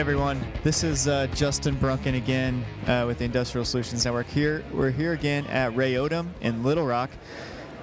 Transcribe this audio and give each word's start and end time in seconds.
Everyone, 0.00 0.42
this 0.64 0.82
is 0.82 1.08
uh, 1.08 1.26
Justin 1.34 1.74
Brunken 1.74 2.14
again 2.14 2.64
uh, 2.86 3.04
with 3.06 3.18
the 3.18 3.26
Industrial 3.26 3.66
Solutions 3.66 4.02
Network. 4.02 4.28
Here, 4.28 4.64
we're 4.72 4.90
here 4.90 5.12
again 5.12 5.46
at 5.48 5.76
Ray 5.76 5.92
Odom 5.92 6.28
in 6.40 6.62
Little 6.62 6.86
Rock, 6.86 7.10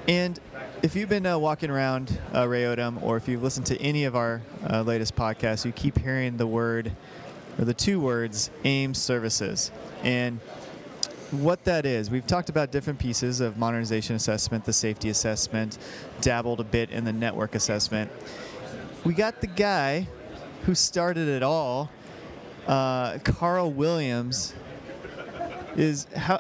and 0.08 0.40
if 0.82 0.96
you've 0.96 1.10
been 1.10 1.28
uh, 1.28 1.38
walking 1.38 1.70
around 1.70 2.20
uh, 2.34 2.48
Ray 2.48 2.64
Odom, 2.64 3.04
or 3.04 3.18
if 3.18 3.28
you've 3.28 3.44
listened 3.44 3.68
to 3.68 3.80
any 3.80 4.06
of 4.06 4.16
our 4.16 4.42
uh, 4.68 4.82
latest 4.82 5.16
podcasts, 5.16 5.64
you 5.64 5.72
keep 5.72 6.00
hearing 6.00 6.38
the 6.38 6.48
word 6.48 6.92
or 7.60 7.66
the 7.66 7.74
two 7.76 8.00
words 8.00 8.50
AIM 8.64 8.96
Services, 8.96 9.72
and 10.02 10.40
what 11.30 11.66
that 11.66 11.86
is. 11.86 12.10
We've 12.10 12.26
talked 12.26 12.50
about 12.50 12.72
different 12.72 12.98
pieces 12.98 13.42
of 13.42 13.60
modernization 13.60 14.16
assessment, 14.16 14.66
the 14.66 14.74
safety 14.74 15.10
assessment, 15.10 15.78
dabbled 16.22 16.62
a 16.62 16.64
bit 16.64 16.90
in 16.90 17.06
the 17.06 17.14
network 17.14 17.54
assessment. 17.54 18.10
We 19.04 19.14
got 19.14 19.40
the 19.40 19.46
guy 19.46 20.08
who 20.64 20.74
started 20.74 21.28
it 21.28 21.44
all, 21.44 21.92
uh, 22.68 23.18
Carl 23.20 23.72
Williams. 23.72 24.54
Is 25.76 26.06
how? 26.16 26.40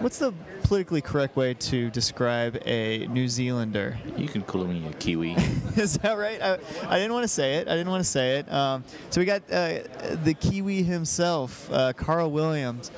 What's 0.00 0.18
the 0.18 0.34
politically 0.64 1.00
correct 1.00 1.36
way 1.36 1.54
to 1.54 1.90
describe 1.90 2.60
a 2.66 3.06
New 3.06 3.28
Zealander? 3.28 3.96
You 4.16 4.28
can 4.28 4.42
call 4.42 4.64
me 4.64 4.86
a 4.86 4.92
Kiwi. 4.94 5.32
Is 5.76 5.98
that 5.98 6.18
right? 6.18 6.42
I, 6.42 6.58
I 6.88 6.98
didn't 6.98 7.12
want 7.12 7.24
to 7.24 7.28
say 7.28 7.56
it. 7.56 7.68
I 7.68 7.72
didn't 7.76 7.90
want 7.90 8.02
to 8.02 8.10
say 8.10 8.38
it. 8.38 8.52
Um, 8.52 8.84
so 9.10 9.20
we 9.20 9.24
got 9.24 9.42
uh, 9.50 9.80
the 10.24 10.34
Kiwi 10.38 10.82
himself, 10.82 11.70
uh, 11.72 11.92
Carl 11.92 12.30
Williams. 12.30 12.90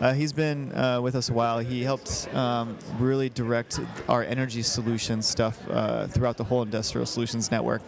Uh, 0.00 0.12
he's 0.12 0.32
been 0.32 0.72
uh, 0.76 1.00
with 1.00 1.14
us 1.14 1.30
a 1.30 1.32
while. 1.32 1.60
He 1.60 1.82
helped 1.82 2.28
um, 2.34 2.76
really 2.98 3.28
direct 3.28 3.80
our 4.08 4.22
energy 4.24 4.62
solutions 4.62 5.26
stuff 5.26 5.58
uh, 5.70 6.08
throughout 6.08 6.36
the 6.36 6.44
whole 6.44 6.62
Industrial 6.62 7.06
Solutions 7.06 7.50
Network. 7.50 7.80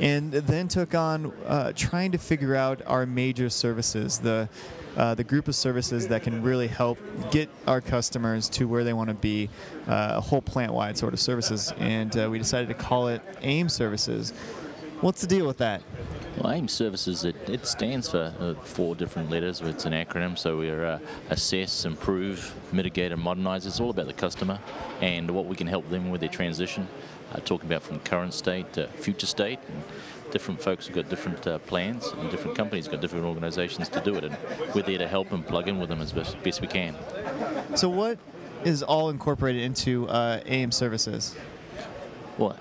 And 0.00 0.32
then 0.32 0.68
took 0.68 0.94
on 0.94 1.32
uh, 1.46 1.72
trying 1.74 2.12
to 2.12 2.18
figure 2.18 2.54
out 2.54 2.82
our 2.86 3.06
major 3.06 3.48
services, 3.50 4.18
the 4.18 4.48
uh, 4.96 5.14
the 5.14 5.24
group 5.24 5.48
of 5.48 5.54
services 5.54 6.08
that 6.08 6.22
can 6.22 6.42
really 6.42 6.66
help 6.66 6.98
get 7.30 7.48
our 7.66 7.80
customers 7.80 8.48
to 8.50 8.68
where 8.68 8.84
they 8.84 8.92
want 8.92 9.08
to 9.08 9.14
be, 9.14 9.48
uh, 9.88 10.12
a 10.16 10.20
whole 10.20 10.42
plant-wide 10.42 10.98
sort 10.98 11.12
of 11.12 11.20
services. 11.20 11.72
And 11.78 12.16
uh, 12.16 12.28
we 12.30 12.38
decided 12.38 12.68
to 12.68 12.74
call 12.74 13.08
it 13.08 13.22
AIM 13.40 13.68
Services. 13.68 14.32
What's 15.00 15.20
the 15.20 15.26
deal 15.26 15.46
with 15.46 15.58
that? 15.58 15.82
Well, 16.38 16.52
AIM 16.52 16.68
Services, 16.68 17.24
it, 17.24 17.36
it 17.48 17.66
stands 17.66 18.08
for 18.08 18.32
uh, 18.38 18.54
four 18.62 18.94
different 18.94 19.30
letters. 19.30 19.60
It's 19.60 19.84
an 19.84 19.92
acronym, 19.92 20.38
so 20.38 20.58
we're 20.58 20.84
uh, 20.84 20.98
assess, 21.30 21.84
improve, 21.84 22.54
mitigate, 22.72 23.12
and 23.12 23.20
modernize. 23.20 23.66
It's 23.66 23.80
all 23.80 23.90
about 23.90 24.06
the 24.06 24.12
customer 24.12 24.60
and 25.00 25.30
what 25.30 25.46
we 25.46 25.56
can 25.56 25.66
help 25.66 25.88
them 25.90 26.10
with 26.10 26.20
their 26.20 26.30
transition. 26.30 26.86
Uh, 27.32 27.40
talking 27.40 27.66
about 27.66 27.82
from 27.82 27.98
current 28.00 28.34
state 28.34 28.70
to 28.74 28.86
future 28.88 29.26
state. 29.26 29.58
And 29.68 29.82
different 30.32 30.60
folks 30.60 30.86
have 30.86 30.94
got 30.94 31.08
different 31.08 31.46
uh, 31.46 31.58
plans, 31.60 32.06
and 32.18 32.30
different 32.30 32.56
companies 32.56 32.86
have 32.86 32.92
got 32.92 33.00
different 33.00 33.24
organizations 33.24 33.88
to 33.90 34.00
do 34.00 34.16
it. 34.16 34.24
And 34.24 34.36
we're 34.74 34.82
there 34.82 34.98
to 34.98 35.08
help 35.08 35.32
and 35.32 35.46
plug 35.46 35.68
in 35.68 35.78
with 35.78 35.88
them 35.88 36.00
as 36.00 36.12
best, 36.12 36.42
best 36.42 36.60
we 36.60 36.66
can. 36.66 36.94
So, 37.74 37.88
what 37.88 38.18
is 38.64 38.82
all 38.82 39.08
incorporated 39.08 39.62
into 39.62 40.08
uh, 40.08 40.40
AIM 40.44 40.72
Services? 40.72 41.34
Well, 42.36 42.56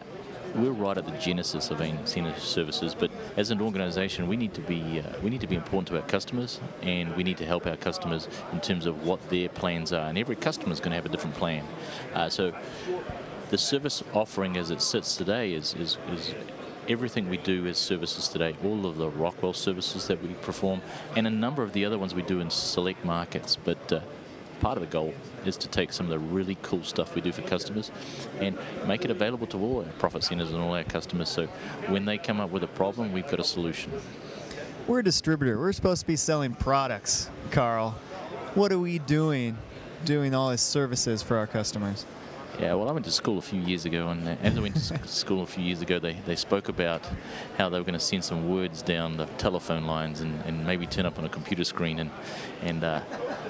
we're 0.56 0.72
right 0.72 0.98
at 0.98 1.06
the 1.06 1.18
genesis 1.18 1.70
of 1.70 1.82
AIM 1.82 2.06
services, 2.06 2.96
but 2.96 3.12
as 3.38 3.52
an 3.52 3.62
organisation, 3.62 4.28
we 4.28 4.36
need 4.36 4.54
to 4.54 4.62
be 4.62 5.00
uh, 5.00 5.20
we 5.22 5.30
need 5.30 5.42
to 5.42 5.48
be 5.48 5.56
important 5.56 5.88
to 5.90 5.96
our 5.96 6.08
customers, 6.08 6.60
and 6.82 7.16
we 7.16 7.24
need 7.24 7.38
to 7.38 7.46
help 7.46 7.66
our 7.68 7.78
customers 7.78 8.28
in 8.52 8.60
terms 8.60 8.86
of 8.86 9.06
what 9.06 9.30
their 9.30 9.50
plans 9.50 9.94
are. 9.94 10.10
And 10.10 10.18
every 10.18 10.36
customer 10.36 10.74
is 10.74 10.80
going 10.80 10.92
to 10.92 10.96
have 10.96 11.06
a 11.06 11.10
different 11.10 11.36
plan. 11.36 11.66
Uh, 12.14 12.30
so, 12.30 12.54
the 13.52 13.58
service 13.58 14.02
offering 14.14 14.56
as 14.56 14.72
it 14.72 14.82
sits 14.82 15.18
today 15.18 15.54
is, 15.54 15.76
is, 15.76 15.98
is 16.10 16.34
everything 16.88 17.30
we 17.30 17.36
do 17.36 17.68
as 17.68 17.78
services 17.78 18.30
today, 18.30 18.56
all 18.64 18.86
of 18.86 18.98
the 18.98 19.10
Rockwell 19.10 19.52
services 19.52 20.08
that 20.08 20.24
we 20.24 20.30
perform, 20.36 20.82
and 21.18 21.28
a 21.28 21.30
number 21.30 21.62
of 21.62 21.74
the 21.74 21.84
other 21.84 22.00
ones 22.00 22.16
we 22.16 22.22
do 22.22 22.40
in 22.40 22.50
select 22.50 23.04
markets. 23.04 23.58
But 23.58 23.92
uh, 23.92 24.00
part 24.62 24.78
of 24.78 24.82
the 24.82 24.88
goal 24.88 25.14
is 25.46 25.58
to 25.58 25.68
take 25.68 25.92
some 25.92 26.06
of 26.06 26.12
the 26.12 26.20
really 26.20 26.58
cool 26.62 26.82
stuff 26.84 27.14
we 27.14 27.20
do 27.20 27.34
for 27.34 27.42
customers 27.42 27.92
and 28.40 28.58
make 28.88 29.04
it 29.04 29.12
available 29.12 29.48
to 29.48 29.58
all 29.58 29.80
our 29.80 29.92
profit 30.00 30.24
centers 30.24 30.54
and 30.54 30.62
all 30.62 30.74
our 30.74 30.86
customers. 30.86 31.28
So 31.28 31.48
when 31.90 32.06
they 32.06 32.18
come 32.18 32.40
up 32.40 32.52
with 32.52 32.64
a 32.64 32.68
problem, 32.68 33.12
we've 33.12 33.28
got 33.28 33.42
a 33.42 33.44
solution. 33.44 33.92
We're 34.88 35.00
a 35.00 35.04
distributor. 35.04 35.60
We're 35.60 35.74
supposed 35.74 36.02
to 36.02 36.08
be 36.08 36.16
selling 36.16 36.54
products, 36.54 37.30
Carl. 37.52 37.92
What 38.56 38.72
are 38.72 38.80
we 38.80 39.00
doing, 39.00 39.58
doing 40.06 40.34
all 40.34 40.52
these 40.52 40.62
services 40.62 41.22
for 41.22 41.36
our 41.36 41.48
customers? 41.48 42.06
Yeah, 42.60 42.76
well, 42.76 42.90
I 42.90 42.92
went 42.92 43.06
to 43.06 43.12
school 43.12 43.40
a 43.40 43.42
few 43.42 43.62
years 43.62 43.86
ago, 43.86 44.10
and 44.10 44.28
as 44.28 44.56
I 44.56 44.60
went 44.60 44.76
to 44.76 45.08
school 45.08 45.42
a 45.42 45.48
few 45.48 45.64
years 45.64 45.82
ago, 45.82 45.98
they, 46.00 46.14
they 46.26 46.36
spoke 46.36 46.70
about 46.70 47.02
how 47.58 47.70
they 47.70 47.80
were 47.80 47.84
going 47.84 47.94
to 47.94 48.00
send 48.00 48.24
some 48.24 48.50
words 48.50 48.84
down 48.84 49.18
the 49.18 49.26
telephone 49.38 49.86
lines 49.88 50.22
and, 50.22 50.40
and 50.46 50.66
maybe 50.66 50.86
turn 50.86 51.06
up 51.06 51.18
on 51.18 51.26
a 51.26 51.30
computer 51.30 51.64
screen, 51.64 52.00
and 52.00 52.12
and 52.62 52.84
uh, 52.84 53.02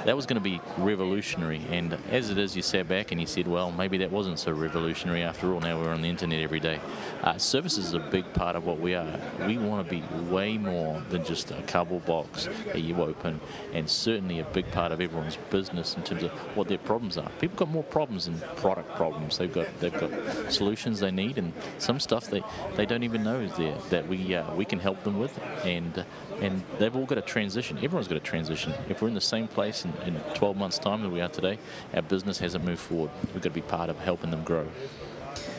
that 0.06 0.16
was 0.16 0.26
going 0.26 0.36
to 0.36 0.42
be 0.42 0.60
revolutionary. 0.78 1.62
And 1.70 1.98
as 2.10 2.30
it 2.30 2.38
is, 2.38 2.56
you 2.56 2.62
sat 2.62 2.88
back 2.88 3.12
and 3.12 3.22
you 3.22 3.28
said, 3.28 3.48
well, 3.48 3.72
maybe 3.72 3.98
that 4.00 4.12
wasn't 4.12 4.40
so 4.40 4.52
revolutionary 4.52 5.24
after 5.24 5.54
all. 5.54 5.60
Now 5.60 5.80
we're 5.80 5.90
on 5.90 6.02
the 6.02 6.10
internet 6.10 6.42
every 6.42 6.60
day. 6.60 6.80
Uh, 7.22 7.38
services 7.38 7.88
is 7.88 7.94
a 7.94 8.00
big 8.00 8.32
part 8.34 8.56
of 8.56 8.66
what 8.66 8.80
we 8.80 8.96
are. 8.96 9.20
We 9.46 9.58
want 9.58 9.88
to 9.88 9.92
be 9.92 10.04
way 10.30 10.58
more 10.58 11.02
than 11.10 11.24
just 11.24 11.52
a 11.52 11.62
cardboard 11.64 12.06
box 12.06 12.50
that 12.66 12.82
you 12.82 13.02
open, 13.02 13.40
and 13.74 13.90
certainly 13.90 14.40
a 14.40 14.44
big 14.46 14.70
part 14.72 14.92
of 14.92 15.02
everyone's 15.02 15.38
business 15.50 15.96
in 15.96 16.04
terms 16.04 16.24
of 16.24 16.32
what 16.56 16.68
their 16.68 16.78
problems 16.78 17.18
are. 17.18 17.30
People 17.40 17.58
got 17.58 17.70
more 17.70 17.84
problems 17.84 18.26
than 18.26 18.40
product 18.58 18.96
problems. 18.96 19.38
They've 19.38 19.54
got 19.54 19.68
they've 19.80 19.94
got 19.94 20.12
solutions 20.52 21.00
they 21.00 21.12
need, 21.12 21.38
and 21.38 21.54
some 21.78 22.00
stuff 22.00 22.28
they, 22.28 22.44
they 22.76 22.86
don't 22.86 23.04
even 23.04 23.24
know 23.24 23.40
is 23.40 23.56
there 23.56 23.78
that 23.90 24.08
we 24.08 24.36
uh, 24.36 24.54
we 24.56 24.66
can 24.66 24.80
help 24.80 25.04
them 25.04 25.20
with, 25.20 25.38
and 25.64 26.06
and 26.42 26.64
they've 26.80 26.96
all 26.96 27.06
got 27.06 27.18
a 27.18 27.22
transition. 27.22 27.78
Everyone's 27.78 28.08
got 28.08 28.18
a 28.18 28.22
transition. 28.22 28.74
If 28.90 29.02
we're 29.02 29.08
in 29.08 29.14
the 29.14 29.22
same 29.22 29.48
place 29.48 29.86
in, 29.86 29.94
in 30.06 30.20
12 30.34 30.58
months' 30.58 30.80
time 30.80 31.02
that 31.04 31.10
we 31.10 31.22
are 31.22 31.30
today, 31.30 31.60
our 31.94 32.02
business 32.02 32.40
hasn't 32.40 32.66
moved 32.66 32.82
forward. 32.82 33.12
We've 33.34 33.36
got 33.36 33.44
to 33.44 33.50
be 33.52 33.62
part 33.62 33.90
of 33.90 34.00
helping 34.00 34.32
them 34.32 34.44
grow. 34.44 34.68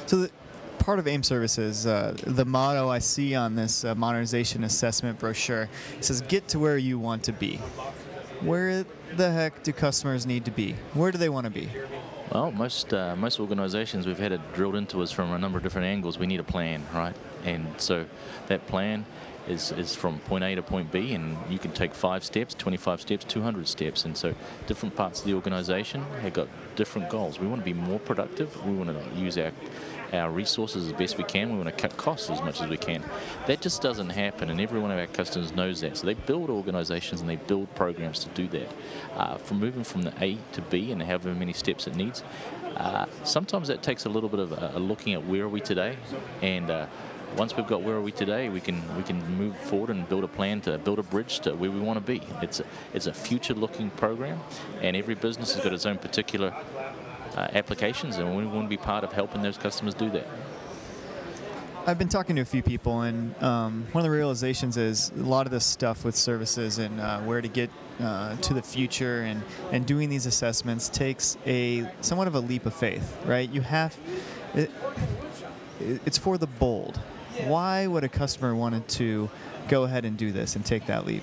So. 0.07 0.17
The- 0.23 0.31
part 0.79 0.99
of 0.99 1.07
AIM 1.07 1.23
Services, 1.23 1.87
uh, 1.87 2.17
the 2.27 2.45
motto 2.45 2.89
I 2.89 2.99
see 2.99 3.37
on 3.37 3.55
this 3.55 3.85
uh, 3.85 3.95
modernization 3.95 4.65
assessment 4.65 5.17
brochure 5.21 5.69
says, 6.01 6.23
"Get 6.23 6.49
to 6.49 6.59
where 6.59 6.77
you 6.77 6.99
want 6.99 7.23
to 7.25 7.33
be." 7.33 7.61
Where 8.41 8.85
the 9.17 9.31
heck 9.31 9.63
do 9.63 9.73
customers 9.73 10.27
need 10.27 10.45
to 10.47 10.51
be? 10.51 10.75
Where 10.95 11.13
do 11.13 11.19
they 11.19 11.29
want 11.29 11.45
to 11.45 11.51
be? 11.51 11.69
Well, 12.33 12.51
most 12.51 12.93
uh, 12.93 13.15
most 13.15 13.39
organisations 13.39 14.07
we've 14.07 14.19
had 14.19 14.33
it 14.33 14.41
drilled 14.55 14.75
into 14.75 15.03
us 15.03 15.13
from 15.13 15.31
a 15.33 15.39
number 15.39 15.59
of 15.59 15.63
different 15.63 15.87
angles. 15.87 16.19
We 16.19 16.27
need 16.27 16.41
a 16.41 16.45
plan, 16.45 16.85
right? 16.93 17.15
And 17.45 17.67
so 17.81 18.07
that 18.49 18.67
plan 18.67 19.05
is, 19.49 19.73
is 19.73 19.95
from 19.95 20.19
point 20.21 20.45
A 20.45 20.55
to 20.55 20.63
point 20.63 20.91
B, 20.91 21.15
and 21.15 21.37
you 21.51 21.59
can 21.59 21.73
take 21.73 21.95
five 21.95 22.25
steps, 22.25 22.55
25 22.55 23.01
steps, 23.01 23.25
200 23.25 23.67
steps. 23.69 24.05
And 24.05 24.17
so 24.17 24.35
different 24.67 24.95
parts 24.95 25.21
of 25.21 25.27
the 25.27 25.35
organisation 25.35 26.05
have 26.21 26.33
got 26.33 26.49
different 26.77 27.11
goals. 27.11 27.39
We 27.39 27.47
want 27.47 27.61
to 27.61 27.65
be 27.65 27.73
more 27.73 27.99
productive. 27.99 28.65
We 28.65 28.75
want 28.75 28.91
to 28.91 29.19
use 29.19 29.39
our 29.39 29.53
our 30.13 30.31
resources 30.31 30.89
as 30.89 30.93
best 30.93 31.17
we 31.17 31.25
can. 31.25 31.51
We 31.51 31.57
want 31.57 31.75
to 31.75 31.83
cut 31.89 31.97
costs 31.97 32.29
as 32.29 32.41
much 32.43 32.61
as 32.61 32.69
we 32.69 32.77
can. 32.77 33.03
That 33.47 33.63
just 33.63 33.81
doesn't 33.81 34.11
happen, 34.11 34.51
and 34.51 34.61
every 34.61 34.79
one 34.79 34.91
of 34.91 34.99
our 34.99 35.07
customers 35.07 35.55
knows 35.55 35.81
that. 35.81 35.97
So 35.97 36.07
they 36.07 36.15
build 36.15 36.51
organizations 36.51 37.21
and 37.21 37.31
they 37.31 37.37
build 37.37 37.75
programs 37.75 38.19
to 38.21 38.29
do 38.31 38.47
that. 38.49 38.69
Uh, 39.17 39.37
from 39.39 39.59
moving 39.59 39.85
from 39.85 40.03
the 40.03 40.13
A 40.23 40.37
to 40.53 40.61
B 40.61 40.93
and 40.93 41.03
however 41.03 41.35
many 41.35 41.53
steps 41.53 41.87
it 41.87 41.97
needs, 41.97 42.23
uh, 42.77 43.07
sometimes 43.25 43.69
that 43.69 43.83
takes 43.83 44.05
a 44.05 44.09
little 44.09 44.29
bit 44.29 44.41
of 44.41 44.53
a, 44.53 44.73
a 44.75 44.79
looking 44.79 45.15
at 45.15 45.27
where 45.27 45.45
are 45.45 45.49
we 45.49 45.61
today 45.61 45.97
and 46.41 46.71
uh, 46.71 46.87
once 47.37 47.57
we've 47.57 47.67
got 47.67 47.83
where 47.83 47.97
are 47.97 48.01
we 48.01 48.13
today, 48.13 48.49
we 48.49 48.61
can 48.61 48.83
we 48.97 49.03
can 49.03 49.19
move 49.37 49.57
forward 49.57 49.91
and 49.91 50.09
build 50.09 50.25
a 50.25 50.29
plan 50.29 50.61
to 50.63 50.79
build 50.79 50.99
a 50.99 51.03
bridge 51.03 51.41
to 51.41 51.55
where 51.55 51.71
we 51.71 51.81
want 51.81 51.99
to 51.99 52.05
be. 52.05 52.23
It's 52.41 52.61
a, 52.61 52.65
it's 52.93 53.07
a 53.07 53.13
future-looking 53.13 53.91
program, 53.91 54.41
and 54.81 54.97
every 54.97 55.15
business 55.15 55.55
has 55.55 55.65
got 55.65 55.73
its 55.73 55.87
own 55.87 55.99
particular 55.99 56.55
uh, 57.37 57.49
applications, 57.53 58.17
and 58.17 58.37
we 58.37 58.45
want 58.45 58.67
to 58.67 58.69
be 58.69 58.77
part 58.77 59.05
of 59.05 59.13
helping 59.13 59.43
those 59.43 59.57
customers 59.57 59.95
do 59.95 60.11
that. 60.11 60.27
I've 61.85 61.99
been 61.99 62.09
talking 62.09 62.37
to 62.37 62.43
a 62.43 62.45
few 62.45 62.63
people, 62.63 63.01
and 63.01 63.35
um, 63.43 63.87
one 63.91 64.05
of 64.05 64.05
the 64.05 64.17
realizations 64.17 64.77
is 64.77 65.11
a 65.19 65.23
lot 65.23 65.47
of 65.47 65.53
this 65.53 65.67
stuff 65.67 66.05
with 66.05 66.15
services 66.15 66.79
and 66.79 67.01
uh, 67.01 67.21
where 67.23 67.41
to 67.41 67.49
get 67.49 67.71
uh, 67.99 68.37
to 68.37 68.55
the 68.55 68.63
future 68.63 69.23
and, 69.23 69.43
and 69.73 69.85
doing 69.85 70.09
these 70.09 70.27
assessments 70.27 70.89
takes 70.89 71.37
a 71.45 71.91
somewhat 72.01 72.29
of 72.29 72.37
a 72.37 72.41
leap 72.41 72.67
of 72.67 72.75
faith, 72.75 73.17
right? 73.27 73.51
You 73.51 73.63
have 73.63 73.97
it, 74.55 74.71
it's 75.81 76.19
for 76.19 76.39
the 76.39 76.47
bold. 76.47 77.01
Why 77.45 77.87
would 77.87 78.05
a 78.05 78.09
customer 78.09 78.55
wanted 78.55 78.87
to 78.89 79.31
go 79.69 79.85
ahead 79.85 80.05
and 80.05 80.17
do 80.17 80.33
this 80.33 80.57
and 80.57 80.65
take 80.65 80.87
that 80.87 81.07
leap? 81.07 81.23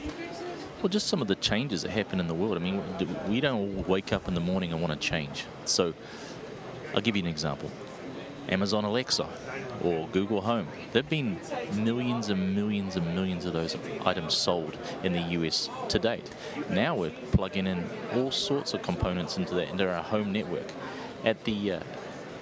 Well, 0.81 0.89
just 0.89 1.07
some 1.07 1.21
of 1.21 1.27
the 1.27 1.35
changes 1.35 1.81
that 1.83 1.91
happen 1.91 2.19
in 2.19 2.27
the 2.27 2.33
world. 2.33 2.55
I 2.55 2.59
mean, 2.59 2.81
we 3.27 3.41
don't 3.41 3.87
wake 3.87 4.13
up 4.13 4.27
in 4.27 4.33
the 4.33 4.39
morning 4.39 4.71
and 4.71 4.81
want 4.81 4.99
to 4.99 5.07
change. 5.07 5.45
So, 5.65 5.93
I'll 6.95 7.01
give 7.01 7.15
you 7.15 7.21
an 7.23 7.27
example. 7.27 7.69
Amazon 8.47 8.83
Alexa 8.83 9.27
or 9.83 10.07
Google 10.11 10.41
Home. 10.41 10.67
There 10.91 11.01
have 11.01 11.09
been 11.09 11.39
millions 11.73 12.29
and 12.29 12.55
millions 12.55 12.95
and 12.95 13.13
millions 13.13 13.45
of 13.45 13.53
those 13.53 13.77
items 14.05 14.33
sold 14.33 14.77
in 15.03 15.13
the 15.13 15.21
US 15.21 15.69
to 15.89 15.99
date. 15.99 16.29
Now 16.69 16.95
we're 16.95 17.11
plugging 17.31 17.67
in 17.67 17.87
all 18.13 18.31
sorts 18.31 18.73
of 18.73 18.81
components 18.81 19.37
into 19.37 19.53
that 19.55 19.69
into 19.69 19.87
our 19.87 20.03
home 20.03 20.31
network. 20.31 20.71
At 21.23 21.43
the 21.43 21.73
uh, 21.73 21.79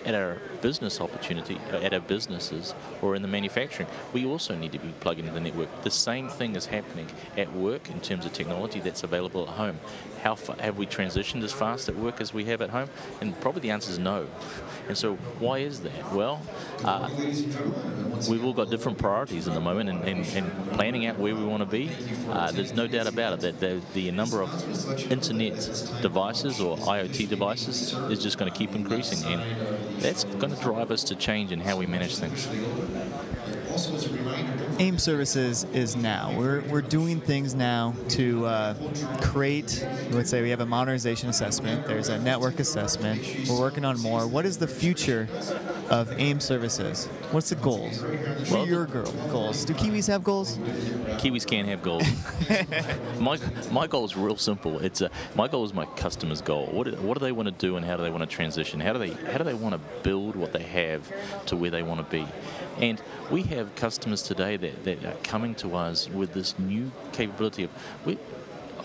at 0.07 0.15
our 0.15 0.37
business 0.61 1.01
opportunity, 1.01 1.59
uh, 1.71 1.77
at 1.77 1.93
our 1.93 1.99
businesses, 1.99 2.73
or 3.01 3.15
in 3.15 3.21
the 3.21 3.27
manufacturing, 3.27 3.89
we 4.13 4.25
also 4.25 4.55
need 4.55 4.71
to 4.71 4.79
be 4.79 4.93
plugged 5.01 5.19
into 5.19 5.31
the 5.33 5.39
network. 5.39 5.83
The 5.83 5.91
same 5.91 6.29
thing 6.29 6.55
is 6.55 6.65
happening 6.65 7.07
at 7.35 7.51
work 7.53 7.89
in 7.89 7.99
terms 7.99 8.25
of 8.25 8.31
technology 8.31 8.79
that's 8.79 9.03
available 9.03 9.43
at 9.43 9.49
home. 9.49 9.79
How 10.23 10.35
have 10.59 10.77
we 10.77 10.87
transitioned 10.87 11.43
as 11.43 11.53
fast 11.53 11.89
at 11.89 11.95
work 11.95 12.21
as 12.21 12.33
we 12.33 12.45
have 12.45 12.61
at 12.61 12.69
home? 12.69 12.89
And 13.21 13.39
probably 13.39 13.61
the 13.61 13.71
answer 13.71 13.91
is 13.91 13.99
no. 13.99 14.27
And 14.87 14.97
so, 14.97 15.15
why 15.39 15.59
is 15.59 15.81
that? 15.81 16.13
Well, 16.13 16.41
uh, 16.83 17.09
we've 18.29 18.43
all 18.43 18.53
got 18.53 18.69
different 18.69 18.97
priorities 18.97 19.47
at 19.47 19.53
the 19.53 19.59
moment, 19.59 19.89
and, 19.89 20.03
and, 20.03 20.25
and 20.27 20.71
planning 20.73 21.05
out 21.05 21.19
where 21.19 21.35
we 21.35 21.43
want 21.43 21.61
to 21.61 21.69
be. 21.69 21.91
Uh, 22.29 22.51
there's 22.51 22.73
no 22.73 22.87
doubt 22.87 23.07
about 23.07 23.33
it 23.33 23.39
that 23.41 23.59
the, 23.59 23.81
the 23.93 24.11
number 24.11 24.41
of 24.41 25.11
internet 25.11 25.55
devices 26.01 26.59
or 26.59 26.77
IoT 26.77 27.29
devices 27.29 27.93
is 28.09 28.23
just 28.23 28.37
going 28.37 28.51
to 28.51 28.57
keep 28.57 28.73
increasing, 28.73 29.23
and 29.31 29.41
that's 29.99 30.23
going 30.23 30.53
to 30.53 30.61
drive 30.61 30.91
us 30.91 31.03
to 31.05 31.15
change 31.15 31.51
in 31.51 31.59
how 31.59 31.77
we 31.77 31.85
manage 31.85 32.17
things. 32.17 32.47
AIM 34.79 34.97
Services 34.97 35.65
is 35.73 35.95
now. 35.95 36.33
We're, 36.37 36.61
we're 36.61 36.81
doing 36.81 37.19
things 37.19 37.53
now 37.55 37.93
to 38.09 38.45
uh, 38.45 38.73
create, 39.21 39.85
let's 40.11 40.29
say 40.29 40.41
we 40.41 40.49
have 40.49 40.61
a 40.61 40.65
modernization 40.65 41.29
assessment, 41.29 41.85
there's 41.85 42.09
a 42.09 42.19
network 42.19 42.59
assessment, 42.59 43.21
we're 43.49 43.59
working 43.59 43.85
on 43.85 43.99
more. 44.01 44.27
What 44.27 44.45
is 44.45 44.57
the 44.57 44.67
future 44.67 45.27
of 45.89 46.19
AIM 46.19 46.39
Services? 46.39 47.05
What's 47.31 47.49
the 47.49 47.55
goals? 47.55 48.01
What 48.01 48.51
Well, 48.51 48.63
are 48.63 48.67
your 48.67 48.85
girl 48.85 49.11
goals? 49.29 49.65
Do 49.65 49.73
Kiwis 49.73 50.07
have 50.07 50.23
goals? 50.23 50.57
Kiwis 51.17 51.45
can't 51.45 51.67
have 51.67 51.81
goals. 51.81 52.03
my, 53.19 53.39
my 53.71 53.87
goal 53.87 54.05
is 54.05 54.15
real 54.15 54.37
simple. 54.37 54.79
It's 54.79 55.01
uh, 55.01 55.09
my 55.35 55.47
goal 55.47 55.65
is 55.65 55.73
my 55.73 55.85
customer's 55.85 56.41
goal. 56.41 56.67
What 56.67 56.85
do, 56.85 56.95
what 56.97 57.17
do 57.17 57.19
they 57.23 57.31
want 57.31 57.47
to 57.47 57.53
do, 57.53 57.77
and 57.77 57.85
how 57.85 57.97
do 57.97 58.03
they 58.03 58.09
want 58.09 58.29
to 58.29 58.35
transition? 58.35 58.79
How 58.79 58.93
do 58.93 58.99
they 58.99 59.11
how 59.31 59.37
do 59.37 59.43
they 59.43 59.53
want 59.53 59.75
to 59.75 59.81
build 60.03 60.35
what 60.35 60.53
they 60.53 60.63
have 60.63 61.11
to 61.47 61.55
where 61.55 61.71
they 61.71 61.83
want 61.83 61.99
to 61.99 62.15
be? 62.15 62.27
And 62.79 63.01
we 63.31 63.43
have 63.43 63.73
customers 63.75 64.21
today 64.21 64.57
that, 64.57 64.83
that 64.83 65.05
are 65.05 65.15
coming 65.23 65.55
to 65.55 65.75
us 65.75 66.09
with 66.09 66.33
this 66.33 66.57
new 66.59 66.91
capability 67.11 67.63
of 67.63 67.71
we, 68.05 68.17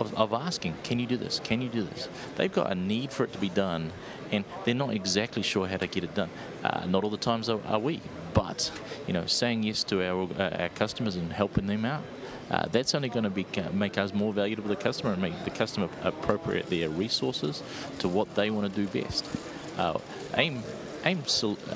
of, 0.01 0.15
of 0.15 0.33
asking, 0.33 0.75
can 0.83 0.99
you 0.99 1.07
do 1.07 1.17
this? 1.17 1.41
Can 1.41 1.61
you 1.63 1.69
do 1.69 1.83
this? 1.83 2.09
They've 2.37 2.53
got 2.53 2.71
a 2.71 2.75
need 2.75 3.13
for 3.13 3.25
it 3.25 3.33
to 3.33 3.39
be 3.39 3.49
done, 3.49 3.93
and 4.33 4.45
they're 4.65 4.75
not 4.75 4.91
exactly 4.91 5.43
sure 5.43 5.69
how 5.69 5.77
to 5.77 5.87
get 5.87 6.03
it 6.03 6.15
done. 6.15 6.31
Uh, 6.65 6.87
not 6.87 7.05
all 7.05 7.11
the 7.11 7.17
times 7.17 7.49
are, 7.49 7.61
are 7.67 7.79
we, 7.79 8.01
but 8.35 8.73
you 9.07 9.13
know, 9.13 9.27
saying 9.27 9.63
yes 9.63 9.85
to 9.85 10.03
our 10.03 10.29
uh, 10.39 10.63
our 10.63 10.69
customers 10.71 11.17
and 11.17 11.33
helping 11.33 11.67
them 11.67 11.85
out. 11.85 12.03
Uh, 12.51 12.67
that's 12.71 12.95
only 12.95 13.09
going 13.09 13.25
to 13.25 13.31
be, 13.31 13.47
make 13.73 13.97
us 13.97 14.13
more 14.13 14.33
valuable 14.33 14.63
to 14.65 14.69
the 14.69 14.77
customer 14.77 15.13
and 15.13 15.23
make 15.23 15.45
the 15.45 15.51
customer 15.51 15.89
appropriate 16.03 16.69
their 16.69 16.91
resources 16.91 17.63
to 17.99 18.09
what 18.09 18.35
they 18.35 18.51
want 18.51 18.71
to 18.71 18.87
do 18.87 19.03
best. 19.03 19.25
Uh, 19.79 19.99
AIM, 20.37 20.63
AIM, 21.05 21.23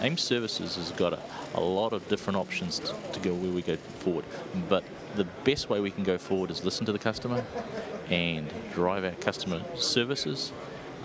AIM 0.00 0.16
Services 0.18 0.76
has 0.76 0.90
got 0.92 1.14
a, 1.14 1.20
a 1.54 1.60
lot 1.60 1.94
of 1.94 2.06
different 2.08 2.36
options 2.36 2.78
to, 2.80 2.94
to 3.12 3.20
go 3.20 3.32
where 3.32 3.52
we 3.52 3.62
go 3.62 3.76
forward, 3.76 4.26
but 4.68 4.84
the 5.14 5.24
best 5.44 5.70
way 5.70 5.80
we 5.80 5.90
can 5.90 6.04
go 6.04 6.18
forward 6.18 6.50
is 6.50 6.62
listen 6.62 6.84
to 6.84 6.92
the 6.92 6.98
customer 6.98 7.42
and 8.10 8.52
drive 8.74 9.02
our 9.02 9.12
customer 9.12 9.62
services 9.76 10.52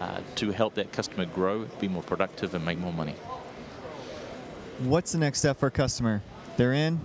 uh, 0.02 0.20
to 0.34 0.52
help 0.52 0.74
that 0.74 0.92
customer 0.92 1.26
grow, 1.26 1.66
be 1.80 1.88
more 1.88 2.02
productive, 2.02 2.56
and 2.56 2.66
make 2.66 2.80
more 2.80 2.92
money. 2.92 3.14
What's 4.80 5.12
the 5.12 5.20
next 5.20 5.40
step 5.40 5.60
for 5.60 5.68
a 5.68 5.72
customer? 5.72 6.24
They're 6.58 6.74
in, 6.74 7.02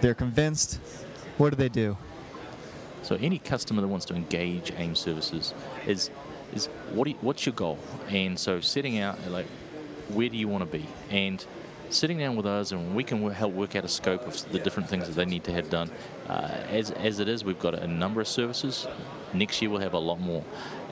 they're 0.00 0.14
convinced. 0.14 0.80
What 1.38 1.50
do 1.50 1.56
they 1.56 1.68
do? 1.68 1.96
So 3.02 3.14
any 3.20 3.38
customer 3.38 3.80
that 3.82 3.88
wants 3.88 4.04
to 4.06 4.14
engage 4.14 4.72
AIM 4.76 4.96
services 4.96 5.54
is 5.86 6.10
is 6.52 6.66
what 6.92 7.06
you, 7.06 7.14
what's 7.20 7.46
your 7.46 7.54
goal? 7.54 7.78
And 8.08 8.36
so 8.36 8.60
setting 8.60 8.98
out 8.98 9.16
like 9.30 9.46
where 10.08 10.28
do 10.28 10.36
you 10.36 10.48
want 10.48 10.68
to 10.68 10.78
be 10.78 10.84
and 11.08 11.44
sitting 11.88 12.18
down 12.18 12.34
with 12.34 12.46
us 12.46 12.72
and 12.72 12.96
we 12.96 13.04
can 13.04 13.30
help 13.30 13.52
work 13.52 13.76
out 13.76 13.84
a 13.84 13.88
scope 13.88 14.26
of 14.26 14.50
the 14.50 14.58
different 14.58 14.88
things 14.88 15.06
that 15.06 15.14
they 15.14 15.24
need 15.24 15.44
to 15.44 15.52
have 15.52 15.70
done. 15.70 15.88
Uh, 16.28 16.48
as 16.68 16.90
as 16.90 17.20
it 17.20 17.28
is, 17.28 17.44
we've 17.44 17.60
got 17.60 17.74
a 17.74 17.86
number 17.86 18.20
of 18.20 18.26
services. 18.26 18.88
Next 19.32 19.62
year 19.62 19.70
we'll 19.70 19.80
have 19.80 19.94
a 19.94 19.98
lot 19.98 20.18
more, 20.18 20.44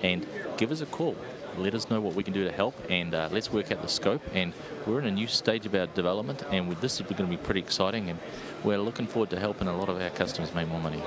and 0.02 0.24
give 0.56 0.70
us 0.70 0.80
a 0.80 0.86
call. 0.86 1.16
Let 1.58 1.74
us 1.74 1.90
know 1.90 2.00
what 2.00 2.14
we 2.14 2.22
can 2.22 2.32
do 2.32 2.44
to 2.44 2.52
help, 2.52 2.74
and 2.88 3.12
uh, 3.14 3.28
let's 3.32 3.52
work 3.52 3.72
out 3.72 3.82
the 3.82 3.88
scope. 3.88 4.22
And 4.32 4.52
we're 4.86 5.00
in 5.00 5.06
a 5.06 5.10
new 5.10 5.26
stage 5.26 5.66
of 5.66 5.74
our 5.74 5.86
development, 5.86 6.44
and 6.50 6.68
with 6.68 6.80
this 6.80 7.00
is 7.00 7.02
going 7.02 7.16
to 7.16 7.24
be 7.24 7.36
pretty 7.36 7.60
exciting. 7.60 8.08
And 8.10 8.18
we're 8.62 8.78
looking 8.78 9.06
forward 9.06 9.30
to 9.30 9.40
helping 9.40 9.68
a 9.68 9.76
lot 9.76 9.88
of 9.88 10.00
our 10.00 10.10
customers 10.10 10.54
make 10.54 10.68
more 10.68 10.80
money. 10.80 11.02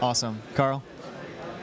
Awesome. 0.00 0.42
Carl, 0.54 0.82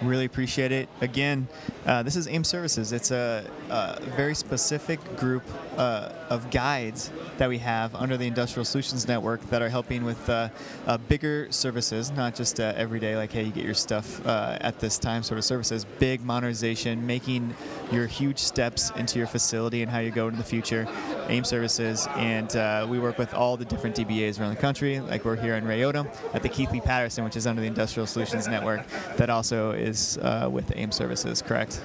really 0.01 0.25
appreciate 0.25 0.71
it. 0.71 0.87
Again, 1.01 1.47
uh, 1.85 2.03
this 2.03 2.15
is 2.15 2.27
AIM 2.27 2.45
Services. 2.45 2.93
It's 2.93 3.11
a, 3.11 3.45
a 3.69 3.99
very 4.15 4.33
specific 4.33 4.99
group 5.17 5.43
uh, 5.79 6.11
of 6.29 6.51
guides 6.51 7.09
that 7.37 7.47
we 7.47 7.57
have 7.57 7.95
under 7.95 8.17
the 8.17 8.27
Industrial 8.27 8.65
Solutions 8.65 9.07
Network 9.07 9.41
that 9.49 9.61
are 9.61 9.69
helping 9.69 10.03
with 10.03 10.29
uh, 10.29 10.49
uh, 10.85 10.97
bigger 10.97 11.47
services, 11.51 12.11
not 12.11 12.35
just 12.35 12.59
uh, 12.59 12.73
everyday, 12.75 13.15
like, 13.15 13.31
hey, 13.31 13.43
you 13.43 13.51
get 13.51 13.63
your 13.63 13.73
stuff 13.73 14.23
uh, 14.27 14.57
at 14.59 14.79
this 14.79 14.99
time 14.99 15.23
sort 15.23 15.37
of 15.37 15.45
services, 15.45 15.85
big 15.97 16.21
modernization, 16.21 17.07
making 17.07 17.55
your 17.93 18.07
huge 18.07 18.37
steps 18.37 18.91
into 18.97 19.17
your 19.17 19.27
facility 19.27 19.81
and 19.81 19.89
how 19.89 19.99
you 19.99 20.11
go 20.11 20.27
in 20.27 20.37
the 20.37 20.43
future. 20.43 20.85
AIM 21.29 21.45
Services, 21.45 22.07
and 22.15 22.55
uh, 22.55 22.85
we 22.89 22.99
work 22.99 23.17
with 23.17 23.33
all 23.33 23.55
the 23.55 23.65
different 23.65 23.95
DBAs 23.95 24.39
around 24.39 24.55
the 24.55 24.61
country. 24.61 24.99
Like 24.99 25.23
we're 25.23 25.35
here 25.35 25.55
in 25.55 25.63
Rayota 25.63 26.07
at 26.33 26.43
the 26.43 26.49
Keithley 26.49 26.81
Patterson, 26.81 27.23
which 27.23 27.37
is 27.37 27.47
under 27.47 27.61
the 27.61 27.67
Industrial 27.67 28.07
Solutions 28.07 28.47
Network, 28.47 28.85
that 29.15 29.29
also 29.29 29.71
is 29.71 30.17
with 30.49 30.75
AIM 30.75 30.91
Services, 30.91 31.41
correct? 31.41 31.81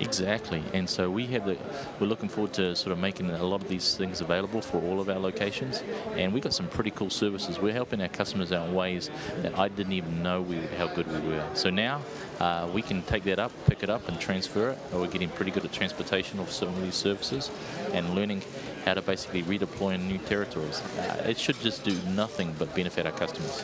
Exactly, 0.00 0.62
and 0.72 0.88
so 0.88 1.10
we 1.10 1.26
have 1.26 1.44
the. 1.44 1.58
We're 2.00 2.06
looking 2.06 2.30
forward 2.30 2.54
to 2.54 2.74
sort 2.74 2.92
of 2.92 2.98
making 2.98 3.28
a 3.28 3.44
lot 3.44 3.60
of 3.60 3.68
these 3.68 3.96
things 3.96 4.22
available 4.22 4.62
for 4.62 4.80
all 4.82 4.98
of 4.98 5.10
our 5.10 5.18
locations, 5.18 5.82
and 6.16 6.32
we've 6.32 6.42
got 6.42 6.54
some 6.54 6.68
pretty 6.68 6.90
cool 6.90 7.10
services. 7.10 7.58
We're 7.58 7.74
helping 7.74 8.00
our 8.00 8.08
customers 8.08 8.50
out 8.50 8.66
in 8.66 8.74
ways 8.74 9.10
that 9.42 9.58
I 9.58 9.68
didn't 9.68 9.92
even 9.92 10.22
know 10.22 10.40
we 10.40 10.56
how 10.78 10.86
good 10.86 11.06
we 11.06 11.28
were. 11.28 11.46
So 11.52 11.68
now 11.68 12.00
uh, 12.40 12.70
we 12.72 12.80
can 12.80 13.02
take 13.02 13.24
that 13.24 13.38
up, 13.38 13.52
pick 13.66 13.82
it 13.82 13.90
up, 13.90 14.08
and 14.08 14.18
transfer 14.18 14.70
it. 14.70 14.78
We're 14.90 15.06
getting 15.06 15.28
pretty 15.28 15.50
good 15.50 15.66
at 15.66 15.72
transportation 15.72 16.40
of 16.40 16.50
some 16.50 16.68
of 16.68 16.80
these 16.80 16.94
services, 16.94 17.50
and 17.92 18.14
learning 18.14 18.42
how 18.86 18.94
to 18.94 19.02
basically 19.02 19.42
redeploy 19.42 19.96
in 19.96 20.08
new 20.08 20.18
territories. 20.18 20.80
Uh, 20.98 21.24
it 21.26 21.38
should 21.38 21.60
just 21.60 21.84
do 21.84 21.94
nothing 22.08 22.54
but 22.58 22.74
benefit 22.74 23.04
our 23.04 23.12
customers. 23.12 23.62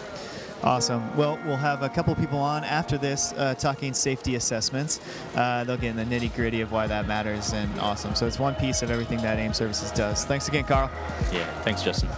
Awesome. 0.62 1.16
Well, 1.16 1.38
we'll 1.44 1.56
have 1.56 1.82
a 1.82 1.88
couple 1.88 2.14
people 2.14 2.38
on 2.38 2.64
after 2.64 2.98
this 2.98 3.32
uh, 3.34 3.54
talking 3.54 3.94
safety 3.94 4.34
assessments. 4.36 5.00
Uh, 5.34 5.64
they'll 5.64 5.76
get 5.76 5.90
in 5.90 5.96
the 5.96 6.04
nitty 6.04 6.34
gritty 6.34 6.60
of 6.60 6.72
why 6.72 6.86
that 6.86 7.06
matters, 7.06 7.52
and 7.52 7.78
awesome. 7.78 8.14
So 8.14 8.26
it's 8.26 8.38
one 8.38 8.54
piece 8.54 8.82
of 8.82 8.90
everything 8.90 9.18
that 9.18 9.38
AIM 9.38 9.52
Services 9.52 9.90
does. 9.92 10.24
Thanks 10.24 10.48
again, 10.48 10.64
Carl. 10.64 10.90
Yeah, 11.32 11.48
thanks, 11.62 11.82
Justin. 11.82 12.08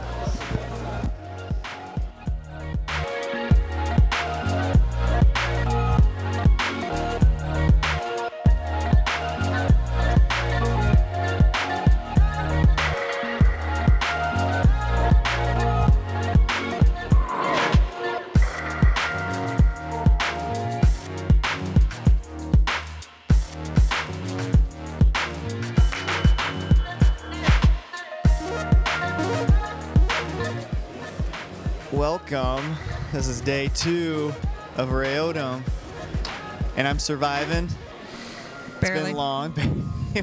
This 33.18 33.26
is 33.26 33.40
day 33.40 33.68
two 33.74 34.32
of 34.76 34.90
Rayodom, 34.90 35.64
and 36.76 36.86
I'm 36.86 37.00
surviving. 37.00 37.68
It's 38.80 38.90
been 38.90 39.12
long, 39.12 39.52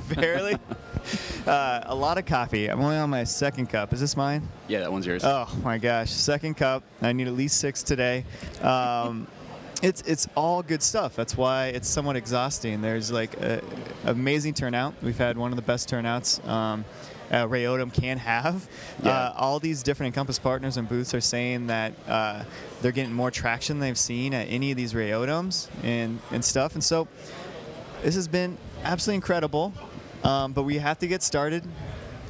barely. 0.15 0.55
Uh, 1.45 1.83
a 1.85 1.93
lot 1.93 2.17
of 2.17 2.25
coffee. 2.25 2.67
I'm 2.67 2.81
only 2.81 2.95
on 2.95 3.11
my 3.11 3.23
second 3.25 3.67
cup. 3.67 3.93
Is 3.93 3.99
this 3.99 4.17
mine? 4.17 4.49
Yeah, 4.67 4.79
that 4.79 4.91
one's 4.91 5.05
yours. 5.05 5.23
Oh 5.23 5.47
my 5.63 5.77
gosh, 5.77 6.09
second 6.09 6.55
cup. 6.57 6.81
I 7.03 7.11
need 7.11 7.27
at 7.27 7.33
least 7.33 7.57
six 7.57 7.83
today. 7.83 8.25
Um, 8.63 9.27
it's 9.83 10.01
it's 10.07 10.27
all 10.35 10.63
good 10.63 10.81
stuff. 10.81 11.15
That's 11.15 11.37
why 11.37 11.67
it's 11.67 11.87
somewhat 11.87 12.15
exhausting. 12.15 12.81
There's 12.81 13.11
like 13.11 13.39
a, 13.39 13.61
amazing 14.05 14.55
turnout. 14.55 14.95
We've 15.03 15.17
had 15.17 15.37
one 15.37 15.51
of 15.51 15.57
the 15.57 15.61
best 15.61 15.87
turnouts. 15.87 16.43
Um, 16.47 16.83
uh, 17.31 17.47
Rayodom 17.47 17.93
can 17.93 18.17
have. 18.17 18.67
Yeah. 19.03 19.11
Uh, 19.11 19.33
all 19.37 19.59
these 19.59 19.83
different 19.83 20.13
Encompass 20.13 20.39
partners 20.39 20.77
and 20.77 20.87
booths 20.87 21.13
are 21.13 21.21
saying 21.21 21.67
that 21.67 21.93
uh, 22.07 22.43
they're 22.81 22.91
getting 22.91 23.13
more 23.13 23.31
traction 23.31 23.79
than 23.79 23.89
they've 23.89 23.97
seen 23.97 24.33
at 24.33 24.47
any 24.49 24.71
of 24.71 24.77
these 24.77 24.93
Rayodoms 24.93 25.69
and, 25.83 26.19
and 26.31 26.43
stuff. 26.43 26.73
And 26.75 26.83
so 26.83 27.07
this 28.03 28.15
has 28.15 28.27
been 28.27 28.57
absolutely 28.83 29.15
incredible. 29.15 29.73
Um, 30.23 30.53
but 30.53 30.63
we 30.63 30.77
have 30.77 30.97
to 30.99 31.07
get 31.07 31.21
started. 31.21 31.63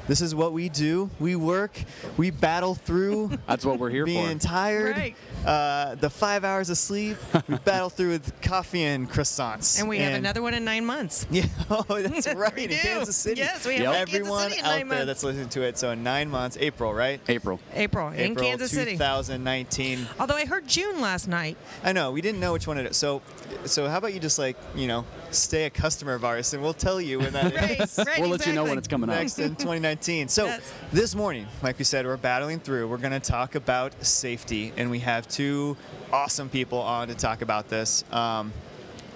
This 0.07 0.21
is 0.21 0.35
what 0.35 0.53
we 0.53 0.69
do. 0.69 1.09
We 1.19 1.35
work. 1.35 1.81
We 2.17 2.29
battle 2.29 2.75
through. 2.75 3.31
That's 3.47 3.65
what 3.65 3.79
we're 3.79 3.89
here 3.89 4.05
being 4.05 4.39
for. 4.39 4.47
tired. 4.47 4.97
Right. 4.97 5.15
Uh, 5.45 5.95
the 5.95 6.09
five 6.09 6.43
hours 6.43 6.69
of 6.69 6.77
sleep. 6.77 7.17
we 7.47 7.57
battle 7.65 7.89
through 7.89 8.09
with 8.09 8.41
coffee 8.41 8.83
and 8.83 9.09
croissants. 9.09 9.79
And 9.79 9.89
we 9.89 9.97
have 10.00 10.13
another 10.13 10.41
one 10.41 10.53
in 10.53 10.63
nine 10.65 10.85
months. 10.85 11.25
Yeah, 11.35 11.45
oh, 11.69 11.83
that's 11.89 12.33
right. 12.33 12.57
In 12.57 12.69
do. 12.69 12.75
Kansas 12.77 13.15
City. 13.17 13.41
Yes, 13.41 13.65
we 13.67 13.74
have 13.75 13.81
Yep. 13.83 13.89
one 13.91 13.95
in 14.00 14.05
Kansas 14.07 14.15
Everyone 14.15 14.50
City 14.50 14.59
in 14.59 14.65
out 14.65 14.69
nine 14.69 14.77
there 14.77 14.85
months. 14.85 15.05
that's 15.07 15.24
listening 15.24 15.50
to 15.50 15.62
it. 15.63 15.77
So 15.77 15.89
in 15.91 16.03
nine 16.03 16.29
months, 16.29 16.57
April, 16.62 16.93
right? 16.93 17.19
April. 17.27 17.59
April, 17.74 18.07
in 18.09 18.19
April 18.31 18.45
Kansas 18.45 18.71
City. 18.71 18.91
2019. 18.91 20.07
Although 20.19 20.35
I 20.35 20.45
heard 20.45 20.67
June 20.67 21.01
last 21.01 21.27
night. 21.27 21.57
I 21.83 21.91
know 21.91 22.12
we 22.12 22.21
didn't 22.21 22.39
know 22.39 22.53
which 22.53 22.67
one 22.67 22.77
it 22.77 22.85
is. 22.85 22.95
So, 22.95 23.21
so 23.65 23.89
how 23.89 23.97
about 23.97 24.13
you 24.13 24.19
just 24.19 24.39
like 24.39 24.55
you 24.75 24.88
know 24.88 25.03
stay 25.31 25.65
a 25.65 25.69
customer 25.69 26.13
of 26.13 26.24
ours 26.24 26.53
and 26.53 26.63
we'll 26.63 26.74
tell 26.74 27.01
you 27.01 27.19
when 27.19 27.33
that 27.33 27.53
is. 27.81 27.97
Right, 27.97 28.07
right. 28.07 28.21
We'll 28.21 28.29
let 28.29 28.45
you 28.47 28.53
know 28.53 28.63
when 28.63 28.77
it's 28.77 28.88
coming 28.88 29.09
out. 29.09 29.17
Next 29.17 29.39
in 29.39 29.50
2019. 29.55 29.95
So 30.02 30.46
Yes. 30.46 30.74
this 30.92 31.16
morning, 31.16 31.48
like 31.64 31.80
we 31.80 31.86
said, 31.86 32.06
we're 32.06 32.18
battling 32.18 32.60
through. 32.60 32.88
We're 32.90 32.98
going 32.98 33.14
to 33.14 33.20
talk 33.20 33.56
about 33.56 34.04
safety, 34.06 34.74
and 34.75 34.92
we 34.92 35.00
have 35.00 35.25
two 35.28 35.78
awesome 36.12 36.50
people 36.50 36.80
on 36.80 37.08
to 37.08 37.16
talk 37.16 37.42
about 37.42 37.70
this. 37.70 38.04
Um, 38.12 38.52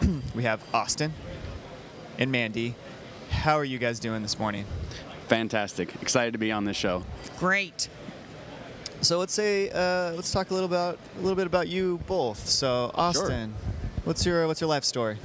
we 0.36 0.44
have 0.44 0.64
Austin 0.74 1.14
and 2.18 2.32
Mandy. 2.32 2.76
How 3.30 3.56
are 3.56 3.66
you 3.66 3.78
guys 3.78 4.00
doing 4.00 4.22
this 4.22 4.40
morning? 4.40 4.66
Fantastic. 5.28 5.94
Excited 6.02 6.32
to 6.32 6.40
be 6.40 6.52
on 6.52 6.64
this 6.64 6.78
show. 6.78 7.04
Great. 7.38 7.90
So 9.02 9.20
let's 9.20 9.34
say 9.34 9.70
uh, 9.72 10.14
let's 10.14 10.32
talk 10.32 10.50
a 10.50 10.54
little 10.54 10.68
about 10.70 10.98
a 11.18 11.22
little 11.22 11.36
bit 11.36 11.46
about 11.48 11.68
you 11.68 12.00
both. 12.08 12.48
So 12.48 12.92
Austin, 12.96 13.54
what's 14.06 14.26
your 14.26 14.48
what's 14.48 14.62
your 14.62 14.70
life 14.70 14.86
story? 14.86 15.18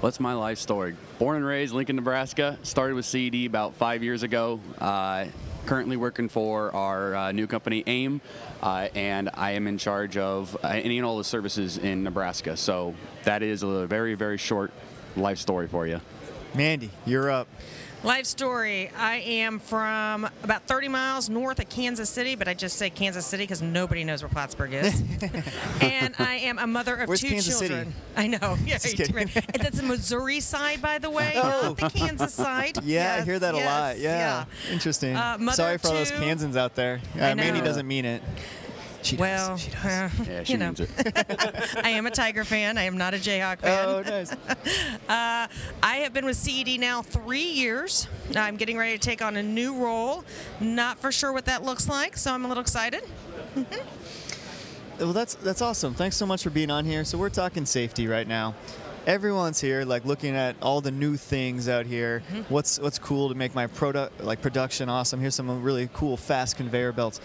What's 0.00 0.18
my 0.18 0.34
life 0.34 0.58
story? 0.58 0.96
Born 1.20 1.36
and 1.36 1.44
raised 1.44 1.74
Lincoln, 1.74 1.96
Nebraska. 1.96 2.58
Started 2.62 2.94
with 2.94 3.04
CED 3.04 3.44
about 3.44 3.74
five 3.74 4.02
years 4.02 4.22
ago. 4.22 4.58
Uh, 4.78 5.26
currently 5.66 5.98
working 5.98 6.30
for 6.30 6.74
our 6.74 7.14
uh, 7.14 7.32
new 7.32 7.46
company 7.46 7.84
AIM, 7.86 8.22
uh, 8.62 8.88
and 8.94 9.28
I 9.34 9.50
am 9.50 9.66
in 9.66 9.76
charge 9.76 10.16
of 10.16 10.56
uh, 10.64 10.68
any 10.68 10.96
and 10.96 11.04
all 11.06 11.18
the 11.18 11.24
services 11.24 11.76
in 11.76 12.02
Nebraska. 12.04 12.56
So 12.56 12.94
that 13.24 13.42
is 13.42 13.62
a 13.62 13.86
very 13.86 14.14
very 14.14 14.38
short 14.38 14.72
life 15.14 15.36
story 15.36 15.68
for 15.68 15.86
you. 15.86 16.00
Mandy, 16.54 16.90
you're 17.04 17.30
up. 17.30 17.48
Life 18.02 18.24
story. 18.24 18.90
I 18.96 19.16
am 19.16 19.58
from 19.58 20.26
about 20.42 20.62
30 20.66 20.88
miles 20.88 21.28
north 21.28 21.58
of 21.58 21.68
Kansas 21.68 22.08
City, 22.08 22.34
but 22.34 22.48
I 22.48 22.54
just 22.54 22.78
say 22.78 22.88
Kansas 22.88 23.26
City 23.26 23.42
because 23.42 23.60
nobody 23.60 24.04
knows 24.04 24.22
where 24.22 24.30
Plattsburg 24.30 24.72
is. 24.72 25.02
and 25.82 26.14
I 26.18 26.36
am 26.44 26.58
a 26.58 26.66
mother 26.66 26.96
of 26.96 27.08
Where's 27.08 27.20
two 27.20 27.28
Kansas 27.28 27.58
City? 27.58 27.74
children. 27.74 27.94
I 28.16 28.26
know. 28.26 28.56
Yeah, 28.64 28.78
Just 28.78 28.96
kidding. 28.96 29.14
right. 29.14 29.36
And 29.36 29.62
That's 29.62 29.76
the 29.76 29.86
Missouri 29.86 30.40
side, 30.40 30.80
by 30.80 30.96
the 30.98 31.10
way, 31.10 31.32
Oh. 31.36 31.74
not 31.78 31.92
the 31.92 31.98
Kansas 31.98 32.32
side. 32.32 32.78
Yeah, 32.84 33.18
I 33.20 33.24
hear 33.24 33.38
that 33.38 33.54
a 33.54 33.58
lot. 33.58 33.98
Yeah, 33.98 34.46
interesting. 34.72 35.14
Uh, 35.14 35.52
Sorry 35.52 35.76
for 35.76 35.88
all 35.88 35.94
those. 35.94 36.10
Kansans 36.10 36.56
out 36.56 36.74
there. 36.76 37.00
I 37.16 37.32
Uh, 37.32 37.34
Mandy 37.34 37.60
doesn't 37.60 37.86
mean 37.86 38.06
it. 38.06 38.22
She 39.02 39.16
does. 39.16 39.20
Well, 39.20 39.56
she 39.56 39.70
does. 39.70 39.84
uh, 39.84 40.10
Yeah, 40.28 40.42
she 40.44 40.52
you 40.52 40.58
know, 40.58 40.72
it. 40.76 41.80
I 41.84 41.90
am 41.90 42.06
a 42.06 42.10
Tiger 42.10 42.44
fan. 42.44 42.76
I 42.78 42.82
am 42.82 42.98
not 42.98 43.14
a 43.14 43.16
Jayhawk 43.16 43.60
fan. 43.60 43.88
Oh, 43.88 44.02
nice. 44.02 44.34
I 45.08 45.96
have 45.96 46.12
been 46.12 46.26
with 46.26 46.36
CED 46.36 46.78
now 46.78 47.02
three 47.02 47.42
years. 47.42 48.08
I'm 48.36 48.56
getting 48.56 48.76
ready 48.76 48.92
to 48.92 48.98
take 48.98 49.22
on 49.22 49.36
a 49.36 49.42
new 49.42 49.74
role. 49.82 50.24
Not 50.60 50.98
for 50.98 51.10
sure 51.12 51.32
what 51.32 51.46
that 51.46 51.62
looks 51.62 51.88
like, 51.88 52.16
so 52.16 52.32
I'm 52.32 52.44
a 52.44 52.48
little 52.48 52.62
excited. 52.62 53.02
Well, 54.98 55.14
that's 55.14 55.34
that's 55.36 55.62
awesome. 55.62 55.94
Thanks 55.94 56.16
so 56.16 56.26
much 56.26 56.42
for 56.42 56.50
being 56.50 56.70
on 56.70 56.84
here. 56.84 57.04
So 57.06 57.16
we're 57.16 57.30
talking 57.30 57.64
safety 57.64 58.06
right 58.06 58.28
now. 58.28 58.54
Everyone's 59.06 59.58
here, 59.58 59.82
like 59.86 60.04
looking 60.04 60.36
at 60.36 60.56
all 60.60 60.82
the 60.82 60.90
new 60.90 61.16
things 61.16 61.70
out 61.70 61.86
here. 61.86 62.22
Mm-hmm. 62.30 62.52
What's 62.52 62.78
what's 62.78 62.98
cool 62.98 63.30
to 63.30 63.34
make 63.34 63.54
my 63.54 63.66
product 63.66 64.22
like 64.22 64.42
production 64.42 64.90
awesome? 64.90 65.18
Here's 65.18 65.34
some 65.34 65.62
really 65.62 65.88
cool 65.94 66.18
fast 66.18 66.58
conveyor 66.58 66.92
belts. 66.92 67.18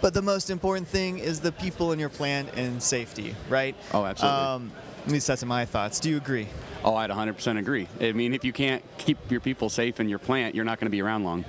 But 0.00 0.14
the 0.14 0.22
most 0.22 0.50
important 0.50 0.88
thing 0.88 1.18
is 1.18 1.40
the 1.40 1.52
people 1.52 1.92
in 1.92 1.98
your 1.98 2.08
plant 2.08 2.50
and 2.54 2.82
safety, 2.82 3.34
right? 3.48 3.74
Oh, 3.92 4.04
absolutely. 4.04 4.40
Um, 4.40 4.72
at 5.06 5.12
least 5.12 5.26
that's 5.26 5.44
my 5.44 5.64
thoughts. 5.64 6.00
Do 6.00 6.10
you 6.10 6.16
agree? 6.16 6.48
Oh, 6.84 6.94
I'd 6.94 7.10
100% 7.10 7.58
agree. 7.58 7.88
I 8.00 8.12
mean, 8.12 8.34
if 8.34 8.44
you 8.44 8.52
can't 8.52 8.82
keep 8.98 9.18
your 9.30 9.40
people 9.40 9.68
safe 9.70 10.00
in 10.00 10.08
your 10.08 10.18
plant, 10.18 10.54
you're 10.54 10.64
not 10.64 10.78
going 10.78 10.86
to 10.86 10.90
be 10.90 11.00
around 11.00 11.24
long. 11.24 11.44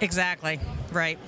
Exactly. 0.00 0.60
Right. 0.92 1.18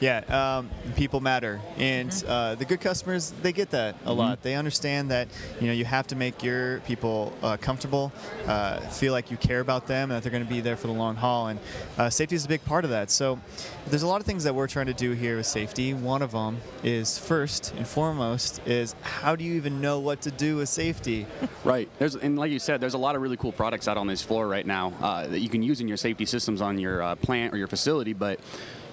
Yeah, 0.00 0.18
um, 0.28 0.70
people 0.94 1.20
matter, 1.20 1.60
and 1.76 2.12
uh, 2.28 2.54
the 2.54 2.64
good 2.64 2.80
customers 2.80 3.32
they 3.42 3.52
get 3.52 3.70
that 3.70 3.96
a 4.04 4.12
lot. 4.12 4.42
They 4.42 4.54
understand 4.54 5.10
that 5.10 5.26
you 5.60 5.66
know 5.66 5.72
you 5.72 5.84
have 5.84 6.06
to 6.08 6.16
make 6.16 6.42
your 6.42 6.78
people 6.80 7.32
uh, 7.42 7.56
comfortable, 7.56 8.12
uh, 8.46 8.78
feel 8.78 9.12
like 9.12 9.32
you 9.32 9.36
care 9.36 9.58
about 9.58 9.88
them, 9.88 10.10
and 10.10 10.12
that 10.12 10.22
they're 10.22 10.30
going 10.30 10.44
to 10.44 10.48
be 10.48 10.60
there 10.60 10.76
for 10.76 10.86
the 10.86 10.92
long 10.92 11.16
haul. 11.16 11.48
And 11.48 11.58
uh, 11.96 12.10
safety 12.10 12.36
is 12.36 12.44
a 12.44 12.48
big 12.48 12.64
part 12.64 12.84
of 12.84 12.90
that. 12.90 13.10
So 13.10 13.40
there's 13.88 14.04
a 14.04 14.06
lot 14.06 14.20
of 14.20 14.26
things 14.26 14.44
that 14.44 14.54
we're 14.54 14.68
trying 14.68 14.86
to 14.86 14.94
do 14.94 15.12
here 15.12 15.36
with 15.36 15.46
safety. 15.46 15.94
One 15.94 16.22
of 16.22 16.30
them 16.30 16.58
is 16.84 17.18
first 17.18 17.74
and 17.76 17.86
foremost 17.86 18.60
is 18.66 18.94
how 19.02 19.34
do 19.34 19.42
you 19.42 19.54
even 19.54 19.80
know 19.80 19.98
what 19.98 20.20
to 20.22 20.30
do 20.30 20.56
with 20.56 20.68
safety? 20.68 21.26
Right. 21.64 21.88
There's 21.98 22.14
and 22.14 22.38
like 22.38 22.50
you 22.52 22.60
said, 22.60 22.80
there's 22.80 22.94
a 22.94 22.98
lot 22.98 23.14
of 23.16 23.20
really 23.20 23.36
cool 23.36 23.52
products 23.52 23.88
out 23.88 23.98
on 23.98 24.06
this 24.06 24.22
floor 24.22 24.46
right 24.46 24.64
now 24.64 24.94
uh, 25.02 25.26
that 25.26 25.40
you 25.40 25.48
can 25.48 25.62
use 25.62 25.80
in 25.80 25.88
your 25.88 25.96
safety 25.96 26.24
systems 26.24 26.62
on 26.62 26.78
your 26.78 27.02
uh, 27.02 27.14
plant 27.16 27.52
or 27.52 27.58
your 27.58 27.66
facility, 27.66 28.12
but 28.12 28.40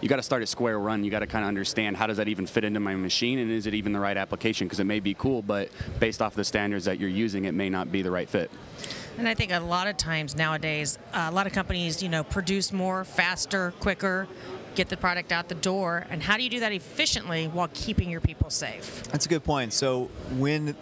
you 0.02 0.10
got 0.10 0.18
to 0.18 0.24
start 0.24 0.42
at 0.42 0.50
square 0.50 0.80
one. 0.80 1.04
You 1.04 1.12
got 1.12 1.20
to 1.20 1.28
kind 1.28 1.44
of 1.44 1.48
understand 1.48 1.98
how 1.98 2.08
does 2.08 2.18
that 2.18 2.28
even 2.28 2.46
fit 2.46 2.64
into 2.64 2.80
my 2.80 2.96
machine, 2.96 3.40
and 3.40 3.52
is 3.52 3.66
it 3.66 3.74
even 3.74 3.94
the 3.94 4.00
right 4.00 4.18
application? 4.18 4.68
Because 4.68 4.80
it 4.80 4.86
may 4.86 5.00
be 5.00 5.14
cool, 5.14 5.42
but 5.42 5.70
based 6.00 6.22
off 6.22 6.36
the 6.36 6.44
standards 6.44 6.86
that 6.86 7.00
you're 7.00 7.10
using, 7.10 7.46
it 7.46 7.54
may 7.54 7.70
not 7.70 7.92
be 7.92 8.02
the 8.02 8.12
right 8.12 8.30
fit. 8.30 8.52
And 9.18 9.28
I 9.28 9.34
think 9.34 9.52
a 9.54 9.60
lot 9.60 9.88
of 9.88 9.96
times 9.96 10.36
nowadays, 10.36 11.00
uh, 11.14 11.28
a 11.30 11.32
lot 11.32 11.48
of 11.48 11.54
companies, 11.54 12.04
you 12.04 12.10
know, 12.10 12.24
produce 12.24 12.74
more, 12.74 13.06
faster, 13.06 13.74
quicker, 13.80 14.28
get 14.76 14.90
the 14.90 14.98
product 14.98 15.32
out 15.32 15.48
the 15.48 15.56
door. 15.56 16.06
And 16.10 16.22
how 16.22 16.36
do 16.36 16.44
you 16.44 16.50
do 16.50 16.60
that 16.60 16.74
efficiently 16.74 17.48
while 17.48 17.70
keeping 17.74 18.10
your 18.10 18.20
people 18.20 18.50
safe? 18.50 19.04
That's 19.04 19.26
a 19.26 19.30
good 19.30 19.46
point. 19.46 19.72
So 19.72 20.10
when 20.38 20.76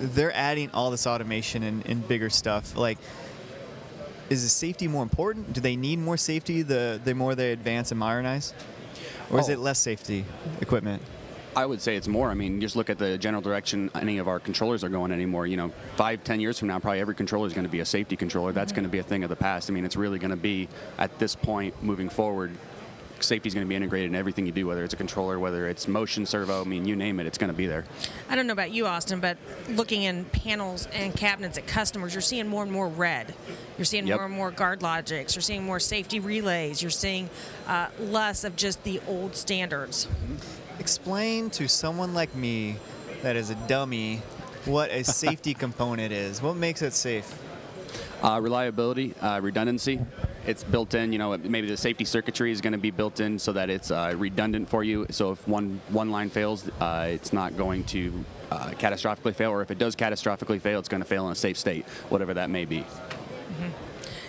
they're 0.00 0.34
adding 0.34 0.70
all 0.72 0.90
this 0.90 1.06
automation 1.06 1.62
and, 1.62 1.86
and 1.86 2.06
bigger 2.06 2.28
stuff, 2.28 2.76
like 2.76 2.98
is 4.30 4.42
the 4.42 4.48
safety 4.48 4.88
more 4.88 5.02
important? 5.02 5.52
Do 5.52 5.60
they 5.60 5.76
need 5.76 5.98
more 5.98 6.16
safety 6.16 6.62
the 6.62 7.00
the 7.04 7.14
more 7.14 7.34
they 7.34 7.52
advance 7.52 7.90
and 7.90 7.98
modernize? 7.98 8.52
Or 9.30 9.40
is 9.40 9.48
Oh. 9.48 9.52
it 9.52 9.58
less 9.58 9.78
safety 9.78 10.24
equipment? 10.60 11.02
I 11.56 11.64
would 11.64 11.80
say 11.80 11.96
it's 11.96 12.06
more. 12.06 12.30
I 12.30 12.34
mean, 12.34 12.60
just 12.60 12.76
look 12.76 12.90
at 12.90 12.98
the 12.98 13.16
general 13.16 13.40
direction 13.40 13.90
any 13.94 14.18
of 14.18 14.28
our 14.28 14.38
controllers 14.38 14.84
are 14.84 14.90
going 14.90 15.10
anymore. 15.10 15.46
You 15.46 15.56
know, 15.56 15.72
five, 15.96 16.22
ten 16.22 16.38
years 16.38 16.58
from 16.58 16.68
now, 16.68 16.78
probably 16.78 17.00
every 17.00 17.14
controller 17.14 17.46
is 17.46 17.54
going 17.54 17.64
to 17.64 17.70
be 17.70 17.80
a 17.80 17.84
safety 17.84 18.14
controller. 18.14 18.52
That's 18.52 18.72
mm-hmm. 18.72 18.82
going 18.82 18.90
to 18.90 18.92
be 18.92 18.98
a 18.98 19.02
thing 19.02 19.24
of 19.24 19.30
the 19.30 19.36
past. 19.36 19.70
I 19.70 19.72
mean, 19.72 19.86
it's 19.86 19.96
really 19.96 20.18
going 20.18 20.32
to 20.32 20.36
be 20.36 20.68
at 20.98 21.18
this 21.18 21.34
point 21.34 21.82
moving 21.82 22.10
forward. 22.10 22.50
Safety 23.20 23.48
is 23.48 23.54
going 23.54 23.64
to 23.66 23.68
be 23.68 23.74
integrated 23.74 24.10
in 24.10 24.14
everything 24.14 24.46
you 24.46 24.52
do, 24.52 24.66
whether 24.66 24.84
it's 24.84 24.92
a 24.94 24.96
controller, 24.96 25.38
whether 25.38 25.66
it's 25.68 25.88
motion, 25.88 26.26
servo. 26.26 26.60
I 26.60 26.64
mean, 26.64 26.86
you 26.86 26.96
name 26.96 27.18
it, 27.18 27.26
it's 27.26 27.38
going 27.38 27.50
to 27.50 27.56
be 27.56 27.66
there. 27.66 27.84
I 28.28 28.36
don't 28.36 28.46
know 28.46 28.52
about 28.52 28.70
you, 28.72 28.86
Austin, 28.86 29.20
but 29.20 29.38
looking 29.70 30.02
in 30.02 30.24
panels 30.26 30.86
and 30.92 31.14
cabinets 31.16 31.56
at 31.56 31.66
customers, 31.66 32.14
you're 32.14 32.20
seeing 32.20 32.46
more 32.46 32.62
and 32.62 32.70
more 32.70 32.88
red. 32.88 33.34
You're 33.78 33.84
seeing 33.84 34.06
Yep. 34.06 34.16
more 34.18 34.26
and 34.26 34.34
more 34.34 34.52
GuardLogix. 34.52 35.34
You're 35.34 35.42
seeing 35.42 35.64
more 35.64 35.80
safety 35.80 36.20
relays. 36.20 36.82
You're 36.82 36.90
seeing 36.90 37.30
uh, 37.66 37.88
less 37.98 38.44
of 38.44 38.54
just 38.56 38.84
the 38.84 39.00
old 39.08 39.34
standards. 39.34 40.08
Explain 40.78 41.50
to 41.50 41.68
someone 41.68 42.12
like 42.14 42.34
me 42.34 42.76
that 43.22 43.34
is 43.36 43.50
a 43.50 43.54
dummy 43.66 44.20
what 44.66 44.90
a 44.90 45.04
safety 45.04 45.54
component 45.64 46.12
is. 46.12 46.42
What 46.42 46.56
makes 46.56 46.82
it 46.82 46.92
safe? 46.92 47.32
Uh, 48.22 48.40
reliability, 48.42 49.14
uh, 49.20 49.40
redundancy. 49.42 50.00
It's 50.46 50.62
built 50.62 50.94
in. 50.94 51.12
You 51.12 51.18
know, 51.18 51.36
maybe 51.36 51.68
the 51.68 51.76
safety 51.76 52.04
circuitry 52.04 52.52
is 52.52 52.60
going 52.60 52.72
to 52.72 52.78
be 52.78 52.90
built 52.90 53.20
in 53.20 53.38
so 53.38 53.52
that 53.52 53.68
it's 53.68 53.90
uh, 53.90 54.14
redundant 54.16 54.68
for 54.68 54.84
you. 54.84 55.06
So 55.10 55.32
if 55.32 55.46
one 55.48 55.80
one 55.88 56.10
line 56.10 56.30
fails, 56.30 56.68
uh, 56.80 57.08
it's 57.10 57.32
not 57.32 57.56
going 57.56 57.84
to 57.84 58.24
uh, 58.50 58.70
catastrophically 58.78 59.34
fail, 59.34 59.50
or 59.50 59.62
if 59.62 59.70
it 59.70 59.78
does 59.78 59.96
catastrophically 59.96 60.60
fail, 60.60 60.78
it's 60.78 60.88
going 60.88 61.02
to 61.02 61.08
fail 61.08 61.26
in 61.26 61.32
a 61.32 61.36
safe 61.36 61.58
state, 61.58 61.84
whatever 62.08 62.34
that 62.34 62.48
may 62.48 62.64
be. 62.64 62.84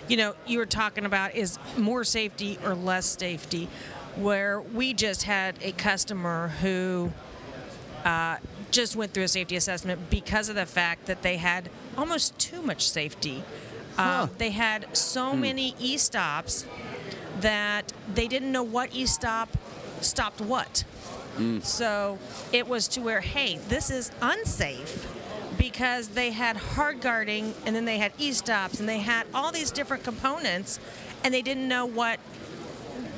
you 0.07 0.17
know, 0.17 0.33
you 0.45 0.57
were 0.57 0.65
talking 0.65 1.05
about 1.05 1.35
is 1.35 1.59
more 1.77 2.03
safety 2.03 2.57
or 2.63 2.73
less 2.73 3.05
safety, 3.05 3.69
where 4.15 4.59
we 4.59 4.93
just 4.93 5.23
had 5.23 5.55
a 5.61 5.71
customer 5.73 6.47
who 6.61 7.11
uh, 8.05 8.37
just 8.71 8.95
went 8.95 9.13
through 9.13 9.23
a 9.23 9.27
safety 9.27 9.55
assessment 9.55 10.09
because 10.09 10.49
of 10.49 10.55
the 10.55 10.65
fact 10.65 11.05
that 11.05 11.21
they 11.21 11.37
had 11.37 11.69
almost 11.97 12.37
too 12.39 12.61
much 12.61 12.89
safety. 12.89 13.43
Uh, 13.97 14.27
they 14.37 14.51
had 14.51 14.95
so 14.95 15.33
many 15.33 15.75
e 15.79 15.97
stops 15.97 16.65
that 17.39 17.93
they 18.13 18.27
didn't 18.27 18.51
know 18.51 18.63
what 18.63 18.93
e 18.93 19.05
stop 19.05 19.49
stopped 20.01 20.41
what. 20.41 20.83
So 21.61 22.17
it 22.51 22.67
was 22.67 22.87
to 22.89 23.01
where, 23.01 23.21
hey, 23.21 23.59
this 23.69 23.91
is 23.91 24.11
unsafe 24.21 25.07
because 25.55 26.09
they 26.09 26.31
had 26.31 26.57
hard 26.57 26.99
guarding 26.99 27.53
and 27.63 27.75
then 27.75 27.85
they 27.85 27.99
had 27.99 28.11
e 28.17 28.31
stops 28.31 28.79
and 28.79 28.89
they 28.89 28.99
had 28.99 29.27
all 29.35 29.51
these 29.51 29.69
different 29.69 30.03
components 30.03 30.79
and 31.23 31.31
they 31.33 31.43
didn't 31.43 31.67
know 31.67 31.85
what 31.85 32.19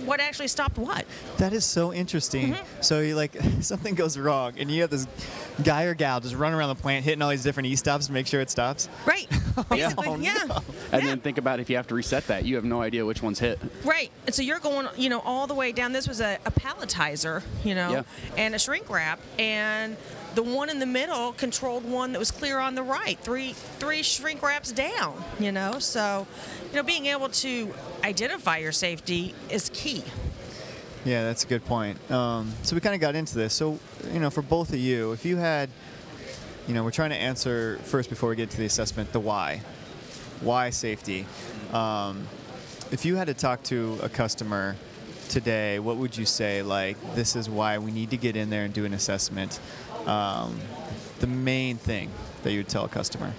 what 0.05 0.19
actually 0.19 0.48
stopped 0.48 0.77
what. 0.77 1.05
That 1.38 1.53
is 1.53 1.65
so 1.65 1.93
interesting. 1.93 2.53
Mm-hmm. 2.53 2.81
So 2.81 3.00
you 3.00 3.15
like 3.15 3.38
something 3.62 3.95
goes 3.95 4.17
wrong, 4.17 4.53
and 4.57 4.71
you 4.71 4.81
have 4.81 4.89
this 4.89 5.07
guy 5.63 5.84
or 5.84 5.94
gal 5.94 6.20
just 6.20 6.36
running 6.36 6.58
around 6.58 6.70
the 6.70 6.82
plant 6.82 7.04
hitting 7.06 7.22
all 7.22 7.30
these 7.30 7.44
different 7.44 7.68
e 7.68 7.75
stops 7.75 8.08
to 8.08 8.13
make 8.13 8.28
sure 8.28 8.42
it 8.42 8.50
stops. 8.50 8.89
Right. 9.06 9.28
Oh, 9.58 9.66
Basically, 9.70 10.24
yeah. 10.24 10.38
And 10.94 11.04
Yeah. 11.04 11.10
then 11.10 11.20
think 11.20 11.38
about 11.38 11.60
if 11.60 11.70
you 11.70 11.75
have 11.75 11.88
to 11.88 11.96
reset 11.96 12.28
that, 12.28 12.46
you 12.46 12.56
have 12.56 12.63
no 12.63 12.82
idea 12.82 13.06
which 13.06 13.22
one's 13.22 13.39
hit. 13.39 13.60
Right. 13.84 14.10
And 14.25 14.34
so 14.34 14.42
you're 14.42 14.60
going, 14.60 14.88
you 14.96 15.10
know, 15.10 15.20
all 15.20 15.48
the 15.48 15.54
way 15.54 15.74
down. 15.74 15.92
This 15.92 16.08
was 16.08 16.22
a, 16.22 16.38
a 16.46 16.51
palletizer, 16.51 17.44
you 17.66 17.75
know, 17.75 17.92
Yeah. 17.92 18.04
and 18.38 18.56
a 18.56 18.60
shrink 18.60 18.89
wrap, 18.89 19.20
and 19.38 19.98
the 20.36 20.44
one 20.44 20.70
in 20.70 20.80
the 20.80 20.86
middle 20.86 21.34
controlled 21.34 21.84
one 21.84 22.13
that 22.13 22.20
was 22.20 22.32
clear 22.32 22.58
on 22.60 22.75
the 22.75 22.84
right. 22.84 23.20
Three 23.22 23.51
three 23.51 24.01
shrink 24.01 24.42
wraps 24.42 24.72
down, 24.72 25.22
you 25.42 25.51
know. 25.51 25.80
So, 25.80 26.25
you 26.70 26.78
know, 26.78 26.84
being 26.84 27.08
able 27.08 27.28
to 27.30 27.74
identify 28.06 28.60
your 28.60 28.72
safety 28.72 29.36
is 29.50 29.70
key. 29.74 30.04
Yeah, 31.06 31.24
that's 31.24 31.46
a 31.46 31.48
good 31.48 31.63
point. 31.65 31.98
Um, 32.12 32.51
so 32.63 32.75
we 32.75 32.82
kind 32.82 32.94
of 32.94 33.00
got 33.00 33.15
into 33.15 33.36
this. 33.36 33.53
So, 33.53 33.79
you 34.12 34.20
know, 34.20 34.29
for 34.29 34.41
both 34.41 34.74
of 34.74 34.79
you, 34.79 35.13
if 35.13 35.24
you 35.24 35.38
had, 35.38 35.70
you 36.68 36.74
know, 36.74 36.84
we're 36.84 36.91
trying 36.91 37.12
to 37.12 37.15
answer 37.15 37.79
first 37.84 38.10
before 38.10 38.29
we 38.29 38.36
get 38.36 38.50
to 38.51 38.58
the 38.58 38.65
assessment 38.65 39.13
the 39.13 39.20
why. 39.20 39.62
Why 40.41 40.72
safety? 40.72 41.25
Um, 41.72 42.27
if 42.91 43.06
you 43.06 43.15
had 43.15 43.27
to 43.27 43.34
talk 43.34 43.63
to 43.63 43.98
a 44.03 44.10
customer 44.10 44.75
today, 45.29 45.79
what 45.79 45.96
would 45.98 46.18
you 46.18 46.25
say? 46.25 46.63
Like, 46.63 46.98
this 47.15 47.36
is 47.36 47.50
why 47.50 47.77
we 47.77 47.91
need 47.91 48.10
to 48.10 48.18
get 48.18 48.36
in 48.36 48.50
there 48.50 48.65
and 48.65 48.74
do 48.74 48.84
an 48.84 48.94
assessment. 48.94 49.60
Um, 50.06 50.60
the 51.20 51.27
main 51.27 51.77
thing 51.77 52.10
that 52.44 52.51
you 52.51 52.60
would 52.60 52.70
tell 52.70 52.86
a 52.86 52.89
customer. 52.89 53.34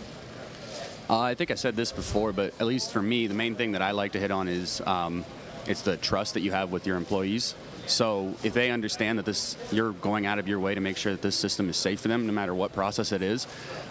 Uh, 1.11 1.21
I 1.21 1.35
think 1.35 1.51
I 1.51 1.57
said 1.57 1.77
this 1.77 1.93
before, 1.93 2.33
but 2.33 2.55
at 2.61 2.67
least 2.67 2.93
for 2.93 3.03
me, 3.03 3.27
the 3.27 3.35
main 3.35 3.55
thing 3.55 3.73
that 3.73 3.83
I 3.83 3.91
like 3.91 4.13
to 4.13 4.21
hit 4.21 4.31
on 4.31 4.49
is 4.49 4.81
um, 4.83 5.25
it's 5.71 5.83
the 5.83 5.97
trust 5.97 6.35
that 6.35 6.41
you 6.41 6.51
have 6.51 6.73
with 6.73 6.87
your 6.87 6.97
employees. 6.97 7.55
So 7.91 8.35
if 8.45 8.55
they 8.55 8.71
understand 8.71 9.19
that 9.19 9.27
this, 9.27 9.57
you're 9.73 9.93
going 9.93 10.25
out 10.25 10.39
of 10.39 10.47
your 10.47 10.61
way 10.61 10.75
to 10.75 10.81
make 10.81 10.97
sure 10.97 11.13
that 11.13 11.23
this 11.23 11.37
system 11.37 11.69
is 11.69 11.77
safe 11.77 12.01
for 12.01 12.09
them, 12.09 12.27
no 12.27 12.33
matter 12.33 12.55
what 12.55 12.73
process 12.73 13.13
it 13.13 13.23
is, 13.23 13.47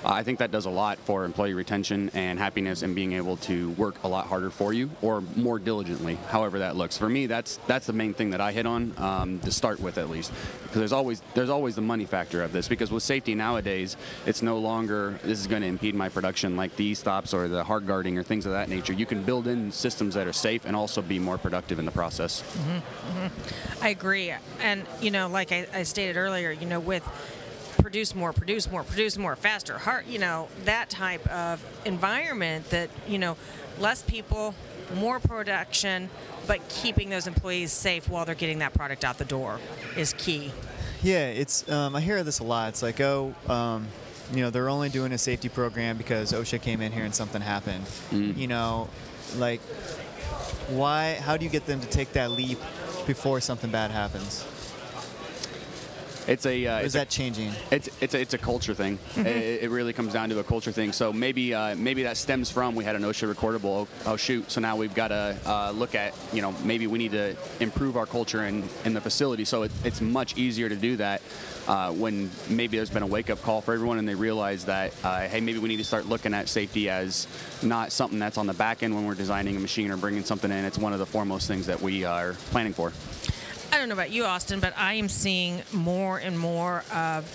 uh, 0.05 0.13
I 0.13 0.23
think 0.23 0.39
that 0.39 0.51
does 0.51 0.65
a 0.65 0.69
lot 0.69 0.97
for 0.99 1.25
employee 1.25 1.53
retention 1.53 2.09
and 2.13 2.39
happiness, 2.39 2.81
and 2.83 2.95
being 2.95 3.13
able 3.13 3.35
to 3.37 3.71
work 3.71 4.01
a 4.03 4.07
lot 4.07 4.27
harder 4.27 4.49
for 4.49 4.71
you 4.71 4.89
or 5.01 5.21
more 5.35 5.59
diligently, 5.59 6.15
however 6.29 6.59
that 6.59 6.77
looks. 6.77 6.97
For 6.97 7.09
me, 7.09 7.27
that's 7.27 7.57
that's 7.67 7.85
the 7.87 7.93
main 7.93 8.13
thing 8.13 8.29
that 8.29 8.39
I 8.39 8.53
hit 8.53 8.65
on 8.65 8.93
um, 8.97 9.39
to 9.39 9.51
start 9.51 9.81
with, 9.81 9.97
at 9.97 10.09
least, 10.09 10.31
because 10.63 10.79
there's 10.79 10.93
always 10.93 11.21
there's 11.33 11.49
always 11.49 11.75
the 11.75 11.81
money 11.81 12.05
factor 12.05 12.41
of 12.41 12.53
this. 12.53 12.69
Because 12.69 12.91
with 12.91 13.03
safety 13.03 13.35
nowadays, 13.35 13.97
it's 14.25 14.41
no 14.41 14.57
longer 14.59 15.19
this 15.23 15.39
is 15.39 15.47
going 15.47 15.61
to 15.61 15.67
impede 15.67 15.95
my 15.95 16.07
production 16.07 16.55
like 16.55 16.75
the 16.77 16.93
stops 16.95 17.33
or 17.33 17.49
the 17.49 17.63
hard 17.63 17.85
guarding 17.85 18.17
or 18.17 18.23
things 18.23 18.45
of 18.45 18.53
that 18.53 18.69
nature. 18.69 18.93
You 18.93 19.05
can 19.05 19.23
build 19.23 19.47
in 19.47 19.71
systems 19.71 20.13
that 20.15 20.27
are 20.27 20.33
safe 20.33 20.65
and 20.65 20.75
also 20.75 21.01
be 21.01 21.19
more 21.19 21.37
productive 21.37 21.79
in 21.79 21.85
the 21.85 21.91
process. 21.91 22.43
I 23.81 23.88
agree. 23.89 24.33
And, 24.61 24.85
you 25.01 25.11
know, 25.11 25.27
like 25.27 25.51
I, 25.51 25.67
I 25.73 25.83
stated 25.83 26.17
earlier, 26.17 26.51
you 26.51 26.65
know, 26.65 26.79
with 26.79 27.03
produce 27.81 28.13
more, 28.13 28.33
produce 28.33 28.69
more, 28.69 28.83
produce 28.83 29.17
more, 29.17 29.35
faster, 29.35 29.77
hard, 29.77 30.05
you 30.07 30.19
know, 30.19 30.47
that 30.65 30.89
type 30.89 31.25
of 31.27 31.63
environment 31.85 32.69
that, 32.69 32.89
you 33.07 33.17
know, 33.17 33.37
less 33.79 34.01
people, 34.01 34.53
more 34.95 35.19
production, 35.19 36.09
but 36.47 36.59
keeping 36.69 37.09
those 37.09 37.27
employees 37.27 37.71
safe 37.71 38.09
while 38.09 38.25
they're 38.25 38.35
getting 38.35 38.59
that 38.59 38.73
product 38.73 39.05
out 39.05 39.17
the 39.17 39.25
door 39.25 39.59
is 39.95 40.13
key. 40.13 40.51
Yeah, 41.01 41.27
it's. 41.27 41.69
Um, 41.69 41.95
I 41.95 42.01
hear 42.01 42.23
this 42.23 42.39
a 42.39 42.43
lot. 42.43 42.69
It's 42.69 42.81
like, 42.81 42.99
oh, 42.99 43.33
um, 43.47 43.87
you 44.33 44.41
know, 44.41 44.49
they're 44.49 44.67
only 44.67 44.89
doing 44.89 45.13
a 45.13 45.17
safety 45.17 45.47
program 45.47 45.97
because 45.97 46.33
OSHA 46.33 46.61
came 46.61 46.81
in 46.81 46.91
here 46.91 47.05
and 47.05 47.15
something 47.15 47.41
happened. 47.41 47.85
You 48.11 48.47
know, 48.47 48.89
like, 49.37 49.61
why? 50.67 51.13
How 51.13 51.37
do 51.37 51.45
you 51.45 51.51
get 51.51 51.65
them 51.65 51.79
to 51.79 51.87
take 51.87 52.11
that 52.13 52.31
leap 52.31 52.59
before 53.09 53.41
something 53.41 53.71
bad 53.71 53.89
happens? 53.89 54.45
It's 56.27 56.45
a 56.45 56.67
uh, 56.67 56.79
is 56.81 56.93
a- 56.93 56.99
that 56.99 57.09
changing? 57.09 57.51
It's 57.71 57.89
it's 58.01 58.13
a, 58.13 58.21
it's 58.21 58.35
a 58.35 58.37
culture 58.37 58.75
thing. 58.75 58.99
Mm-hmm. 58.99 59.25
It, 59.25 59.63
it 59.63 59.69
really 59.71 59.93
comes 59.93 60.13
down 60.13 60.29
to 60.29 60.37
a 60.37 60.43
culture 60.43 60.71
thing. 60.71 60.91
So 60.91 61.11
maybe 61.11 61.55
uh, 61.55 61.75
maybe 61.75 62.03
that 62.03 62.17
stems 62.17 62.51
from 62.51 62.75
we 62.75 62.83
had 62.83 62.95
an 62.95 63.01
OSHA 63.01 63.33
recordable. 63.33 63.87
Oh 64.05 64.15
shoot! 64.15 64.51
So 64.51 64.61
now 64.61 64.75
we've 64.75 64.93
got 64.93 65.07
to 65.07 65.35
uh, 65.43 65.71
look 65.71 65.95
at 65.95 66.13
you 66.31 66.43
know 66.43 66.53
maybe 66.63 66.85
we 66.85 66.99
need 66.99 67.13
to 67.13 67.35
improve 67.59 67.97
our 67.97 68.05
culture 68.05 68.45
in 68.45 68.69
in 68.85 68.93
the 68.93 69.01
facility. 69.01 69.43
So 69.43 69.63
it, 69.63 69.71
it's 69.83 70.01
much 70.01 70.37
easier 70.37 70.69
to 70.69 70.75
do 70.75 70.97
that 70.97 71.23
uh, 71.69 71.91
when 71.91 72.31
maybe 72.49 72.77
there's 72.77 72.89
been 72.89 73.03
a 73.03 73.07
wake 73.07 73.29
up 73.29 73.41
call 73.43 73.61
for 73.61 73.73
everyone 73.73 73.99
and 73.99 74.09
they 74.09 74.15
realize 74.15 74.65
that 74.65 74.91
uh, 75.03 75.21
hey 75.21 75.39
maybe 75.39 75.59
we 75.59 75.69
need 75.69 75.77
to 75.77 75.83
start 75.83 76.07
looking 76.07 76.33
at 76.33 76.49
safety 76.49 76.89
as 76.89 77.27
not 77.61 77.91
something 77.91 78.17
that's 78.17 78.39
on 78.39 78.47
the 78.47 78.53
back 78.53 78.81
end 78.81 78.95
when 78.95 79.05
we're 79.05 79.13
designing 79.13 79.55
a 79.55 79.59
machine 79.59 79.91
or 79.91 79.97
bringing 79.97 80.23
something 80.23 80.51
in. 80.51 80.65
It's 80.65 80.79
one 80.79 80.93
of 80.93 80.99
the 80.99 81.05
foremost 81.05 81.47
things 81.47 81.67
that 81.67 81.79
we 81.79 82.03
are 82.03 82.33
planning 82.49 82.73
for. 82.73 82.91
I 83.71 83.77
don't 83.77 83.87
know 83.87 83.93
about 83.93 84.09
you, 84.09 84.25
Austin, 84.25 84.59
but 84.59 84.73
I 84.75 84.95
am 84.95 85.07
seeing 85.07 85.61
more 85.71 86.17
and 86.17 86.37
more 86.37 86.83
of 86.91 87.29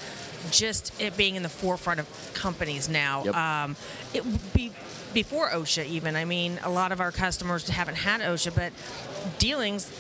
just 0.50 1.00
it 1.00 1.16
being 1.16 1.36
in 1.36 1.44
the 1.44 1.48
forefront 1.48 2.00
of 2.00 2.30
companies 2.34 2.88
now. 2.88 3.24
Yep. 3.24 3.36
Um, 3.36 3.76
it 4.12 4.26
would 4.26 4.52
be 4.52 4.72
before 5.14 5.48
OSHA, 5.50 5.86
even. 5.86 6.16
I 6.16 6.24
mean, 6.24 6.58
a 6.64 6.70
lot 6.70 6.90
of 6.90 7.00
our 7.00 7.12
customers 7.12 7.68
haven't 7.68 7.94
had 7.94 8.20
OSHA, 8.20 8.54
but 8.54 8.72
dealings. 9.38 9.90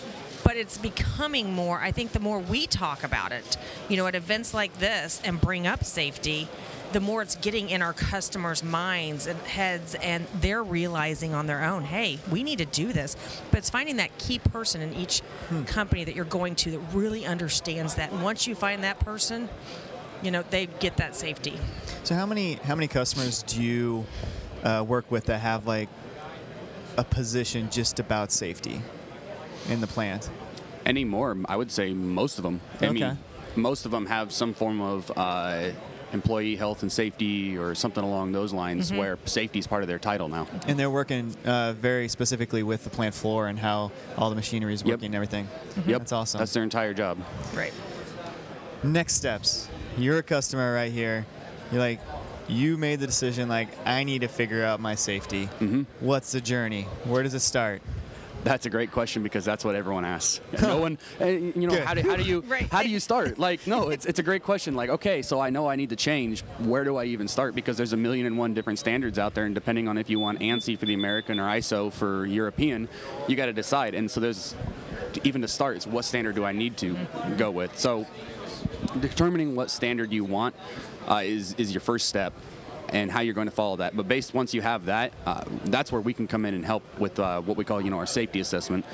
But 0.44 0.56
it's 0.56 0.78
becoming 0.78 1.52
more. 1.52 1.80
I 1.80 1.90
think 1.90 2.12
the 2.12 2.20
more 2.20 2.38
we 2.38 2.66
talk 2.66 3.02
about 3.02 3.32
it, 3.32 3.56
you 3.88 3.96
know, 3.96 4.06
at 4.06 4.14
events 4.14 4.54
like 4.54 4.78
this 4.78 5.20
and 5.24 5.40
bring 5.40 5.66
up 5.66 5.84
safety, 5.84 6.48
the 6.92 7.00
more 7.00 7.22
it's 7.22 7.34
getting 7.34 7.70
in 7.70 7.82
our 7.82 7.92
customers' 7.92 8.62
minds 8.62 9.26
and 9.26 9.38
heads, 9.40 9.96
and 9.96 10.26
they're 10.40 10.62
realizing 10.62 11.34
on 11.34 11.48
their 11.48 11.64
own, 11.64 11.82
hey, 11.82 12.20
we 12.30 12.44
need 12.44 12.58
to 12.58 12.66
do 12.66 12.92
this. 12.92 13.16
But 13.50 13.58
it's 13.58 13.70
finding 13.70 13.96
that 13.96 14.16
key 14.18 14.38
person 14.38 14.80
in 14.80 14.94
each 14.94 15.22
company 15.66 16.04
that 16.04 16.14
you're 16.14 16.24
going 16.24 16.54
to 16.56 16.70
that 16.70 16.80
really 16.92 17.26
understands 17.26 17.96
that. 17.96 18.12
And 18.12 18.22
once 18.22 18.46
you 18.46 18.54
find 18.54 18.84
that 18.84 19.00
person, 19.00 19.48
you 20.22 20.30
know, 20.30 20.44
they 20.50 20.66
get 20.66 20.98
that 20.98 21.16
safety. 21.16 21.58
So 22.04 22.14
how 22.14 22.26
many 22.26 22.54
how 22.54 22.74
many 22.74 22.86
customers 22.86 23.42
do 23.42 23.62
you 23.62 24.06
uh, 24.62 24.84
work 24.86 25.10
with 25.10 25.24
that 25.26 25.40
have 25.40 25.66
like 25.66 25.88
a 26.96 27.04
position 27.04 27.70
just 27.70 27.98
about 27.98 28.30
safety 28.30 28.80
in 29.68 29.80
the 29.80 29.86
plant? 29.86 30.28
Anymore, 30.86 31.36
I 31.46 31.56
would 31.56 31.70
say 31.70 31.92
most 31.94 32.38
of 32.38 32.44
them. 32.44 32.60
I 32.80 32.86
Okay. 32.86 32.92
mean, 32.92 33.18
most 33.56 33.84
of 33.86 33.90
them 33.90 34.06
have 34.06 34.32
some 34.32 34.52
form 34.54 34.80
of 34.80 35.10
uh, 35.16 35.70
employee 36.12 36.54
health 36.56 36.82
and 36.82 36.92
safety 36.92 37.56
or 37.56 37.74
something 37.74 38.04
along 38.04 38.32
those 38.32 38.52
lines 38.52 38.92
where 38.92 39.18
safety 39.24 39.58
is 39.58 39.66
part 39.66 39.82
of 39.82 39.88
their 39.88 39.98
title 39.98 40.28
now. 40.28 40.46
And 40.68 40.78
they're 40.78 40.90
working 40.90 41.34
uh, 41.44 41.72
very 41.72 42.08
specifically 42.08 42.62
with 42.62 42.84
the 42.84 42.90
plant 42.90 43.14
floor 43.14 43.46
and 43.48 43.58
how 43.58 43.90
all 44.18 44.30
the 44.30 44.36
machinery 44.36 44.74
is 44.74 44.82
Yep. 44.82 44.90
working 44.90 45.06
and 45.06 45.14
everything. 45.14 45.48
Yep. 45.86 46.00
That's 46.00 46.12
awesome. 46.12 46.38
That's 46.38 46.52
their 46.52 46.62
entire 46.62 46.94
job. 46.94 47.18
Right. 47.54 47.72
Next 48.82 49.14
steps. 49.14 49.68
You're 49.96 50.18
a 50.18 50.22
customer 50.22 50.74
right 50.74 50.92
here. 50.92 51.24
You're 51.72 51.80
like, 51.80 52.00
you 52.46 52.76
made 52.76 53.00
the 53.00 53.06
decision, 53.06 53.48
like, 53.48 53.68
I 53.86 54.04
need 54.04 54.20
to 54.20 54.28
figure 54.28 54.62
out 54.64 54.78
my 54.78 54.94
safety. 54.96 55.46
Mm-hmm. 55.60 55.84
What's 56.00 56.32
the 56.32 56.40
journey? 56.42 56.82
Where 57.04 57.22
does 57.22 57.32
it 57.34 57.40
start? 57.40 57.80
That's 58.44 58.66
a 58.66 58.70
great 58.70 58.92
question 58.92 59.22
because 59.22 59.44
that's 59.44 59.64
what 59.64 59.74
everyone 59.74 60.04
asks. 60.04 60.40
no 60.62 60.76
one, 60.76 60.98
uh, 61.20 61.24
you 61.24 61.66
know, 61.66 61.82
how 61.82 61.94
do, 61.94 62.02
how 62.02 62.14
do 62.16 62.22
you 62.22 62.40
Right. 62.46 62.70
how 62.70 62.82
do 62.82 62.90
you 62.90 63.00
start? 63.00 63.38
Like, 63.38 63.66
no, 63.66 63.88
it's 63.88 64.04
it's 64.04 64.18
a 64.18 64.22
great 64.22 64.42
question. 64.42 64.74
Like, 64.74 64.90
okay, 64.90 65.22
so 65.22 65.40
I 65.40 65.48
know 65.50 65.66
I 65.66 65.76
need 65.76 65.90
to 65.90 65.96
change. 65.96 66.42
Where 66.58 66.84
do 66.84 66.96
I 66.96 67.04
even 67.06 67.26
start? 67.26 67.54
Because 67.54 67.76
there's 67.78 67.94
a 67.94 67.96
million 67.96 68.26
and 68.26 68.36
one 68.36 68.52
different 68.52 68.78
standards 68.78 69.18
out 69.18 69.34
there, 69.34 69.46
and 69.46 69.54
depending 69.54 69.88
on 69.88 69.96
if 69.96 70.10
you 70.10 70.20
want 70.20 70.40
ANSI 70.40 70.78
for 70.78 70.84
the 70.84 70.94
American 70.94 71.40
or 71.40 71.44
ISO 71.48 71.90
for 71.92 72.26
European, 72.26 72.88
you 73.28 73.34
got 73.34 73.46
to 73.46 73.52
decide. 73.54 73.94
And 73.94 74.10
so 74.10 74.20
there's 74.20 74.54
even 75.24 75.40
to 75.40 75.48
start, 75.48 75.76
it's 75.76 75.86
what 75.86 76.04
standard 76.04 76.34
do 76.34 76.44
I 76.44 76.52
need 76.52 76.76
to 76.78 76.96
go 77.38 77.50
with? 77.50 77.78
So 77.78 78.06
determining 79.00 79.56
what 79.56 79.70
standard 79.70 80.12
you 80.12 80.24
want 80.24 80.54
uh, 81.08 81.22
is 81.24 81.54
is 81.54 81.72
your 81.72 81.80
first 81.80 82.08
step 82.08 82.32
and 82.90 83.10
how 83.10 83.20
you're 83.20 83.34
going 83.34 83.48
to 83.48 83.54
follow 83.54 83.76
that. 83.76 83.96
But 83.96 84.08
based 84.08 84.34
once 84.34 84.54
you 84.54 84.62
have 84.62 84.86
that 84.86 85.12
uh, 85.26 85.44
that's 85.66 85.90
where 85.90 86.00
we 86.00 86.12
can 86.12 86.26
come 86.26 86.44
in 86.44 86.54
and 86.54 86.64
help 86.64 86.82
with 86.98 87.18
uh, 87.18 87.40
what 87.40 87.56
we 87.56 87.64
call 87.64 87.80
you 87.80 87.90
know 87.90 87.98
our 87.98 88.06
safety 88.06 88.40
assessment. 88.40 88.84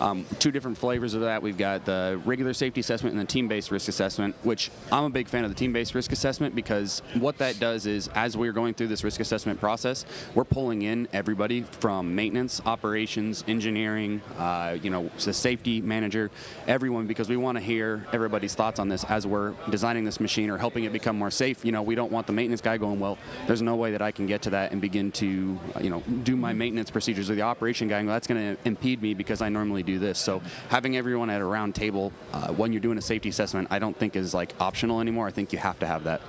Um, 0.00 0.26
two 0.38 0.50
different 0.50 0.78
flavors 0.78 1.14
of 1.14 1.22
that. 1.22 1.42
We've 1.42 1.58
got 1.58 1.84
the 1.84 2.20
regular 2.24 2.54
safety 2.54 2.80
assessment 2.80 3.14
and 3.14 3.20
the 3.20 3.30
team-based 3.30 3.70
risk 3.70 3.88
assessment 3.88 4.34
which 4.42 4.70
i'm 4.92 5.04
a 5.04 5.10
big 5.10 5.28
fan 5.28 5.44
of 5.44 5.50
the 5.50 5.56
team-based 5.56 5.94
risk 5.94 6.12
assessment 6.12 6.54
because 6.54 7.02
what 7.14 7.38
that 7.38 7.58
does 7.58 7.86
is 7.86 8.08
as 8.14 8.36
we're 8.36 8.52
going 8.52 8.74
through 8.74 8.86
this 8.86 9.04
risk 9.04 9.20
assessment 9.20 9.60
process 9.60 10.04
we're 10.34 10.44
pulling 10.44 10.82
in 10.82 11.08
everybody 11.12 11.62
from 11.62 12.14
maintenance 12.14 12.60
operations 12.66 13.44
engineering 13.48 14.20
uh, 14.38 14.76
you 14.82 14.90
know 14.90 15.10
the 15.24 15.32
safety 15.32 15.80
manager 15.80 16.30
everyone 16.66 17.06
because 17.06 17.28
we 17.28 17.36
want 17.36 17.56
to 17.56 17.62
hear 17.62 18.06
everybody's 18.12 18.54
thoughts 18.54 18.78
on 18.78 18.88
this 18.88 19.04
as 19.04 19.26
we're 19.26 19.54
designing 19.70 20.04
this 20.04 20.20
machine 20.20 20.50
or 20.50 20.58
helping 20.58 20.84
it 20.84 20.92
become 20.92 21.16
more 21.16 21.30
safe. 21.30 21.64
You 21.64 21.72
know 21.72 21.82
we 21.82 21.94
don't 21.94 22.12
want 22.12 22.26
the 22.26 22.32
maintenance 22.32 22.60
guy 22.60 22.76
going 22.76 23.00
well 23.00 23.18
there's 23.46 23.62
no 23.62 23.76
way 23.76 23.90
that 23.92 24.02
i 24.02 24.10
can 24.10 24.26
get 24.26 24.42
to 24.42 24.50
that 24.50 24.72
and 24.72 24.80
begin 24.80 25.10
to 25.12 25.58
uh, 25.76 25.80
you 25.80 25.90
know 25.90 26.00
do 26.22 26.36
my 26.36 26.52
maintenance 26.52 26.90
procedures 26.90 27.28
with 27.28 27.38
the 27.38 27.42
operation 27.42 27.88
guy 27.88 27.98
and 27.98 28.08
go, 28.08 28.12
that's 28.12 28.26
going 28.26 28.56
to 28.56 28.60
impede 28.64 29.00
me 29.02 29.14
because 29.14 29.40
i 29.42 29.48
normally 29.48 29.82
do 29.82 29.98
this 29.98 30.18
so 30.18 30.40
having 30.68 30.96
everyone 30.96 31.30
at 31.30 31.40
a 31.40 31.44
round 31.44 31.74
table 31.74 32.12
uh, 32.32 32.48
when 32.52 32.72
you're 32.72 32.80
doing 32.80 32.98
a 32.98 33.02
safety 33.02 33.28
assessment 33.28 33.68
i 33.70 33.78
don't 33.78 33.96
think 33.98 34.16
is 34.16 34.34
like 34.34 34.52
optional 34.60 35.00
anymore 35.00 35.26
i 35.26 35.30
think 35.30 35.52
you 35.52 35.58
have 35.58 35.78
to 35.78 35.86
have 35.86 36.04
that 36.04 36.20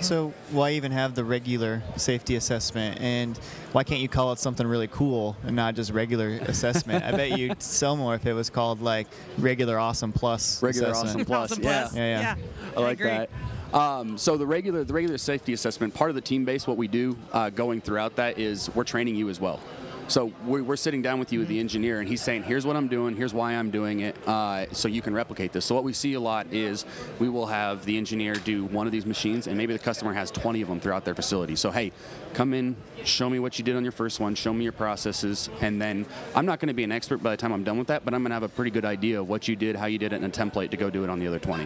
So 0.00 0.32
why 0.50 0.70
even 0.72 0.90
have 0.92 1.14
the 1.14 1.22
regular 1.24 1.82
safety 1.96 2.36
assessment? 2.36 2.98
And 3.00 3.36
why 3.72 3.84
can't 3.84 4.00
you 4.00 4.08
call 4.08 4.32
it 4.32 4.38
something 4.38 4.66
really 4.66 4.88
cool 4.88 5.36
and 5.44 5.54
not 5.54 5.74
just 5.74 5.90
regular 5.90 6.28
assessment? 6.42 7.04
I 7.04 7.10
bet 7.12 7.38
you'd 7.38 7.62
sell 7.62 7.94
more 7.96 8.14
if 8.14 8.24
it 8.24 8.32
was 8.32 8.48
called 8.48 8.80
like 8.80 9.06
regular 9.36 9.78
awesome 9.78 10.10
plus 10.12 10.62
Regular 10.62 10.92
assessment. 10.92 11.10
awesome 11.10 11.24
plus 11.26 11.52
Awesome 11.52 11.64
yeah 11.64 11.82
plus. 11.82 11.94
Yeah, 11.96 12.36
yeah. 12.36 12.36
I 12.76 12.80
like 12.80 12.92
agree. 13.00 13.08
that. 13.10 13.30
Um, 13.72 14.18
so 14.18 14.36
the 14.36 14.46
regular 14.46 14.84
the 14.84 14.92
regular 14.92 15.18
safety 15.18 15.52
assessment 15.52 15.94
part 15.94 16.10
of 16.10 16.14
the 16.14 16.20
team 16.20 16.44
base, 16.44 16.66
what 16.66 16.76
we 16.76 16.88
do 16.88 17.16
uh, 17.32 17.50
going 17.50 17.80
throughout 17.80 18.16
that 18.16 18.38
is 18.38 18.70
we're 18.74 18.84
training 18.84 19.14
you 19.14 19.28
as 19.28 19.40
well. 19.40 19.60
So 20.08 20.30
we're, 20.44 20.76
sitting 20.76 21.00
down 21.00 21.20
with 21.20 21.32
you 21.32 21.46
the 21.46 21.58
engineer, 21.58 22.00
and 22.00 22.08
he's 22.08 22.20
saying, 22.20 22.42
"Here's 22.42 22.66
what 22.66 22.76
I'm 22.76 22.88
doing. 22.88 23.16
Here's 23.16 23.32
why 23.32 23.52
I'm 23.52 23.70
doing 23.70 24.00
it, 24.00 24.16
uh, 24.28 24.66
so 24.72 24.88
you 24.88 25.00
can 25.00 25.14
replicate 25.14 25.52
this." 25.52 25.64
So 25.64 25.74
what 25.74 25.84
we 25.84 25.94
see 25.94 26.14
a 26.14 26.20
lot 26.20 26.52
is 26.52 26.84
we 27.18 27.30
will 27.30 27.46
have 27.46 27.84
the 27.86 27.96
engineer 27.96 28.34
do 28.34 28.64
one 28.66 28.86
of 28.86 28.92
these 28.92 29.06
machines, 29.06 29.46
and 29.46 29.56
maybe 29.56 29.72
the 29.72 29.78
customer 29.78 30.12
has 30.12 30.30
20 30.30 30.60
of 30.60 30.68
them 30.68 30.80
throughout 30.80 31.04
their 31.04 31.14
facility. 31.14 31.56
So 31.56 31.70
hey, 31.70 31.92
come 32.32 32.54
in, 32.54 32.76
show 33.04 33.28
me 33.28 33.38
what 33.38 33.58
you 33.58 33.64
did 33.64 33.76
on 33.76 33.82
your 33.82 33.92
first 33.92 34.20
one, 34.20 34.34
show 34.34 34.52
me 34.52 34.64
your 34.64 34.72
processes, 34.72 35.50
and 35.60 35.80
then 35.80 36.06
I'm 36.34 36.46
not 36.46 36.60
going 36.60 36.68
to 36.68 36.74
be 36.74 36.84
an 36.84 36.92
expert 36.92 37.22
by 37.22 37.30
the 37.30 37.36
time 37.36 37.52
I'm 37.52 37.64
done 37.64 37.78
with 37.78 37.88
that, 37.88 38.04
but 38.04 38.14
I'm 38.14 38.22
going 38.22 38.30
to 38.30 38.34
have 38.34 38.42
a 38.42 38.48
pretty 38.48 38.70
good 38.70 38.84
idea 38.84 39.20
of 39.20 39.28
what 39.28 39.48
you 39.48 39.56
did, 39.56 39.76
how 39.76 39.86
you 39.86 39.98
did 39.98 40.12
it, 40.12 40.22
and 40.22 40.24
a 40.24 40.28
template 40.28 40.70
to 40.70 40.76
go 40.76 40.90
do 40.90 41.04
it 41.04 41.10
on 41.10 41.18
the 41.18 41.26
other 41.26 41.38
20. 41.38 41.64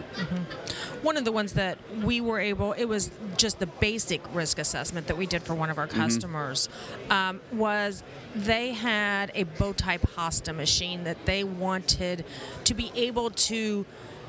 One 1.01 1.17
of 1.17 1.25
the 1.25 1.31
ones 1.31 1.53
that 1.53 1.77
we 2.03 2.21
were 2.21 2.39
able, 2.39 2.73
it 2.73 2.85
was 2.85 3.11
just 3.37 3.59
the 3.59 3.67
basic 3.67 4.21
risk 4.33 4.59
assessment 4.59 5.07
that 5.07 5.17
we 5.17 5.25
did 5.25 5.43
for 5.43 5.55
one 5.55 5.69
of 5.69 5.77
our 5.77 5.87
customers, 5.87 6.69
um, 7.09 7.41
was 7.51 8.03
they 8.35 8.73
had 8.73 9.31
a 9.35 9.43
bow 9.43 9.73
type 9.73 10.01
Hosta 10.15 10.55
machine 10.55 11.03
that 11.05 11.25
they 11.25 11.43
wanted 11.43 12.25
to 12.65 12.73
be 12.73 12.91
able 12.95 13.29
to 13.31 13.85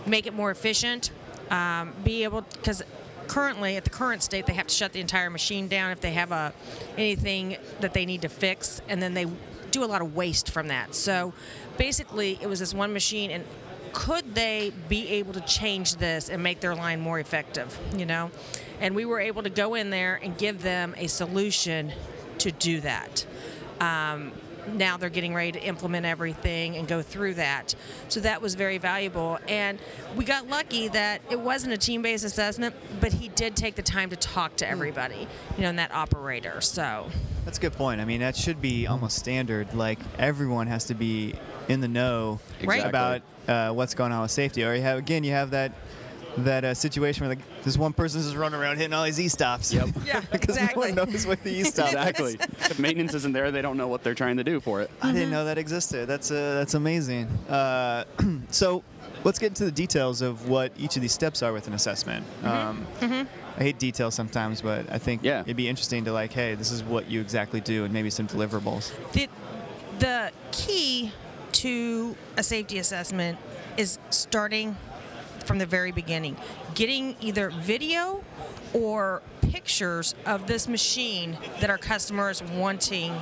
make 0.06 0.26
it 0.26 0.34
more 0.34 0.50
efficient, 0.50 1.10
um, 1.50 1.92
be 2.04 2.24
able, 2.24 2.42
because 2.42 2.82
currently 3.28 3.76
at 3.76 3.84
the 3.84 3.90
current 3.90 4.22
state 4.22 4.46
they 4.46 4.54
have 4.54 4.66
to 4.66 4.74
shut 4.74 4.92
the 4.92 5.00
entire 5.00 5.30
machine 5.30 5.68
down 5.68 5.90
if 5.90 6.00
they 6.00 6.12
have 6.12 6.32
a 6.32 6.52
anything 6.96 7.56
that 7.80 7.94
they 7.94 8.04
need 8.04 8.22
to 8.22 8.28
fix 8.28 8.80
and 8.88 9.00
then 9.00 9.14
they 9.14 9.26
do 9.70 9.84
a 9.84 9.86
lot 9.86 10.00
of 10.00 10.16
waste 10.16 10.50
from 10.50 10.68
that. 10.68 10.94
So 10.94 11.32
basically 11.76 12.38
it 12.40 12.48
was 12.48 12.58
this 12.58 12.74
one 12.74 12.92
machine 12.92 13.30
and 13.30 13.44
could 13.92 14.34
they 14.34 14.72
be 14.88 15.08
able 15.08 15.32
to 15.32 15.40
change 15.42 15.96
this 15.96 16.28
and 16.28 16.42
make 16.42 16.60
their 16.60 16.74
line 16.74 17.00
more 17.00 17.20
effective 17.20 17.78
you 17.96 18.06
know? 18.06 18.30
And 18.80 18.94
we 18.94 19.04
were 19.04 19.20
able 19.20 19.42
to 19.42 19.50
go 19.50 19.74
in 19.74 19.90
there 19.90 20.18
and 20.22 20.36
give 20.38 20.62
them 20.62 20.94
a 20.96 21.06
solution 21.06 21.92
to 22.38 22.52
do 22.52 22.80
that. 22.80 23.26
Um, 23.80 24.32
now 24.76 24.96
they're 24.96 25.08
getting 25.08 25.34
ready 25.34 25.52
to 25.52 25.62
implement 25.62 26.04
everything 26.06 26.76
and 26.76 26.86
go 26.88 27.02
through 27.02 27.34
that. 27.34 27.74
So 28.08 28.20
that 28.20 28.42
was 28.42 28.54
very 28.54 28.78
valuable. 28.78 29.38
And 29.48 29.78
we 30.16 30.24
got 30.24 30.48
lucky 30.48 30.88
that 30.88 31.20
it 31.30 31.40
wasn't 31.40 31.72
a 31.72 31.78
team 31.78 32.02
based 32.02 32.24
assessment, 32.24 32.74
but 33.00 33.12
he 33.12 33.28
did 33.28 33.56
take 33.56 33.74
the 33.76 33.82
time 33.82 34.10
to 34.10 34.16
talk 34.16 34.56
to 34.56 34.68
everybody, 34.68 35.26
you 35.56 35.62
know, 35.62 35.68
and 35.68 35.78
that 35.78 35.92
operator. 35.92 36.60
So 36.60 37.08
That's 37.44 37.58
a 37.58 37.60
good 37.60 37.72
point. 37.74 38.00
I 38.00 38.04
mean, 38.04 38.20
that 38.20 38.36
should 38.36 38.60
be 38.60 38.86
almost 38.86 39.16
standard. 39.18 39.72
Like 39.74 39.98
everyone 40.18 40.66
has 40.66 40.84
to 40.86 40.94
be 40.94 41.34
in 41.68 41.80
the 41.80 41.88
know 41.88 42.40
Right. 42.64 42.84
about 42.84 43.22
uh, 43.46 43.72
what's 43.72 43.94
going 43.94 44.12
on 44.12 44.22
with 44.22 44.30
safety. 44.30 44.64
Or 44.64 44.74
you 44.74 44.82
have 44.82 44.98
again, 44.98 45.24
you 45.24 45.32
have 45.32 45.50
that 45.50 45.72
that 46.44 46.64
uh, 46.64 46.74
situation 46.74 47.26
where 47.26 47.36
like, 47.36 47.62
this 47.62 47.76
one 47.76 47.92
person's 47.92 48.24
just 48.24 48.36
running 48.36 48.58
around 48.60 48.76
hitting 48.76 48.92
all 48.92 49.04
these 49.04 49.20
e-stops. 49.20 49.72
Yep. 49.72 49.88
Yeah, 50.04 50.20
because 50.32 50.56
exactly. 50.56 50.92
no 50.92 51.04
one 51.04 51.12
knows 51.12 51.26
what 51.26 51.42
the 51.42 51.50
e-stop. 51.50 51.86
Exactly. 51.86 52.34
if 52.40 52.78
maintenance 52.78 53.14
isn't 53.14 53.32
there, 53.32 53.50
they 53.50 53.62
don't 53.62 53.76
know 53.76 53.88
what 53.88 54.02
they're 54.02 54.14
trying 54.14 54.36
to 54.36 54.44
do 54.44 54.60
for 54.60 54.80
it. 54.80 54.90
I 55.02 55.12
didn't 55.12 55.30
know 55.30 55.44
that 55.44 55.58
existed. 55.58 56.08
That's 56.08 56.30
uh, 56.30 56.54
that's 56.58 56.74
amazing. 56.74 57.26
Uh, 57.48 58.04
so 58.50 58.82
let's 59.24 59.38
get 59.38 59.48
into 59.48 59.64
the 59.64 59.72
details 59.72 60.22
of 60.22 60.48
what 60.48 60.72
each 60.78 60.96
of 60.96 61.02
these 61.02 61.12
steps 61.12 61.42
are 61.42 61.52
with 61.52 61.66
an 61.66 61.74
assessment. 61.74 62.24
Um, 62.44 62.86
I 63.00 63.62
hate 63.62 63.78
details 63.78 64.14
sometimes, 64.14 64.62
but 64.62 64.86
I 64.92 64.98
think 64.98 65.22
Yeah. 65.24 65.40
it'd 65.40 65.56
be 65.56 65.68
interesting 65.68 66.04
to 66.04 66.12
like, 66.12 66.32
hey, 66.32 66.54
this 66.54 66.70
is 66.70 66.84
what 66.84 67.10
you 67.10 67.20
exactly 67.20 67.60
do, 67.60 67.84
and 67.84 67.92
maybe 67.92 68.08
some 68.10 68.28
deliverables. 68.28 68.92
the, 69.12 69.28
the 69.98 70.30
key 70.52 71.10
to 71.52 72.16
a 72.36 72.42
safety 72.44 72.78
assessment 72.78 73.36
is 73.76 73.98
starting 74.10 74.76
from 75.48 75.58
the 75.58 75.66
very 75.66 75.90
beginning, 75.90 76.36
getting 76.74 77.16
either 77.20 77.50
video 77.50 78.22
or 78.74 79.22
pictures 79.40 80.14
of 80.26 80.46
this 80.46 80.68
machine 80.68 81.38
that 81.60 81.70
our 81.70 81.78
customer 81.78 82.30
is 82.30 82.42
wanting 82.42 83.12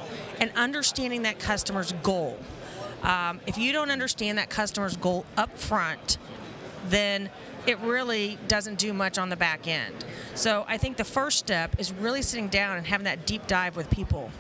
and 0.41 0.51
understanding 0.57 1.23
that 1.23 1.39
customer's 1.39 1.93
goal. 2.03 2.37
Um, 3.03 3.41
if 3.47 3.57
you 3.57 3.73
don't 3.73 3.93
understand 3.93 4.39
that 4.39 4.51
customer's 4.51 4.97
goal 4.97 5.25
up 5.37 5.57
front, 5.57 6.19
then 6.89 7.31
it 7.67 7.79
really 7.81 8.39
doesn't 8.49 8.79
do 8.79 8.93
much 8.93 9.19
on 9.19 9.29
the 9.29 9.37
back 9.37 9.69
end. 9.69 10.05
So 10.35 10.65
I 10.69 10.79
think 10.79 10.97
the 10.97 11.05
first 11.05 11.39
step 11.39 11.77
is 11.79 11.93
really 11.93 12.23
sitting 12.23 12.49
down 12.49 12.77
and 12.77 12.87
having 12.87 13.05
that 13.05 13.25
deep 13.25 13.47
dive 13.47 13.77
with 13.77 13.89
people, 13.91 14.31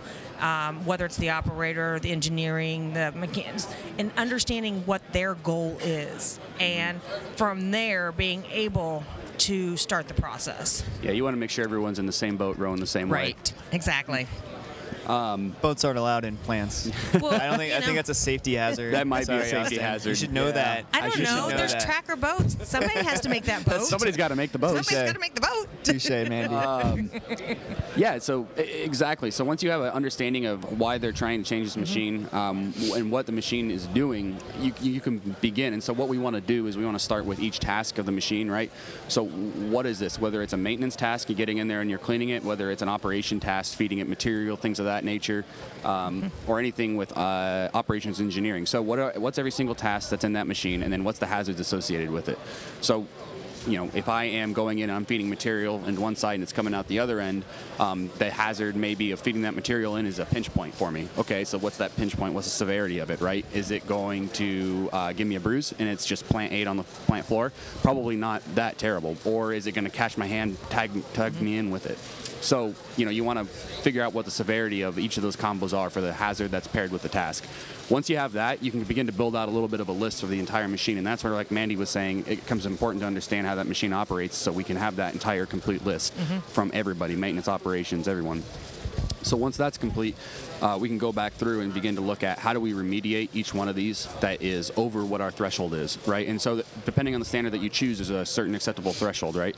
um, 0.41 0.85
whether 0.85 1.05
it's 1.05 1.17
the 1.17 1.31
operator, 1.31 1.99
the 1.99 2.13
engineering, 2.13 2.93
the 2.93 3.13
mechanics, 3.13 3.67
and 3.99 4.11
understanding 4.17 4.83
what 4.87 5.03
their 5.13 5.35
goal 5.35 5.77
is. 5.81 6.39
And 6.61 7.01
from 7.37 7.71
there, 7.71 8.13
being 8.13 8.45
able 8.51 9.05
to 9.39 9.77
start 9.77 10.09
the 10.09 10.15
process. 10.15 10.83
Yeah, 11.03 11.11
you 11.11 11.23
want 11.23 11.35
to 11.35 11.39
make 11.39 11.51
sure 11.51 11.65
everyone's 11.65 11.99
in 11.99 12.07
the 12.07 12.13
same 12.13 12.37
boat, 12.37 12.57
rowing 12.57 12.81
the 12.81 12.87
same 12.87 13.09
way. 13.09 13.19
Right, 13.19 13.53
exactly. 13.73 14.27
Um, 15.07 15.55
boats 15.63 15.85
aren't 15.85 15.99
allowed 15.99 16.25
in 16.25 16.37
plants. 16.39 16.91
Well, 17.15 17.27
I 17.33 17.47
don't 17.47 17.59
think. 17.59 17.73
you 17.73 17.79
I 17.79 17.81
think 17.81 17.97
that's 17.97 18.09
a 18.09 18.15
safety 18.15 18.55
hazard. 18.55 18.95
That 18.95 19.07
might 19.07 19.27
be 19.27 19.35
a 19.35 19.43
safety 19.43 19.57
Austin. 19.57 19.79
hazard. 19.79 20.09
You 20.11 20.15
should 20.17 20.33
know 20.33 20.47
Yeah. 20.47 20.53
that. 20.53 20.87
I 20.93 21.01
don't 21.01 21.19
you 21.19 21.25
should 21.25 21.35
know. 21.35 21.49
There's 21.49 21.73
that. 21.73 21.83
tracker 21.83 22.17
boats. 22.17 22.57
Somebody 22.69 23.01
has 23.01 23.21
to 23.21 23.29
make 23.29 23.45
that 23.45 23.65
boat. 23.67 23.83
Somebody's 23.83 24.17
got 24.17 24.29
to 24.29 24.37
make 24.37 24.53
the 24.53 24.59
boat. 24.59 24.85
Somebody's 24.85 25.07
got 25.07 25.15
to 25.15 25.21
make 25.21 25.35
the 25.35 25.41
boat. 25.41 25.69
Touche, 25.85 26.11
Mandy. 26.11 26.55
Um, 26.55 27.11
yeah, 27.97 28.19
so 28.19 28.49
exactly. 28.57 29.31
So 29.31 29.45
once 29.45 29.63
you 29.63 29.71
have 29.71 29.83
an 29.83 29.93
understanding 29.93 30.47
of 30.47 30.79
why 30.79 30.99
they're 30.99 31.13
trying 31.13 31.43
to 31.43 31.49
change 31.49 31.67
this 31.67 31.75
mm-hmm. 31.75 31.81
machine 31.81 32.29
um, 32.33 32.75
and 32.95 33.11
what 33.11 33.27
the 33.27 33.33
machine 33.33 33.71
is 33.71 33.87
doing, 33.89 34.37
you, 34.61 34.73
you 34.81 35.01
can 35.01 35.19
begin. 35.41 35.73
And 35.73 35.83
so 35.83 35.93
what 35.93 36.09
we 36.09 36.19
want 36.19 36.35
to 36.35 36.43
do 36.43 36.67
is 36.67 36.77
we 36.77 36.85
want 36.85 36.99
to 36.99 37.05
start 37.05 37.25
with 37.25 37.41
each 37.41 37.61
task 37.61 37.99
of 37.99 38.07
the 38.07 38.13
machine, 38.13 38.51
right? 38.51 38.71
So 39.09 39.27
what 39.27 39.87
is 39.87 39.99
this? 39.99 40.21
Whether 40.21 40.43
it's 40.43 40.53
a 40.53 40.57
maintenance 40.57 40.97
task, 40.97 41.29
you're 41.29 41.37
getting 41.37 41.59
in 41.59 41.69
there 41.69 41.81
and 41.81 41.89
you're 41.89 41.99
cleaning 41.99 42.31
it, 42.31 42.43
whether 42.45 42.71
it's 42.71 42.83
an 42.83 42.89
operation 42.89 43.41
task, 43.41 43.77
feeding 43.77 43.99
it 43.99 44.09
material, 44.09 44.57
things 44.57 44.79
of 44.81 44.87
that 44.87 44.96
nature, 45.05 45.45
um, 45.85 46.31
or 46.47 46.59
anything 46.59 46.97
with 46.97 47.17
uh, 47.17 47.71
operations 47.75 48.21
engineering. 48.21 48.67
So 48.67 48.83
what 48.83 48.99
are, 48.99 49.13
what's 49.17 49.39
every 49.39 49.51
single 49.51 49.75
task 49.75 50.11
that's 50.11 50.25
in 50.25 50.35
that 50.35 50.47
machine, 50.47 50.83
and 50.83 50.93
then 50.93 51.05
what's 51.05 51.19
the 51.19 51.27
hazards 51.27 51.61
associated 51.61 52.11
with 52.11 52.29
it? 52.29 52.39
So 52.81 53.07
you 53.67 53.77
know, 53.77 53.91
if 53.95 54.09
I 54.09 54.25
am 54.25 54.53
going 54.53 54.79
in 54.79 54.91
and 54.91 54.97
I'm 54.97 55.05
feeding 55.05 55.29
material 55.29 55.85
in 55.87 56.01
one 56.01 56.17
side 56.17 56.35
and 56.35 56.43
it's 56.43 56.53
coming 56.53 56.75
out 56.75 56.87
the 56.89 57.01
other 57.01 57.21
end, 57.21 57.45
um, 57.79 58.11
the 58.19 58.31
hazard 58.31 58.77
maybe 58.77 59.11
of 59.11 59.21
feeding 59.21 59.43
that 59.43 59.55
material 59.55 59.97
in 59.97 60.07
is 60.07 60.19
a 60.19 60.25
pinch 60.25 60.53
point 60.55 60.75
for 60.75 60.91
me. 60.91 61.09
Okay, 61.19 61.45
so 61.45 61.59
what's 61.59 61.79
that 61.79 61.95
pinch 61.97 62.17
point? 62.17 62.35
What's 62.35 62.47
the 62.47 62.53
severity 62.53 62.99
of 63.01 63.11
it, 63.11 63.21
right? 63.21 63.45
Is 63.53 63.71
it 63.71 63.87
going 63.87 64.29
to 64.31 64.89
uh, 64.93 65.13
give 65.13 65.27
me 65.27 65.35
a 65.37 65.41
bruise 65.41 65.75
and 65.79 65.89
it's 65.89 66.07
just 66.07 66.25
plant 66.27 66.53
aid 66.53 66.67
on 66.67 66.77
the 66.77 66.85
plant 66.85 67.27
floor? 67.27 67.53
Probably 67.83 68.17
not 68.17 68.43
that 68.55 68.79
terrible. 68.79 69.17
Or 69.25 69.53
is 69.53 69.67
it 69.67 69.73
going 69.73 69.85
to 69.85 69.91
catch 69.91 70.17
my 70.17 70.27
hand, 70.27 70.57
tag, 70.71 70.91
tug 71.13 71.41
me 71.41 71.59
in 71.59 71.71
with 71.71 71.87
it? 71.87 71.99
So, 72.41 72.75
you 72.97 73.05
know, 73.05 73.11
you 73.11 73.25
want 73.25 73.39
to 73.39 73.45
figure 73.45 74.03
out 74.03 74.15
what 74.15 74.25
the 74.25 74.31
severity 74.31 74.83
of 74.83 74.99
each 74.99 75.17
of 75.17 75.23
those 75.23 75.37
combos 75.37 75.77
are 75.77 75.91
for 75.91 76.01
the 76.01 76.13
hazard 76.13 76.51
that's 76.51 76.69
paired 76.69 76.93
with 76.93 77.03
the 77.03 77.09
task. 77.09 77.45
Once 77.89 78.11
you 78.11 78.17
have 78.17 78.33
that, 78.33 78.63
you 78.63 78.71
can 78.71 78.83
begin 78.85 79.07
to 79.07 79.13
build 79.13 79.37
out 79.37 79.49
a 79.49 79.51
little 79.51 79.69
bit 79.69 79.81
of 79.81 79.89
a 79.89 79.93
list 79.93 80.23
of 80.23 80.29
the 80.29 80.39
entire 80.39 80.69
machine. 80.69 80.99
And 80.99 81.07
that's 81.07 81.25
where, 81.25 81.33
like 81.33 81.51
Mandy 81.51 81.77
was 81.77 81.91
saying, 81.91 82.25
it 82.27 82.37
becomes 82.43 82.67
important 82.67 83.01
to 83.03 83.07
understand 83.07 83.47
how 83.47 83.55
that 83.57 83.67
machine 83.67 83.93
operates 83.93 84.37
so 84.37 84.53
we 84.53 84.65
can 84.65 84.77
have 84.77 84.97
that 84.97 85.15
entire 85.15 85.47
complete 85.47 85.85
list 85.85 86.13
from 86.49 86.71
everybody 86.75 87.17
maintenance, 87.17 87.49
operations, 87.49 88.09
everyone. 88.09 88.43
So 89.23 89.37
once 89.37 89.57
that's 89.57 89.77
complete, 89.77 90.17
uh, 90.63 90.79
we 90.81 90.89
can 90.89 90.99
go 90.99 91.13
back 91.13 91.33
through 91.33 91.61
and 91.61 91.75
begin 91.75 91.97
to 91.97 92.01
look 92.01 92.23
at 92.23 92.39
how 92.39 92.53
do 92.53 92.61
we 92.61 92.73
remediate 92.73 93.31
each 93.35 93.53
one 93.53 93.69
of 93.69 93.75
these 93.75 94.07
that 94.21 94.41
is 94.41 94.71
over 94.77 95.05
what 95.05 95.21
our 95.21 95.33
threshold 95.33 95.75
is, 95.75 95.99
right? 96.07 96.27
And 96.29 96.41
so 96.41 96.63
depending 96.85 97.15
on 97.15 97.21
the 97.21 97.27
standard 97.27 97.53
that 97.53 97.61
you 97.61 97.69
choose, 97.69 98.01
is 98.01 98.11
a 98.11 98.25
certain 98.25 98.55
acceptable 98.55 98.93
threshold, 98.93 99.35
right? 99.35 99.57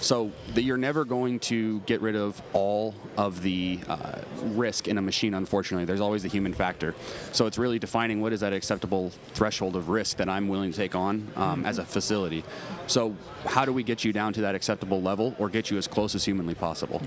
So 0.00 0.30
that 0.54 0.62
you're 0.62 0.76
never 0.76 1.04
going 1.04 1.40
to 1.40 1.80
get 1.80 2.00
rid 2.00 2.14
of 2.14 2.40
all 2.52 2.94
of 3.16 3.42
the 3.42 3.80
uh, 3.88 4.20
risk 4.42 4.86
in 4.86 4.96
a 4.96 5.02
machine. 5.02 5.34
Unfortunately, 5.34 5.84
there's 5.84 6.00
always 6.00 6.22
the 6.22 6.28
human 6.28 6.54
factor. 6.54 6.94
So 7.32 7.46
it's 7.46 7.58
really 7.58 7.78
defining 7.78 8.20
what 8.20 8.32
is 8.32 8.40
that 8.40 8.52
acceptable 8.52 9.10
threshold 9.34 9.74
of 9.74 9.88
risk 9.88 10.18
that 10.18 10.28
I'm 10.28 10.48
willing 10.48 10.70
to 10.70 10.76
take 10.76 10.94
on 10.94 11.26
um, 11.36 11.66
as 11.66 11.78
a 11.78 11.84
facility. 11.84 12.44
So 12.86 13.16
how 13.44 13.64
do 13.64 13.72
we 13.72 13.82
get 13.82 14.04
you 14.04 14.12
down 14.12 14.32
to 14.34 14.40
that 14.42 14.54
acceptable 14.54 15.02
level, 15.02 15.34
or 15.38 15.48
get 15.48 15.70
you 15.70 15.78
as 15.78 15.88
close 15.88 16.14
as 16.14 16.24
humanly 16.24 16.54
possible? 16.54 17.02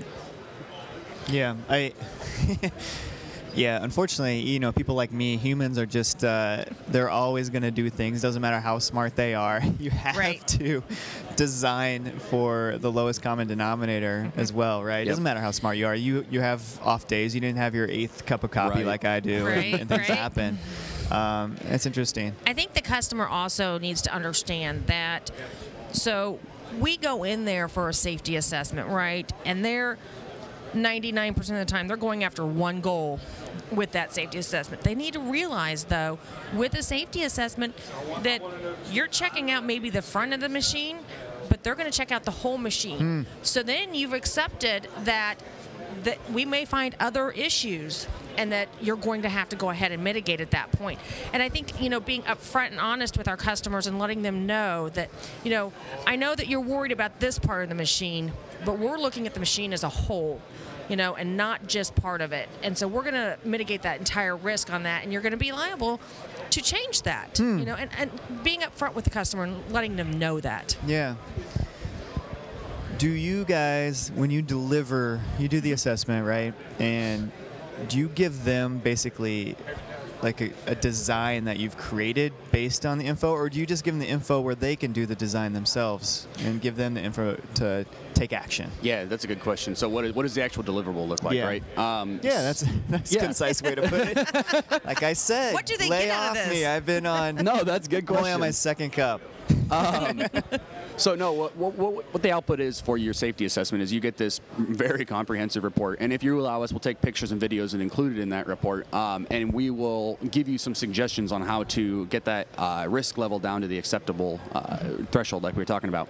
Yeah, 1.28 1.56
I. 1.68 1.92
yeah, 3.54 3.82
unfortunately, 3.82 4.40
you 4.40 4.58
know, 4.60 4.72
people 4.72 4.94
like 4.94 5.12
me, 5.12 5.36
humans 5.36 5.78
are 5.78 5.86
just, 5.86 6.24
uh, 6.24 6.64
they're 6.88 7.10
always 7.10 7.50
going 7.50 7.62
to 7.62 7.70
do 7.70 7.90
things. 7.90 8.22
Doesn't 8.22 8.40
matter 8.42 8.60
how 8.60 8.78
smart 8.78 9.16
they 9.16 9.34
are. 9.34 9.60
You 9.78 9.90
have 9.90 10.16
Right. 10.16 10.46
to 10.48 10.82
design 11.36 12.12
for 12.30 12.76
the 12.78 12.90
lowest 12.90 13.20
common 13.22 13.48
denominator 13.48 14.30
as 14.36 14.52
well, 14.52 14.82
right? 14.84 14.98
It 15.00 15.06
Yep. 15.06 15.12
doesn't 15.12 15.24
matter 15.24 15.40
how 15.40 15.50
smart 15.50 15.76
you 15.76 15.86
are. 15.86 15.94
You 15.94 16.24
you 16.30 16.40
have 16.40 16.62
off 16.82 17.06
days. 17.08 17.34
You 17.34 17.40
didn't 17.40 17.58
have 17.58 17.74
your 17.74 17.88
eighth 17.88 18.26
cup 18.26 18.44
of 18.44 18.50
coffee 18.50 18.76
Right. 18.78 18.86
like 18.86 19.04
I 19.04 19.20
do, 19.20 19.44
Right, 19.46 19.74
and 19.80 19.88
things 19.88 20.08
right. 20.08 20.18
happen. 20.18 20.58
Um, 21.10 21.56
it's 21.68 21.84
interesting. 21.86 22.34
I 22.46 22.52
think 22.52 22.74
the 22.74 22.80
customer 22.82 23.26
also 23.26 23.78
needs 23.78 24.02
to 24.02 24.14
understand 24.14 24.86
that. 24.86 25.30
So 25.92 26.38
we 26.78 26.96
go 26.96 27.24
in 27.24 27.44
there 27.44 27.68
for 27.68 27.88
a 27.88 27.94
safety 27.94 28.36
assessment, 28.36 28.88
right? 28.88 29.30
And 29.44 29.64
they're 29.64 29.98
99% 30.72 31.38
of 31.38 31.46
the 31.46 31.64
time 31.64 31.88
they're 31.88 31.96
going 31.96 32.24
after 32.24 32.44
one 32.44 32.80
goal 32.80 33.20
with 33.70 33.92
that 33.92 34.12
safety 34.12 34.38
assessment. 34.38 34.82
They 34.82 34.94
need 34.94 35.14
to 35.14 35.20
realize 35.20 35.84
though 35.84 36.18
with 36.54 36.74
a 36.74 36.82
safety 36.82 37.24
assessment 37.24 37.74
that 38.22 38.42
you're 38.90 39.06
checking 39.06 39.50
out 39.50 39.64
maybe 39.64 39.90
the 39.90 40.02
front 40.02 40.32
of 40.32 40.40
the 40.40 40.48
machine, 40.48 40.98
but 41.48 41.62
they're 41.62 41.74
going 41.74 41.90
to 41.90 41.96
check 41.96 42.12
out 42.12 42.24
the 42.24 42.30
whole 42.30 42.58
machine. 42.58 42.98
Hmm. 42.98 43.22
So 43.42 43.62
then 43.62 43.94
you've 43.94 44.12
accepted 44.12 44.88
that 45.04 45.36
that 46.04 46.18
we 46.32 46.44
may 46.44 46.64
find 46.64 46.96
other 46.98 47.30
issues 47.30 48.06
and 48.36 48.52
that 48.52 48.68
you're 48.80 48.96
going 48.96 49.22
to 49.22 49.28
have 49.28 49.48
to 49.50 49.56
go 49.56 49.70
ahead 49.70 49.92
and 49.92 50.02
mitigate 50.02 50.40
at 50.40 50.50
that 50.52 50.72
point. 50.72 50.98
And 51.32 51.42
I 51.42 51.48
think, 51.48 51.80
you 51.80 51.88
know, 51.88 52.00
being 52.00 52.22
upfront 52.22 52.68
and 52.68 52.80
honest 52.80 53.18
with 53.18 53.28
our 53.28 53.36
customers 53.36 53.86
and 53.86 53.98
letting 53.98 54.22
them 54.22 54.46
know 54.46 54.88
that, 54.90 55.10
you 55.44 55.50
know, 55.50 55.72
I 56.06 56.16
know 56.16 56.34
that 56.34 56.48
you're 56.48 56.60
worried 56.60 56.92
about 56.92 57.20
this 57.20 57.38
part 57.38 57.62
of 57.62 57.68
the 57.68 57.74
machine, 57.74 58.32
but 58.64 58.78
we're 58.78 58.98
looking 58.98 59.26
at 59.26 59.34
the 59.34 59.40
machine 59.40 59.72
as 59.72 59.82
a 59.82 59.88
whole. 59.88 60.40
You 60.88 60.96
know, 60.96 61.14
and 61.14 61.36
not 61.36 61.68
just 61.68 61.94
part 61.94 62.20
of 62.20 62.32
it. 62.32 62.48
And 62.62 62.76
so 62.76 62.86
we're 62.88 63.02
going 63.02 63.14
to 63.14 63.38
mitigate 63.44 63.82
that 63.82 64.00
entire 64.00 64.36
risk 64.36 64.70
on 64.70 64.82
that, 64.82 65.04
and 65.04 65.12
you're 65.12 65.22
going 65.22 65.32
to 65.32 65.38
be 65.38 65.52
liable 65.52 66.00
to 66.50 66.60
change 66.60 67.02
that. 67.02 67.38
Hmm. 67.38 67.60
You 67.60 67.64
know, 67.64 67.76
and, 67.76 67.88
and 67.96 68.10
being 68.42 68.60
upfront 68.60 68.94
with 68.94 69.04
the 69.04 69.10
customer 69.10 69.44
and 69.44 69.70
letting 69.70 69.96
them 69.96 70.18
know 70.18 70.40
that. 70.40 70.76
Yeah. 70.84 71.14
Do 72.98 73.08
you 73.08 73.44
guys, 73.44 74.10
when 74.16 74.30
you 74.30 74.42
deliver, 74.42 75.20
you 75.38 75.48
do 75.48 75.60
the 75.60 75.72
assessment, 75.72 76.26
right? 76.26 76.52
And 76.78 77.30
do 77.88 77.98
you 77.98 78.08
give 78.08 78.44
them 78.44 78.78
basically 78.78 79.56
like 80.22 80.40
a, 80.40 80.50
a 80.66 80.74
design 80.76 81.44
that 81.46 81.58
you've 81.58 81.76
created 81.76 82.32
based 82.52 82.86
on 82.86 82.96
the 82.98 83.04
info, 83.04 83.32
or 83.32 83.48
do 83.48 83.58
you 83.58 83.66
just 83.66 83.82
give 83.82 83.92
them 83.94 83.98
the 83.98 84.06
info 84.06 84.40
where 84.40 84.54
they 84.54 84.76
can 84.76 84.92
do 84.92 85.04
the 85.04 85.16
design 85.16 85.52
themselves 85.52 86.28
and 86.44 86.60
give 86.60 86.76
them 86.76 86.94
the 86.94 87.00
info 87.02 87.36
to 87.54 87.84
take 88.14 88.32
action? 88.32 88.70
Yeah, 88.82 89.04
that's 89.04 89.24
a 89.24 89.26
good 89.26 89.40
question. 89.40 89.74
So, 89.74 89.88
what, 89.88 90.04
is, 90.04 90.14
what 90.14 90.22
does 90.22 90.34
the 90.34 90.42
actual 90.42 90.62
deliverable 90.62 91.08
look 91.08 91.24
like, 91.24 91.34
Yeah. 91.34 91.46
right? 91.46 91.78
Um, 91.78 92.20
Yeah, 92.22 92.40
that's 92.42 92.64
that's 92.88 93.12
Yeah. 93.12 93.22
a 93.22 93.24
concise 93.24 93.60
way 93.62 93.74
to 93.74 93.82
put 93.82 94.00
it. 94.08 94.84
like 94.84 95.02
I 95.02 95.12
said, 95.14 95.54
What 95.54 95.66
do 95.66 95.76
they 95.76 95.88
lay 95.88 96.06
get 96.06 96.10
out 96.16 96.36
off 96.36 96.46
of 96.46 96.52
me. 96.52 96.66
I've 96.66 96.86
been 96.86 97.04
on. 97.06 97.34
No, 97.42 97.64
that's 97.64 97.88
a 97.88 97.90
good 97.90 98.08
I'm 98.08 98.16
only 98.18 98.30
on 98.30 98.38
my 98.38 98.52
second 98.52 98.92
cup. 98.92 99.20
So 100.96 101.14
no, 101.14 101.32
what, 101.32 101.56
what, 101.56 101.74
what, 101.74 102.04
what 102.12 102.22
the 102.22 102.30
output 102.30 102.60
is 102.60 102.80
for 102.80 102.98
your 102.98 103.14
safety 103.14 103.44
assessment 103.44 103.82
is 103.82 103.92
you 103.92 103.98
get 104.00 104.16
this 104.18 104.40
very 104.58 105.04
comprehensive 105.04 105.64
report, 105.64 105.98
and 106.00 106.12
if 106.12 106.22
you 106.22 106.38
allow 106.38 106.62
us, 106.62 106.70
we'll 106.72 106.80
take 106.80 107.00
pictures 107.00 107.32
and 107.32 107.40
videos 107.40 107.72
and 107.72 107.82
include 107.82 108.18
it 108.18 108.20
in 108.20 108.28
that 108.28 108.46
report, 108.46 108.92
um, 108.94 109.26
and 109.30 109.52
we 109.52 109.70
will 109.70 110.18
give 110.30 110.48
you 110.48 110.58
some 110.58 110.74
suggestions 110.74 111.32
on 111.32 111.42
how 111.42 111.64
to 111.64 112.06
get 112.06 112.24
that 112.26 112.46
uh, 112.58 112.86
risk 112.88 113.16
level 113.18 113.38
down 113.38 113.62
to 113.62 113.66
the 113.66 113.78
acceptable 113.78 114.38
uh, 114.52 114.78
threshold, 115.10 115.42
like 115.42 115.54
we 115.54 115.60
were 115.60 115.64
talking 115.64 115.88
about. 115.88 116.08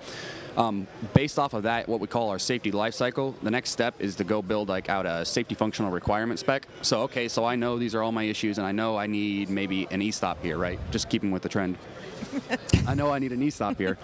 Um, 0.57 0.87
based 1.15 1.39
off 1.39 1.55
of 1.55 1.63
that, 1.63 1.89
what 1.89 2.01
we 2.01 2.07
call 2.07 2.29
our 2.29 2.39
safety 2.39 2.73
life 2.73 2.93
cycle, 2.93 3.35
the 3.43 3.51
next 3.51 3.71
step 3.71 3.95
is 3.99 4.17
to 4.17 4.25
go 4.25 4.43
build 4.43 4.69
like 4.69 4.91
out 4.91 5.07
a 5.07 5.25
safety 5.25 5.55
functional 5.55 5.91
requirement 5.91 6.39
spec. 6.41 6.67
So 6.83 7.03
okay, 7.03 7.29
so 7.29 7.47
I 7.47 7.57
know 7.57 7.79
these 7.79 7.95
are 7.95 8.03
all 8.03 8.13
my 8.13 8.25
issues, 8.25 8.59
and 8.59 8.67
I 8.67 8.73
know 8.73 8.99
I 8.99 9.07
need 9.07 9.49
maybe 9.49 9.89
an 9.91 10.03
e-stop 10.03 10.43
here, 10.43 10.59
right? 10.59 10.79
Just 10.91 11.09
keeping 11.09 11.31
with 11.31 11.43
the 11.43 11.49
trend. 11.49 11.79
I 12.87 12.95
know 12.95 13.11
I 13.11 13.19
need 13.19 13.33
an 13.33 13.43
e-stop 13.43 13.79
here. 13.79 13.99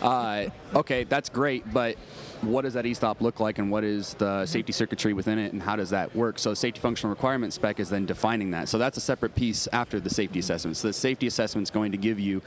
Uh, 0.00 0.46
okay, 0.74 1.04
that's 1.04 1.28
great, 1.28 1.72
but 1.72 1.96
what 2.42 2.62
does 2.62 2.74
that 2.74 2.86
e-stop 2.86 3.20
look 3.20 3.40
like 3.40 3.58
and 3.58 3.70
what 3.70 3.84
is 3.84 4.14
the 4.14 4.46
safety 4.46 4.72
circuitry 4.72 5.12
within 5.12 5.38
it 5.38 5.52
and 5.52 5.62
how 5.62 5.76
does 5.76 5.90
that 5.90 6.14
work? 6.14 6.38
So 6.38 6.54
safety 6.54 6.80
functional 6.80 7.10
requirement 7.10 7.52
spec 7.52 7.80
is 7.80 7.90
then 7.90 8.06
defining 8.06 8.50
that. 8.52 8.68
So 8.68 8.78
that's 8.78 8.96
a 8.96 9.00
separate 9.00 9.34
piece 9.34 9.68
after 9.72 10.00
the 10.00 10.10
safety 10.10 10.38
assessment. 10.38 10.76
So 10.76 10.88
the 10.88 10.94
safety 10.94 11.26
assessment 11.26 11.66
is 11.66 11.70
going 11.70 11.92
to 11.92 11.98
give 11.98 12.18
you 12.18 12.42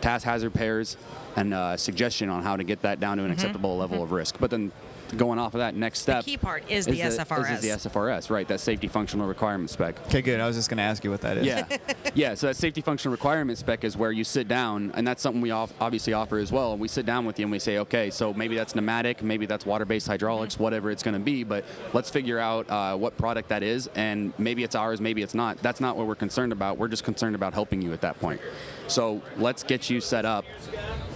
task 0.00 0.24
hazard 0.24 0.52
pairs 0.52 0.96
and 1.36 1.54
uh, 1.54 1.76
suggestion 1.76 2.28
on 2.28 2.42
how 2.42 2.56
to 2.56 2.64
get 2.64 2.82
that 2.82 3.00
down 3.00 3.16
to 3.16 3.24
an 3.24 3.30
acceptable 3.30 3.76
level 3.76 4.02
of 4.02 4.12
risk. 4.12 4.36
But 4.38 4.50
then 4.50 4.70
going 5.14 5.38
off 5.38 5.54
of 5.54 5.58
that, 5.58 5.74
next 5.74 6.00
step 6.00 6.24
The 6.24 6.32
key 6.32 6.36
part 6.36 6.70
is 6.70 6.86
the 6.86 7.00
Is 7.00 7.18
SFRS. 7.18 7.52
Is 7.52 7.60
the 7.60 7.68
SFRS, 7.88 8.30
right? 8.30 8.46
That 8.46 8.60
safety 8.60 8.88
functional 8.88 9.26
requirement 9.26 9.70
spec. 9.70 10.00
Okay, 10.06 10.22
good. 10.22 10.40
I 10.40 10.46
was 10.46 10.56
just 10.56 10.68
going 10.68 10.78
to 10.78 10.84
ask 10.84 11.04
you 11.04 11.10
what 11.10 11.20
that 11.22 11.38
is. 11.38 11.46
Yeah, 11.46 11.66
yeah. 12.14 12.34
So 12.34 12.48
that 12.48 12.56
safety 12.56 12.80
functional 12.80 13.12
requirement 13.12 13.58
spec 13.58 13.84
is 13.84 13.96
where 13.96 14.12
you 14.12 14.24
sit 14.24 14.48
down, 14.48 14.92
and 14.94 15.06
that's 15.06 15.22
something 15.22 15.40
we 15.40 15.50
off- 15.50 15.72
obviously 15.80 16.12
offer 16.12 16.38
as 16.38 16.52
well. 16.52 16.76
We 16.76 16.88
sit 16.88 17.06
down 17.06 17.24
with 17.26 17.38
you 17.38 17.44
and 17.44 17.52
we 17.52 17.58
say, 17.58 17.78
okay, 17.78 18.10
so 18.10 18.34
maybe 18.34 18.56
that's 18.56 18.74
pneumatic, 18.74 19.22
maybe 19.22 19.46
that's 19.46 19.66
water-based 19.66 20.06
hydraulics, 20.06 20.58
whatever 20.58 20.90
it's 20.90 21.02
going 21.02 21.14
to 21.14 21.20
be, 21.20 21.44
but 21.44 21.64
let's 21.92 22.10
figure 22.10 22.38
out 22.38 22.68
uh, 22.70 22.96
what 22.96 23.16
product 23.16 23.48
that 23.48 23.62
is, 23.62 23.88
and 23.94 24.32
maybe 24.38 24.64
it's 24.64 24.74
ours, 24.74 25.00
maybe 25.00 25.22
it's 25.22 25.34
not. 25.34 25.58
That's 25.58 25.80
not 25.80 25.96
what 25.96 26.06
we're 26.06 26.14
concerned 26.14 26.52
about. 26.52 26.78
We're 26.78 26.88
just 26.88 27.04
concerned 27.04 27.34
about 27.34 27.54
helping 27.54 27.82
you 27.82 27.92
at 27.92 28.00
that 28.02 28.18
point. 28.20 28.40
So 28.86 29.22
let's 29.36 29.62
get 29.62 29.88
you 29.88 30.00
set 30.00 30.24
up 30.24 30.44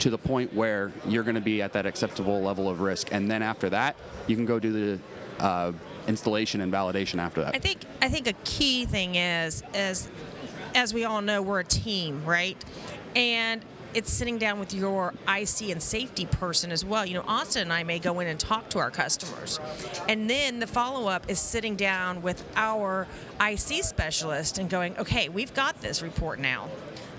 to 0.00 0.10
the 0.10 0.18
point 0.18 0.54
where 0.54 0.92
you're 1.06 1.24
going 1.24 1.34
to 1.34 1.40
be 1.40 1.60
at 1.60 1.72
that 1.74 1.86
acceptable 1.86 2.40
level 2.40 2.68
of 2.68 2.80
risk, 2.80 3.08
and 3.12 3.30
then 3.30 3.42
after 3.42 3.68
that, 3.70 3.87
you 4.26 4.36
can 4.36 4.46
go 4.46 4.58
do 4.58 4.72
the 4.72 5.44
uh, 5.44 5.72
installation 6.06 6.60
and 6.60 6.72
validation 6.72 7.18
after 7.18 7.42
that. 7.42 7.54
I 7.54 7.58
think 7.58 7.80
I 8.02 8.08
think 8.08 8.26
a 8.26 8.34
key 8.44 8.86
thing 8.86 9.14
is 9.14 9.62
is 9.74 10.08
as 10.74 10.92
we 10.92 11.04
all 11.04 11.22
know 11.22 11.42
we're 11.42 11.60
a 11.60 11.64
team, 11.64 12.24
right? 12.24 12.62
And 13.16 13.64
it's 13.94 14.12
sitting 14.12 14.38
down 14.38 14.60
with 14.60 14.74
your 14.74 15.14
IC 15.26 15.70
and 15.70 15.82
safety 15.82 16.26
person 16.26 16.70
as 16.70 16.84
well. 16.84 17.06
You 17.06 17.14
know, 17.14 17.24
Austin 17.26 17.62
and 17.62 17.72
I 17.72 17.84
may 17.84 17.98
go 17.98 18.20
in 18.20 18.26
and 18.26 18.38
talk 18.38 18.68
to 18.70 18.78
our 18.78 18.90
customers. 18.90 19.58
And 20.08 20.28
then 20.28 20.60
the 20.60 20.66
follow 20.66 21.08
up 21.08 21.30
is 21.30 21.38
sitting 21.38 21.74
down 21.74 22.20
with 22.20 22.44
our 22.54 23.06
IC 23.40 23.84
specialist 23.84 24.58
and 24.58 24.68
going, 24.68 24.96
okay, 24.98 25.28
we've 25.30 25.54
got 25.54 25.80
this 25.80 26.02
report 26.02 26.38
now. 26.38 26.68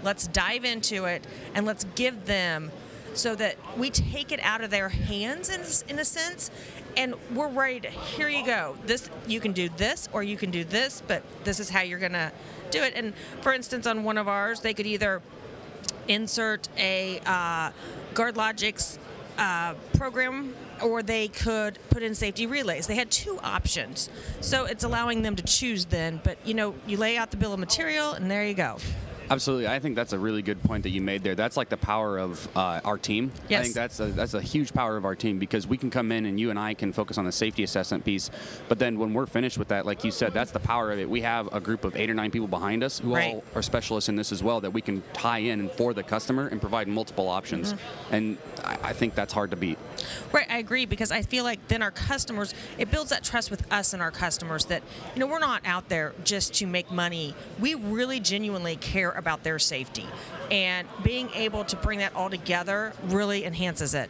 Let's 0.03 0.27
dive 0.27 0.63
into 0.63 1.05
it 1.05 1.25
and 1.55 1.65
let's 1.65 1.85
give 1.95 2.25
them 2.25 2.71
so 3.13 3.35
that 3.35 3.57
we 3.77 3.89
take 3.89 4.31
it 4.31 4.39
out 4.41 4.61
of 4.61 4.69
their 4.69 4.89
hands 4.89 5.49
in, 5.49 5.93
in 5.93 5.99
a 5.99 6.05
sense 6.05 6.51
and 6.97 7.15
we're 7.33 7.47
ready 7.47 7.79
to 7.79 7.89
here 7.89 8.29
you 8.29 8.45
go 8.45 8.75
this 8.85 9.09
you 9.27 9.39
can 9.39 9.51
do 9.51 9.69
this 9.77 10.09
or 10.13 10.23
you 10.23 10.37
can 10.37 10.51
do 10.51 10.63
this 10.63 11.01
but 11.07 11.23
this 11.43 11.59
is 11.59 11.69
how 11.69 11.81
you're 11.81 11.99
to 11.99 12.31
do 12.71 12.81
it 12.81 12.93
and 12.95 13.13
for 13.41 13.53
instance 13.53 13.85
on 13.85 14.03
one 14.03 14.17
of 14.17 14.27
ours 14.27 14.61
they 14.61 14.73
could 14.73 14.87
either 14.87 15.21
insert 16.07 16.67
a 16.77 17.19
uh, 17.25 17.71
GuardLogix 18.13 18.97
uh, 19.37 19.73
program 19.93 20.53
or 20.81 21.03
they 21.03 21.27
could 21.27 21.77
put 21.89 22.03
in 22.03 22.15
safety 22.15 22.45
relays. 22.45 22.87
They 22.87 22.95
had 22.95 23.11
two 23.11 23.39
options. 23.43 24.09
So 24.41 24.65
it's 24.65 24.83
allowing 24.83 25.21
them 25.21 25.35
to 25.35 25.43
choose 25.43 25.85
then, 25.85 26.19
but 26.23 26.37
you 26.45 26.53
know, 26.53 26.75
you 26.87 26.97
lay 26.97 27.17
out 27.17 27.31
the 27.31 27.37
bill 27.37 27.53
of 27.53 27.59
material 27.59 28.13
and 28.13 28.29
there 28.29 28.45
you 28.45 28.53
go. 28.53 28.77
Absolutely, 29.29 29.67
I 29.67 29.79
think 29.79 29.95
that's 29.95 30.13
a 30.13 30.19
really 30.19 30.41
good 30.41 30.61
point 30.63 30.83
that 30.83 30.89
you 30.89 31.01
made 31.01 31.23
there. 31.23 31.35
That's 31.35 31.57
like 31.57 31.69
the 31.69 31.77
power 31.77 32.17
of 32.17 32.47
uh, 32.55 32.81
our 32.83 32.97
team. 32.97 33.31
Yes. 33.47 33.59
I 33.59 33.63
think 33.63 33.75
that's 33.75 33.99
a, 33.99 34.05
that's 34.07 34.33
a 34.33 34.41
huge 34.41 34.73
power 34.73 34.97
of 34.97 35.05
our 35.05 35.15
team 35.15 35.39
because 35.39 35.67
we 35.67 35.77
can 35.77 35.89
come 35.89 36.11
in 36.11 36.25
and 36.25 36.39
you 36.39 36.49
and 36.49 36.57
I 36.57 36.73
can 36.73 36.91
focus 36.93 37.17
on 37.17 37.25
the 37.25 37.31
safety 37.31 37.63
assessment 37.63 38.03
piece. 38.03 38.31
But 38.67 38.79
then 38.79 38.97
when 38.97 39.13
we're 39.13 39.25
finished 39.27 39.57
with 39.57 39.67
that, 39.67 39.85
like 39.85 40.03
you 40.03 40.11
said, 40.11 40.33
that's 40.33 40.51
the 40.51 40.59
power 40.59 40.91
of 40.91 40.99
it. 40.99 41.09
We 41.09 41.21
have 41.21 41.53
a 41.53 41.59
group 41.59 41.83
of 41.85 41.95
eight 41.95 42.09
or 42.09 42.13
nine 42.13 42.31
people 42.31 42.47
behind 42.47 42.83
us 42.83 42.99
who 42.99 43.13
Right. 43.15 43.35
all 43.35 43.43
are 43.55 43.61
specialists 43.61 44.09
in 44.09 44.15
this 44.15 44.31
as 44.31 44.41
well 44.41 44.61
that 44.61 44.71
we 44.71 44.81
can 44.81 45.03
tie 45.13 45.39
in 45.39 45.69
for 45.69 45.93
the 45.93 46.03
customer 46.03 46.47
and 46.47 46.59
provide 46.59 46.87
multiple 46.87 47.27
options. 47.29 47.73
Mm-hmm. 47.73 48.15
And 48.15 48.37
I, 48.63 48.77
I 48.89 48.93
think 48.93 49.15
that's 49.15 49.33
hard 49.33 49.51
to 49.51 49.57
beat. 49.57 49.77
Right, 50.31 50.47
I 50.49 50.57
agree 50.57 50.85
because 50.85 51.11
I 51.11 51.21
feel 51.21 51.43
like 51.43 51.67
then 51.67 51.81
our 51.81 51.91
customers, 51.91 52.53
it 52.77 52.89
builds 52.89 53.09
that 53.11 53.23
trust 53.23 53.51
with 53.51 53.71
us 53.71 53.93
and 53.93 54.01
our 54.01 54.11
customers 54.11 54.65
that, 54.65 54.81
you 55.13 55.19
know, 55.19 55.27
we're 55.27 55.39
not 55.39 55.61
out 55.65 55.89
there 55.89 56.13
just 56.23 56.53
to 56.55 56.65
make 56.65 56.91
money. 56.91 57.35
We 57.59 57.75
really 57.75 58.19
genuinely 58.19 58.75
care 58.75 59.11
about 59.19 59.43
their 59.43 59.59
safety. 59.59 60.05
And 60.49 60.87
being 61.03 61.29
able 61.35 61.63
to 61.65 61.75
bring 61.75 61.99
that 61.99 62.15
all 62.15 62.29
together 62.29 62.93
really 63.05 63.45
enhances 63.45 63.93
it. 63.93 64.09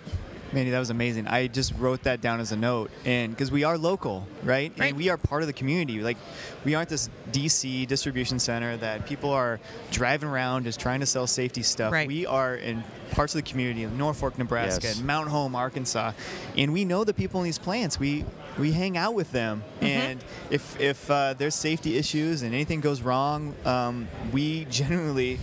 Mandy, 0.52 0.72
that 0.72 0.80
was 0.80 0.90
amazing. 0.90 1.28
I 1.28 1.46
just 1.46 1.76
wrote 1.78 2.04
that 2.04 2.22
down 2.22 2.40
as 2.40 2.52
a 2.52 2.56
note, 2.56 2.90
and 3.06 3.32
because 3.32 3.52
we 3.52 3.64
are 3.66 3.78
local, 3.78 4.26
right? 4.42 4.74
Right. 4.80 4.88
And 4.90 4.98
we 4.98 5.10
are 5.10 5.18
part 5.18 5.44
of 5.44 5.48
the 5.48 5.54
community. 5.54 6.00
Like, 6.00 6.18
we 6.66 6.74
aren't 6.74 6.90
this 6.90 7.08
DC 7.32 7.86
distribution 7.86 8.40
center 8.40 8.76
that 8.78 9.06
people 9.06 9.30
are 9.30 9.60
driving 9.92 10.28
around 10.28 10.64
just 10.64 10.80
trying 10.80 11.02
to 11.02 11.06
sell 11.06 11.28
safety 11.28 11.62
stuff. 11.62 11.94
Right. 11.94 12.08
We 12.08 12.26
are 12.26 12.56
in 12.56 12.84
parts 13.12 13.36
of 13.36 13.44
the 13.44 13.48
community, 13.48 13.84
in 13.84 13.96
Norfolk, 13.96 14.40
Nebraska, 14.40 14.88
Yes. 14.88 14.98
and 14.98 15.06
Mountain 15.06 15.32
Home, 15.32 15.56
Arkansas, 15.56 16.14
and 16.58 16.74
we 16.74 16.84
know 16.84 17.04
the 17.04 17.14
people 17.14 17.42
in 17.42 17.46
these 17.46 17.60
plants. 17.60 18.00
We 18.00 18.26
we 18.60 18.72
hang 18.72 18.98
out 18.98 19.14
with 19.14 19.32
them, 19.32 19.64
and 19.82 20.24
if 20.50 20.80
if 20.80 21.10
uh, 21.10 21.34
there's 21.34 21.56
safety 21.56 21.98
issues 21.98 22.42
and 22.42 22.54
anything 22.54 22.82
goes 22.82 23.02
wrong, 23.02 23.56
um, 23.66 24.08
we 24.32 24.66
generally. 24.70 25.40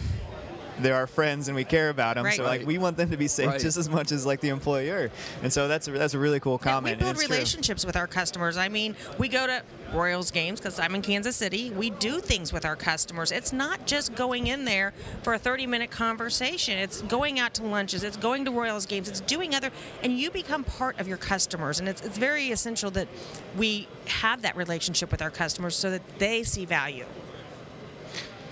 They're 0.80 0.94
our 0.94 1.06
friends 1.06 1.48
and 1.48 1.56
we 1.56 1.64
care 1.64 1.88
about 1.88 2.16
them, 2.16 2.24
Right. 2.24 2.36
so 2.36 2.44
like 2.44 2.66
we 2.66 2.78
want 2.78 2.96
them 2.96 3.10
to 3.10 3.16
be 3.16 3.28
safe 3.28 3.48
Right. 3.48 3.60
just 3.60 3.76
as 3.76 3.88
much 3.88 4.12
as 4.12 4.26
like 4.26 4.40
the 4.40 4.48
employer, 4.50 5.10
and 5.42 5.52
so 5.52 5.68
that's 5.68 5.88
a, 5.88 5.92
that's 5.92 6.14
a 6.14 6.18
really 6.18 6.40
cool 6.40 6.58
Yeah, 6.62 6.70
comment. 6.72 6.96
we 6.96 7.00
build 7.00 7.08
and 7.10 7.16
it's 7.18 7.26
true. 7.26 7.34
relationships 7.36 7.84
with 7.86 7.96
our 7.96 8.06
customers. 8.06 8.56
I 8.56 8.68
mean, 8.68 8.94
we 9.18 9.28
go 9.28 9.46
to 9.46 9.62
Royals 9.92 10.30
games 10.30 10.60
because 10.60 10.78
I'm 10.78 10.94
in 10.94 11.02
Kansas 11.02 11.36
City. 11.36 11.70
We 11.70 11.90
do 11.90 12.20
things 12.20 12.52
with 12.52 12.64
our 12.64 12.76
customers. 12.76 13.30
It's 13.32 13.52
not 13.52 13.86
just 13.86 14.14
going 14.14 14.48
in 14.48 14.64
there 14.64 14.92
for 15.22 15.34
a 15.34 15.38
30 15.38 15.66
minute 15.66 15.90
conversation, 15.90 16.78
it's 16.78 17.02
going 17.02 17.38
out 17.38 17.54
to 17.54 17.62
lunches, 17.64 18.02
it's 18.04 18.16
going 18.16 18.44
to 18.44 18.50
Royals 18.50 18.84
games, 18.86 19.08
it's 19.08 19.20
doing 19.20 19.54
other, 19.54 19.70
and 20.02 20.18
you 20.18 20.30
become 20.30 20.64
part 20.64 20.98
of 21.00 21.06
your 21.08 21.16
customers. 21.18 21.78
And 21.80 21.88
it's, 21.88 22.02
it's 22.02 22.18
very 22.18 22.50
essential 22.50 22.90
that 22.92 23.08
we 23.56 23.86
have 24.06 24.42
that 24.42 24.56
relationship 24.56 25.10
with 25.10 25.22
our 25.22 25.30
customers 25.30 25.76
so 25.76 25.90
that 25.90 26.02
they 26.18 26.42
see 26.42 26.64
value. 26.64 27.06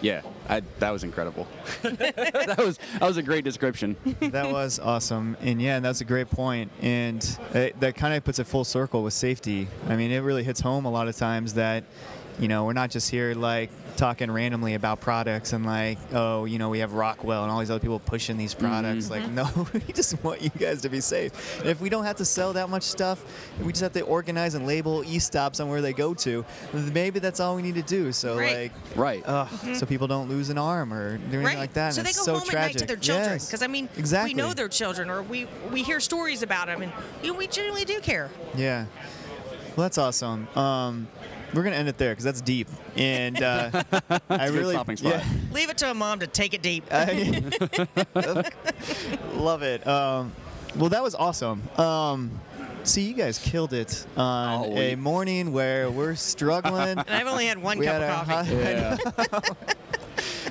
Yeah, 0.05 0.21
I, 0.51 0.61
that 0.81 0.90
was 0.90 1.03
incredible. 1.03 1.49
that 1.83 2.57
was 2.59 2.79
that 2.93 3.01
was 3.01 3.17
a 3.17 3.23
great 3.23 3.43
description. 3.43 3.97
that 4.21 4.53
was 4.53 4.79
awesome, 4.79 5.35
and 5.40 5.62
yeah, 5.62 5.81
that's 5.81 6.03
a 6.03 6.05
great 6.05 6.29
point, 6.29 6.71
and 6.83 7.38
it, 7.55 7.81
that 7.81 7.95
kind 7.95 8.12
of 8.12 8.23
puts 8.23 8.38
it 8.38 8.45
full 8.45 8.64
circle 8.64 9.03
with 9.03 9.14
safety. 9.14 9.67
I 9.88 9.97
mean, 9.97 10.11
it 10.11 10.19
really 10.19 10.45
hits 10.45 10.61
home 10.61 10.85
a 10.85 10.90
lot 10.90 11.09
of 11.09 11.17
times 11.17 11.55
that 11.55 11.85
you 12.38 12.49
know, 12.49 12.64
we're 12.64 12.73
not 12.73 12.90
just 12.90 13.11
here 13.11 13.33
like 13.35 13.70
talking 13.97 14.29
randomly 14.29 14.75
about 14.75 15.01
products 15.01 15.53
and 15.53 15.64
like, 15.64 15.99
oh, 16.12 16.47
you 16.47 16.59
know, 16.59 16.68
we 16.68 16.81
have 16.81 16.92
Rockwell 16.94 17.44
and 17.44 17.53
all 17.53 17.61
these 17.61 17.70
other 17.70 17.79
people 17.81 18.01
pushing 18.01 18.37
these 18.37 18.53
products. 18.55 19.09
Like, 19.09 19.31
no, 19.31 19.49
we 19.73 19.81
just 19.92 20.23
want 20.25 20.42
you 20.42 20.51
guys 20.51 20.83
to 20.83 20.88
be 20.88 21.01
safe. 21.01 21.61
And 21.61 21.68
if 21.68 21.81
we 21.81 21.88
don't 21.88 22.03
have 22.05 22.16
to 22.16 22.25
sell 22.25 22.53
that 22.55 22.68
much 22.68 22.83
stuff, 22.83 23.25
we 23.62 23.70
just 23.73 23.83
have 23.83 23.92
to 23.92 24.01
organize 24.01 24.55
and 24.55 24.66
label 24.66 25.05
e-stops 25.05 25.61
on 25.61 25.68
where 25.68 25.81
they 25.81 25.92
go 25.92 26.12
to. 26.14 26.44
Maybe 26.73 27.20
that's 27.20 27.38
all 27.38 27.55
we 27.55 27.62
need 27.62 27.77
to 27.77 27.83
do. 27.83 28.11
So 28.11 28.37
Right. 28.37 28.73
like, 28.73 28.97
Right. 28.97 29.23
ugh, 29.27 29.49
so 29.77 29.87
people 29.87 30.09
don't 30.09 30.29
lose 30.29 30.51
an 30.51 30.59
arm 30.59 30.92
or 30.92 31.16
do 31.18 31.25
anything 31.27 31.44
Right. 31.44 31.59
like 31.59 31.75
that. 31.75 31.94
so 31.94 32.01
and 32.01 32.07
they 32.07 32.11
it's 32.11 32.18
go 32.18 32.25
so 32.25 32.33
home 32.38 32.49
tragic. 32.49 32.57
at 32.59 32.75
night 32.75 32.79
to 32.81 32.87
their 32.87 32.97
children. 32.97 33.31
Yes. 33.35 33.47
Because 33.47 33.62
I 33.62 33.68
mean, 33.68 33.88
exactly. 33.97 34.35
we 34.35 34.37
know 34.42 34.53
their 34.55 34.68
children, 34.68 35.09
or 35.09 35.23
we 35.23 35.47
we 35.70 35.83
hear 35.85 36.01
stories 36.01 36.42
about 36.42 36.66
them, 36.66 36.83
and 36.83 36.92
you 37.23 37.33
know, 37.33 37.38
we 37.38 37.47
genuinely 37.47 37.85
do 37.85 38.01
care. 38.01 38.29
Yeah. 38.57 38.87
Well, 39.77 39.85
that's 39.85 39.99
awesome. 39.99 40.49
Um, 40.57 41.09
we're 41.55 41.62
gonna 41.62 41.77
end 41.77 41.88
it 41.88 41.97
there 41.99 42.11
because 42.12 42.25
that's 42.25 42.40
deep, 42.40 42.69
and 42.97 43.40
uh, 43.43 43.71
I 44.29 44.47
a 44.47 44.51
good 44.51 44.59
really 44.59 44.75
stopping 44.75 44.97
spot. 44.97 45.23
Leave 45.53 45.71
it 45.71 45.79
to 45.79 45.90
a 45.90 45.95
mom 45.95 46.19
to 46.21 46.27
take 46.27 46.53
it 46.55 46.62
deep. 46.62 46.85
I 46.90 47.43
love 49.35 49.62
it. 49.62 49.87
Um, 49.87 50.33
well, 50.77 50.88
that 50.90 51.03
was 51.03 51.14
awesome. 51.14 51.62
Um, 51.79 52.40
see, 52.83 53.03
you 53.03 53.14
guys 53.14 53.38
killed 53.38 53.73
it 53.73 54.07
on 54.17 54.64
Oh, 54.67 54.77
a 54.77 54.95
morning 54.97 55.53
where 55.53 55.90
we're 55.90 56.14
struggling. 56.17 56.99
and 56.99 57.05
I've 57.11 57.27
only 57.29 57.47
had 57.47 57.59
one 57.62 57.79
we 57.79 57.87
cup 57.87 58.01
had 58.01 58.03
of 58.03 58.27
coffee. 58.27 58.55
hot- 58.55 59.40
Yeah. 59.40 59.40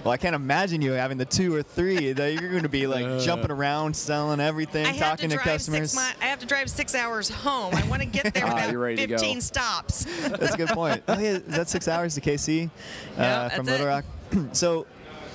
Well, 0.03 0.11
I 0.11 0.17
can't 0.17 0.35
imagine 0.35 0.81
you 0.81 0.91
having 0.93 1.17
the 1.17 1.25
two 1.25 1.53
or 1.55 1.63
three. 1.63 2.13
That 2.13 2.33
you're 2.33 2.49
going 2.51 2.63
to 2.63 2.69
be 2.69 2.87
like 2.87 3.21
jumping 3.21 3.51
around, 3.51 3.95
selling 3.95 4.39
everything, 4.39 4.85
I 4.85 4.97
talking 4.97 5.29
to 5.29 5.37
to, 5.37 5.41
customers. 5.41 5.91
six 5.91 5.95
mi- 6.19 6.25
I 6.25 6.29
have 6.29 6.39
to 6.39 6.45
drive 6.45 6.69
six 6.69 6.93
hours 6.95 7.29
home. 7.29 7.73
I 7.73 7.87
want 7.87 8.01
to 8.01 8.07
get 8.07 8.33
there 8.33 8.45
Ah, 8.47 8.53
without 8.53 8.71
you're 8.71 8.81
ready 8.81 8.97
to 8.97 9.07
go. 9.07 9.17
15 9.17 9.41
stops. 9.41 10.05
That's 10.27 10.53
a 10.53 10.57
good 10.57 10.69
point. 10.69 11.03
Oh 11.07 11.13
yeah, 11.17 11.29
is 11.31 11.41
that 11.43 11.69
six 11.69 11.87
hours 11.87 12.15
to 12.15 12.21
KC 12.21 12.65
uh, 12.65 12.69
Yeah, 13.17 13.49
from 13.49 13.65
Little 13.65 13.87
it. 13.87 13.89
Rock. 13.89 14.05
so, 14.53 14.85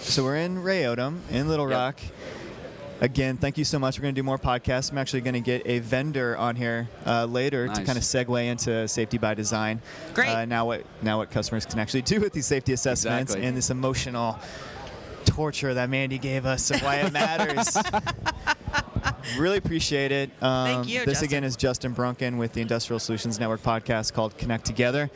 so 0.00 0.22
we're 0.24 0.36
in 0.36 0.56
Rayodom 0.58 1.18
in 1.30 1.48
Little 1.48 1.68
Yep. 1.68 1.76
Rock. 1.78 2.00
Again, 3.00 3.36
thank 3.36 3.56
you 3.56 3.64
so 3.64 3.78
much. 3.78 3.96
We're 3.98 4.02
going 4.02 4.14
to 4.14 4.18
do 4.18 4.24
more 4.24 4.38
podcasts. 4.38 4.90
I'm 4.90 4.98
actually 4.98 5.20
going 5.20 5.34
to 5.34 5.40
get 5.40 5.62
a 5.66 5.78
vendor 5.78 6.36
on 6.36 6.56
here 6.56 6.88
uh, 7.06 7.26
later 7.26 7.68
to 7.68 7.84
kind 7.84 7.96
of 7.96 8.02
segue 8.04 8.44
into 8.44 8.88
safety 8.88 9.18
by 9.18 9.34
design. 9.34 9.80
Great. 10.14 10.28
Uh, 10.28 10.44
now 10.46 10.66
what 10.66 10.84
now 11.02 11.18
what 11.18 11.30
customers 11.30 11.64
can 11.64 11.78
actually 11.78 12.02
do 12.02 12.20
with 12.20 12.32
these 12.32 12.46
safety 12.46 12.72
assessments 12.72 13.32
Exactly. 13.32 13.46
and 13.46 13.56
this 13.56 13.70
emotional 13.70 14.38
torture 15.26 15.74
that 15.74 15.88
Mandy 15.90 16.18
gave 16.18 16.44
us 16.44 16.70
of 16.72 16.80
why 16.82 16.96
it 16.96 17.12
matters. 17.12 17.76
really 19.38 19.58
appreciate 19.58 20.10
it. 20.10 20.30
Um, 20.42 20.66
Thank 20.66 20.88
you, 20.88 20.98
This 21.00 21.20
Justin. 21.20 21.28
again 21.28 21.44
is 21.44 21.54
Justin 21.56 21.92
Brunken 21.92 22.36
with 22.38 22.52
the 22.52 22.60
Industrial 22.62 22.98
Solutions 22.98 23.38
Network 23.38 23.62
podcast 23.62 24.12
called 24.12 24.36
Connect 24.38 24.64
Together 24.64 25.08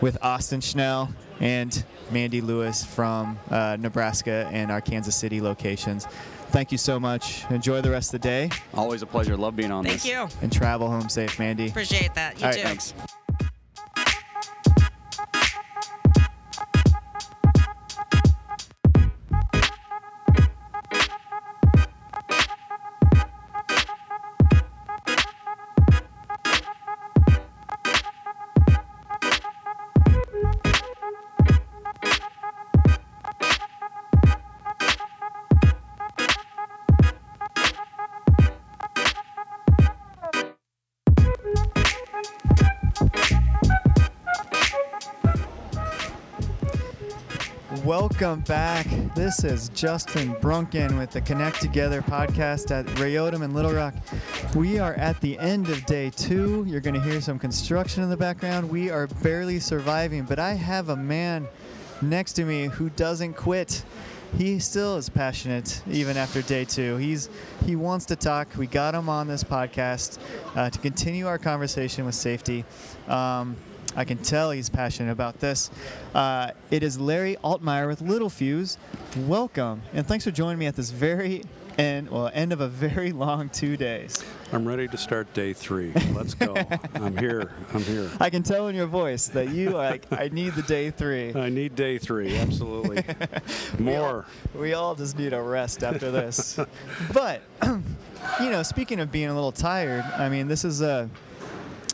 with 0.00 0.18
Austin 0.22 0.60
Schnell 0.60 1.08
and 1.40 1.84
Mandy 2.10 2.40
Lewis 2.40 2.84
from 2.84 3.38
uh, 3.50 3.76
Nebraska 3.80 4.48
and 4.52 4.70
our 4.70 4.80
Kansas 4.80 5.16
City 5.16 5.40
locations. 5.40 6.06
Thank 6.54 6.70
you 6.70 6.78
so 6.78 7.00
much. 7.00 7.50
Enjoy 7.50 7.80
the 7.80 7.90
rest 7.90 8.14
of 8.14 8.20
the 8.20 8.28
day 8.28 8.48
Always 8.74 9.02
a 9.02 9.06
pleasure. 9.06 9.36
Love 9.36 9.56
being 9.56 9.72
on 9.72 9.82
this. 9.82 10.04
Thank 10.04 10.30
this. 10.30 10.34
you. 10.34 10.38
and 10.40 10.52
travel 10.52 10.88
home 10.88 11.08
safe, 11.08 11.36
Mandy. 11.40 11.66
Appreciate 11.66 12.14
that. 12.14 12.38
You 12.38 12.44
All 12.44 12.50
right, 12.52 12.56
too. 12.56 12.62
Thanks. 12.62 12.94
Welcome 47.84 48.40
back. 48.40 48.86
This 49.14 49.44
is 49.44 49.68
Justin 49.68 50.34
Brunken 50.40 50.96
with 50.96 51.10
the 51.10 51.20
Connect 51.20 51.60
Together 51.60 52.00
podcast 52.00 52.70
at 52.70 52.86
Rayodom 52.96 53.42
in 53.42 53.52
Little 53.52 53.74
Rock. 53.74 53.94
We 54.54 54.78
are 54.78 54.94
at 54.94 55.20
the 55.20 55.38
end 55.38 55.68
of 55.68 55.84
day 55.84 56.08
two. 56.08 56.64
You're 56.66 56.80
going 56.80 56.94
to 56.94 57.00
hear 57.02 57.20
some 57.20 57.38
construction 57.38 58.02
in 58.02 58.08
the 58.08 58.16
background. 58.16 58.70
We 58.70 58.90
are 58.90 59.06
barely 59.06 59.60
surviving, 59.60 60.24
but 60.24 60.38
I 60.38 60.54
have 60.54 60.88
a 60.88 60.96
man 60.96 61.46
next 62.00 62.32
to 62.34 62.46
me 62.46 62.68
who 62.68 62.88
doesn't 62.88 63.34
quit. 63.34 63.84
He 64.38 64.60
still 64.60 64.96
is 64.96 65.10
passionate 65.10 65.82
even 65.86 66.16
after 66.16 66.40
day 66.40 66.64
two. 66.64 66.96
He's 66.96 67.28
he 67.66 67.76
wants 67.76 68.06
to 68.06 68.16
talk. 68.16 68.48
We 68.56 68.66
got 68.66 68.94
him 68.94 69.10
on 69.10 69.28
this 69.28 69.44
podcast 69.44 70.18
uh, 70.56 70.70
to 70.70 70.78
continue 70.78 71.26
our 71.26 71.38
conversation 71.38 72.06
with 72.06 72.14
safety. 72.14 72.64
Um, 73.08 73.56
I 73.96 74.04
can 74.04 74.18
tell 74.18 74.50
he's 74.50 74.68
passionate 74.68 75.12
about 75.12 75.40
this. 75.40 75.70
Uh, 76.14 76.50
it 76.70 76.82
is 76.82 76.98
Larry 76.98 77.36
Altmeyer 77.44 77.86
with 77.86 78.00
Littelfuse. 78.00 78.76
Welcome, 79.26 79.82
and 79.92 80.06
thanks 80.06 80.24
for 80.24 80.30
joining 80.30 80.58
me 80.58 80.66
at 80.66 80.74
this 80.74 80.90
very 80.90 81.42
end, 81.78 82.10
well, 82.10 82.30
end 82.32 82.52
of 82.52 82.60
a 82.60 82.68
very 82.68 83.12
long 83.24 83.48
two 83.48 83.76
days. 83.76 84.24
I'm 84.52 84.66
ready 84.66 84.88
to 84.88 84.96
start 84.96 85.32
day 85.34 85.52
three. 85.52 85.92
Let's 86.12 86.34
go. 86.34 86.54
I'm 86.94 87.16
here. 87.16 87.52
I'm 87.72 87.82
here. 87.82 88.10
I 88.20 88.30
can 88.30 88.42
tell 88.42 88.68
in 88.68 88.76
your 88.76 88.86
voice 88.86 89.28
that 89.28 89.50
you 89.50 89.70
are 89.70 89.90
like, 89.90 90.06
I 90.12 90.28
need 90.28 90.54
the 90.54 90.62
day 90.62 90.90
three. 90.90 91.34
I 91.34 91.48
need 91.48 91.74
day 91.74 91.98
three. 91.98 92.36
Absolutely. 92.36 93.04
More. 93.78 94.26
We 94.54 94.74
all 94.74 94.94
just 94.94 95.18
need 95.18 95.32
a 95.32 95.40
rest 95.40 95.82
after 95.82 96.10
this. 96.10 96.58
but, 97.12 97.42
you 97.62 98.50
know, 98.50 98.62
speaking 98.62 99.00
of 99.00 99.10
being 99.10 99.28
a 99.28 99.34
little 99.34 99.52
tired, 99.52 100.04
I 100.16 100.28
mean, 100.28 100.48
this 100.48 100.64
is 100.64 100.80
a. 100.80 101.08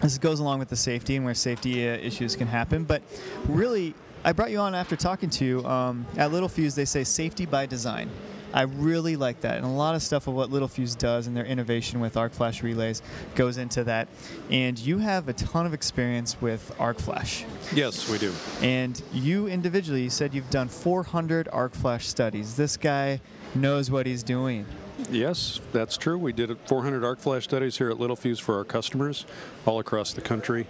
This 0.00 0.18
goes 0.18 0.40
along 0.40 0.58
with 0.58 0.68
the 0.68 0.76
safety 0.76 1.16
and 1.16 1.24
where 1.24 1.34
safety 1.34 1.88
uh, 1.88 1.92
issues 1.92 2.36
can 2.36 2.46
happen. 2.46 2.84
But 2.84 3.02
really, 3.48 3.94
I 4.24 4.32
brought 4.32 4.50
you 4.50 4.58
on 4.58 4.74
after 4.74 4.96
talking 4.96 5.30
to 5.30 5.44
you. 5.44 5.64
Um, 5.64 6.06
at 6.16 6.30
Littelfuse, 6.30 6.74
they 6.74 6.84
say 6.84 7.04
safety 7.04 7.46
by 7.46 7.66
design. 7.66 8.10
I 8.52 8.62
really 8.62 9.16
like 9.16 9.40
that. 9.42 9.56
And 9.56 9.64
a 9.64 9.68
lot 9.68 9.94
of 9.94 10.02
stuff 10.02 10.26
of 10.26 10.34
what 10.34 10.50
Littelfuse 10.50 10.98
does 10.98 11.26
and 11.26 11.36
their 11.36 11.44
innovation 11.44 12.00
with 12.00 12.16
arc 12.16 12.32
flash 12.32 12.62
relays 12.62 13.02
goes 13.34 13.58
into 13.58 13.84
that. 13.84 14.08
And 14.50 14.78
you 14.78 14.98
have 14.98 15.28
a 15.28 15.32
ton 15.32 15.66
of 15.66 15.74
experience 15.74 16.40
with 16.40 16.74
arc 16.78 16.98
flash. 16.98 17.44
Yes, 17.72 18.08
we 18.10 18.18
do. 18.18 18.32
And 18.60 19.00
you 19.12 19.46
individually 19.46 20.02
you 20.02 20.10
said 20.10 20.34
you've 20.34 20.50
done 20.50 20.68
400 20.68 21.48
arc 21.52 21.74
flash 21.74 22.08
studies. 22.08 22.56
This 22.56 22.76
guy 22.76 23.20
knows 23.54 23.90
what 23.90 24.06
he's 24.06 24.22
doing. 24.22 24.66
Yes, 25.08 25.60
that's 25.72 25.96
true. 25.96 26.18
We 26.18 26.32
did 26.32 26.56
400 26.66 27.04
arc 27.04 27.20
flash 27.20 27.44
studies 27.44 27.78
here 27.78 27.90
at 27.90 27.96
Littelfuse 27.98 28.40
for 28.40 28.56
our 28.58 28.64
customers 28.64 29.24
all 29.66 29.78
across 29.78 30.12
the 30.12 30.20
country. 30.20 30.66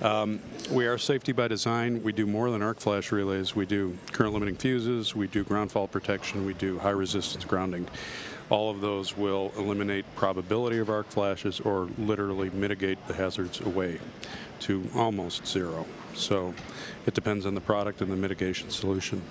Um, 0.00 0.40
we 0.70 0.86
are 0.86 0.98
safety 0.98 1.32
by 1.32 1.48
design. 1.48 2.02
We 2.02 2.12
do 2.12 2.26
more 2.26 2.50
than 2.50 2.62
arc 2.62 2.80
flash 2.80 3.12
relays. 3.12 3.54
We 3.54 3.66
do 3.66 3.96
current 4.12 4.32
limiting 4.32 4.56
fuses. 4.56 5.14
We 5.14 5.26
do 5.26 5.44
ground 5.44 5.70
fault 5.70 5.92
protection. 5.92 6.44
We 6.44 6.54
do 6.54 6.78
high 6.78 6.90
resistance 6.90 7.44
grounding. 7.44 7.88
All 8.50 8.70
of 8.70 8.80
those 8.80 9.16
will 9.16 9.52
eliminate 9.56 10.04
probability 10.16 10.78
of 10.78 10.90
arc 10.90 11.08
flashes 11.08 11.60
or 11.60 11.88
literally 11.98 12.50
mitigate 12.50 13.06
the 13.06 13.14
hazards 13.14 13.60
away 13.60 14.00
to 14.60 14.88
almost 14.94 15.46
zero. 15.46 15.86
So 16.14 16.54
it 17.06 17.14
depends 17.14 17.46
on 17.46 17.54
the 17.54 17.60
product 17.60 18.00
and 18.00 18.10
the 18.10 18.16
mitigation 18.16 18.70
solution. 18.70 19.22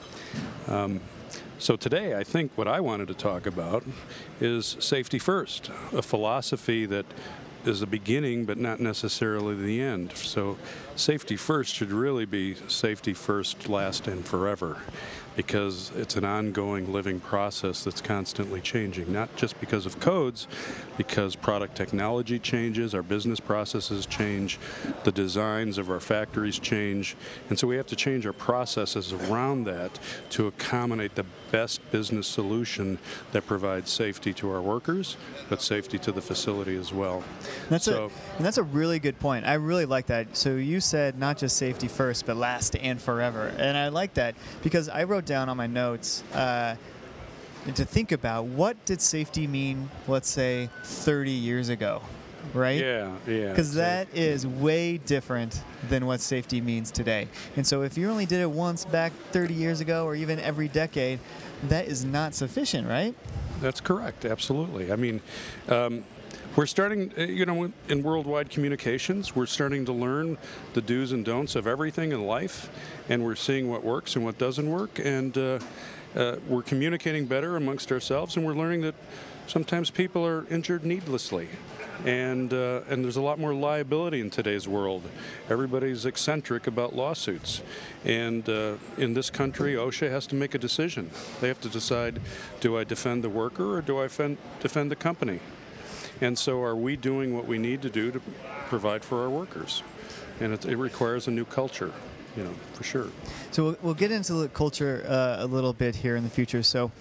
So 1.62 1.76
today, 1.76 2.16
I 2.18 2.24
think 2.24 2.52
what 2.56 2.68
I 2.68 2.80
wanted 2.80 3.08
to 3.10 3.14
talk 3.14 3.46
about 3.46 3.84
is 4.40 4.78
safety 4.80 5.20
first, 5.20 5.70
a 5.94 6.02
philosophy 6.02 6.88
that 6.88 7.06
is 7.66 7.82
the 7.82 7.86
beginning 7.86 8.46
but 8.46 8.58
not 8.58 8.80
necessarily 8.80 9.54
the 9.54 9.80
end. 9.80 10.12
So 10.14 10.58
safety 11.02 11.36
first 11.36 11.74
should 11.74 11.92
really 11.92 12.26
be 12.26 12.56
safety 12.68 13.14
first, 13.14 13.68
last, 13.68 14.08
and 14.08 14.24
forever 14.24 14.78
because 15.36 15.92
it's 15.96 16.16
an 16.16 16.26
ongoing 16.26 16.92
living 16.92 17.20
process 17.20 17.84
that's 17.84 18.02
constantly 18.02 18.60
changing, 18.60 19.12
not 19.12 19.34
just 19.36 19.60
because 19.60 19.86
of 19.86 20.00
codes, 20.00 20.48
because 20.98 21.36
product 21.36 21.76
technology 21.76 22.38
changes, 22.38 22.94
our 22.94 23.02
business 23.02 23.40
processes 23.40 24.06
change, 24.06 24.60
the 25.04 25.12
designs 25.12 25.78
of 25.78 25.90
our 25.90 26.00
factories 26.02 26.60
change, 26.60 27.16
and 27.50 27.58
so 27.58 27.66
we 27.66 27.78
have 27.78 27.88
to 27.88 27.96
change 27.96 28.26
our 28.26 28.34
processes 28.34 29.14
around 29.14 29.64
that 29.64 30.00
to 30.30 30.48
accommodate 30.48 31.16
the 31.16 31.26
best 31.52 31.80
business 31.92 32.28
solution 32.28 32.98
that 33.32 33.46
provides 33.46 33.90
safety 33.90 34.34
to 34.34 34.52
our 34.52 34.62
workers, 34.62 35.16
but 35.50 35.62
safety 35.62 35.98
to 35.98 36.12
the 36.12 36.22
facility 36.22 36.76
as 36.76 36.94
well. 36.94 37.24
That's 37.70 37.86
so, 37.86 38.06
a 38.06 38.36
and 38.38 38.46
that's 38.46 38.58
a 38.58 38.64
really 38.64 39.00
good 39.00 39.20
point. 39.20 39.46
I 39.46 39.56
really 39.56 39.86
like 39.86 40.08
that. 40.08 40.36
So 40.36 40.56
you 40.56 40.80
said 40.92 41.18
not 41.18 41.38
just 41.38 41.56
safety 41.58 41.88
first, 41.88 42.26
but 42.26 42.36
last 42.36 42.76
and 42.76 43.02
forever, 43.02 43.48
and 43.58 43.78
I 43.78 43.88
like 43.88 44.14
that 44.16 44.36
because 44.62 44.90
I 44.90 45.06
wrote 45.06 45.26
down 45.26 45.48
on 45.50 45.56
my 45.58 45.66
notes 45.68 46.22
uh, 46.34 46.76
to 47.74 47.86
think 47.86 48.12
about 48.12 48.46
what 48.46 48.84
did 48.86 49.02
safety 49.02 49.48
mean. 49.48 49.90
Let's 50.08 50.30
say 50.30 50.70
30 50.84 51.32
years 51.32 51.70
ago. 51.70 52.02
right? 52.54 52.80
Yeah, 52.82 53.16
yeah. 53.26 53.50
Because 53.50 53.74
that 53.76 54.08
is 54.14 54.46
way 54.46 54.98
different 54.98 55.64
than 55.90 56.06
what 56.06 56.20
safety 56.20 56.60
means 56.60 56.92
today. 56.92 57.28
And 57.56 57.66
so 57.66 57.84
if 57.84 57.98
you 57.98 58.10
only 58.10 58.26
did 58.26 58.42
it 58.42 58.50
once 58.52 58.84
back 58.84 59.14
30 59.32 59.54
years 59.54 59.80
ago 59.80 60.06
or 60.06 60.16
even 60.16 60.40
every 60.40 60.68
decade, 60.68 61.20
that 61.70 61.88
is 61.88 62.04
not 62.04 62.34
sufficient, 62.36 62.88
right? 62.88 63.16
That's 63.62 63.80
correct. 63.80 64.26
Absolutely. 64.26 64.92
I 64.92 64.96
mean, 64.96 65.22
um, 65.70 66.04
we're 66.56 66.66
starting, 66.66 67.14
uh, 67.18 67.22
you 67.22 67.46
know, 67.46 67.72
in 67.88 68.04
worldwide 68.04 68.50
communications, 68.50 69.36
we're 69.36 69.46
starting 69.46 69.86
to 69.86 69.94
learn 69.94 70.38
the 70.74 70.82
do's 70.82 71.14
and 71.14 71.24
don'ts 71.24 71.56
of 71.56 71.66
everything 71.66 72.12
in 72.12 72.26
life, 72.26 72.70
and 73.08 73.24
we're 73.24 73.36
seeing 73.36 73.70
what 73.70 73.86
works 73.86 74.18
and 74.18 74.26
what 74.26 74.38
doesn't 74.38 74.70
work, 74.70 75.00
and 75.02 75.38
uh, 75.38 75.60
uh, 76.16 76.36
we're 76.50 76.62
communicating 76.62 77.26
better 77.26 77.56
amongst 77.56 77.90
ourselves, 77.90 78.36
and 78.36 78.46
we're 78.46 78.54
learning 78.54 78.82
that 78.82 78.96
sometimes 79.48 79.90
people 79.90 80.26
are 80.26 80.46
injured 80.50 80.84
needlessly. 80.84 81.48
And, 82.04 82.52
uh, 82.52 82.82
and 82.90 83.04
there's 83.04 83.16
a 83.16 83.22
lot 83.22 83.38
more 83.38 83.54
liability 83.54 84.22
in 84.22 84.32
today's 84.32 84.68
world. 84.68 85.04
Everybody's 85.52 86.06
eccentric 86.06 86.66
about 86.66 86.96
lawsuits. 86.96 87.62
And 88.04 88.50
uh, 88.50 88.78
in 88.98 89.14
this 89.14 89.30
country, 89.30 89.76
OSHA 89.76 90.10
has 90.10 90.26
to 90.28 90.36
make 90.36 90.56
a 90.56 90.58
decision. 90.58 91.12
They 91.42 91.48
have 91.48 91.62
to 91.62 91.70
decide 91.70 92.20
do 92.60 92.76
I 92.76 92.86
defend 92.86 93.24
the 93.24 93.30
worker 93.30 93.78
or 93.78 93.82
do 93.82 94.00
I 94.00 94.08
defend 94.08 94.90
the 94.90 94.96
company? 94.96 95.42
And 96.22 96.38
so, 96.38 96.62
are 96.62 96.76
we 96.76 96.96
doing 96.96 97.36
what 97.36 97.48
we 97.48 97.58
need 97.58 97.82
to 97.82 97.90
do 97.90 98.12
to 98.12 98.22
provide 98.68 99.04
for 99.04 99.24
our 99.24 99.30
workers? 99.30 99.82
And 100.40 100.54
it, 100.54 100.66
it 100.66 100.78
requires 100.78 101.28
a 101.28 101.32
new 101.32 101.46
culture, 101.46 101.92
you 102.38 102.44
know, 102.44 102.54
for 102.74 102.84
sure. 102.84 103.08
So 103.50 103.64
we'll, 103.64 103.78
we'll 103.82 103.94
get 103.96 104.12
into 104.12 104.34
the 104.34 104.48
culture 104.50 105.04
uh, 105.08 105.38
a 105.40 105.48
little 105.48 105.74
bit 105.74 105.96
here 105.96 106.16
in 106.16 106.24
the 106.24 106.30
future. 106.30 106.62
So, 106.62 106.92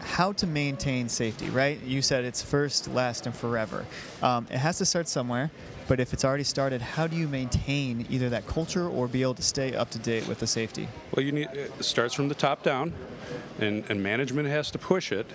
how 0.00 0.32
to 0.32 0.46
maintain 0.46 1.10
safety, 1.10 1.50
right? 1.50 1.82
You 1.82 2.00
said 2.00 2.24
it's 2.24 2.40
first, 2.40 2.88
last, 2.88 3.26
and 3.26 3.34
forever. 3.36 3.84
Um, 4.22 4.46
it 4.50 4.56
has 4.56 4.78
to 4.78 4.86
start 4.86 5.06
somewhere, 5.06 5.50
but 5.86 6.00
if 6.00 6.14
it's 6.14 6.24
already 6.24 6.44
started, 6.44 6.80
how 6.80 7.06
do 7.06 7.16
you 7.16 7.28
maintain 7.28 8.06
either 8.08 8.30
that 8.30 8.46
culture 8.46 8.88
or 8.88 9.06
be 9.06 9.20
able 9.20 9.34
to 9.34 9.42
stay 9.42 9.74
up 9.74 9.90
to 9.90 9.98
date 9.98 10.26
with 10.26 10.38
the 10.38 10.46
safety? 10.46 10.88
Well, 11.14 11.24
you 11.24 11.32
need 11.32 11.48
it 11.52 11.84
starts 11.84 12.14
from 12.14 12.28
the 12.28 12.34
top 12.34 12.62
down, 12.62 12.94
and, 13.60 13.84
and 13.90 14.02
management 14.02 14.48
has 14.48 14.70
to 14.70 14.78
push 14.78 15.12
it, 15.12 15.26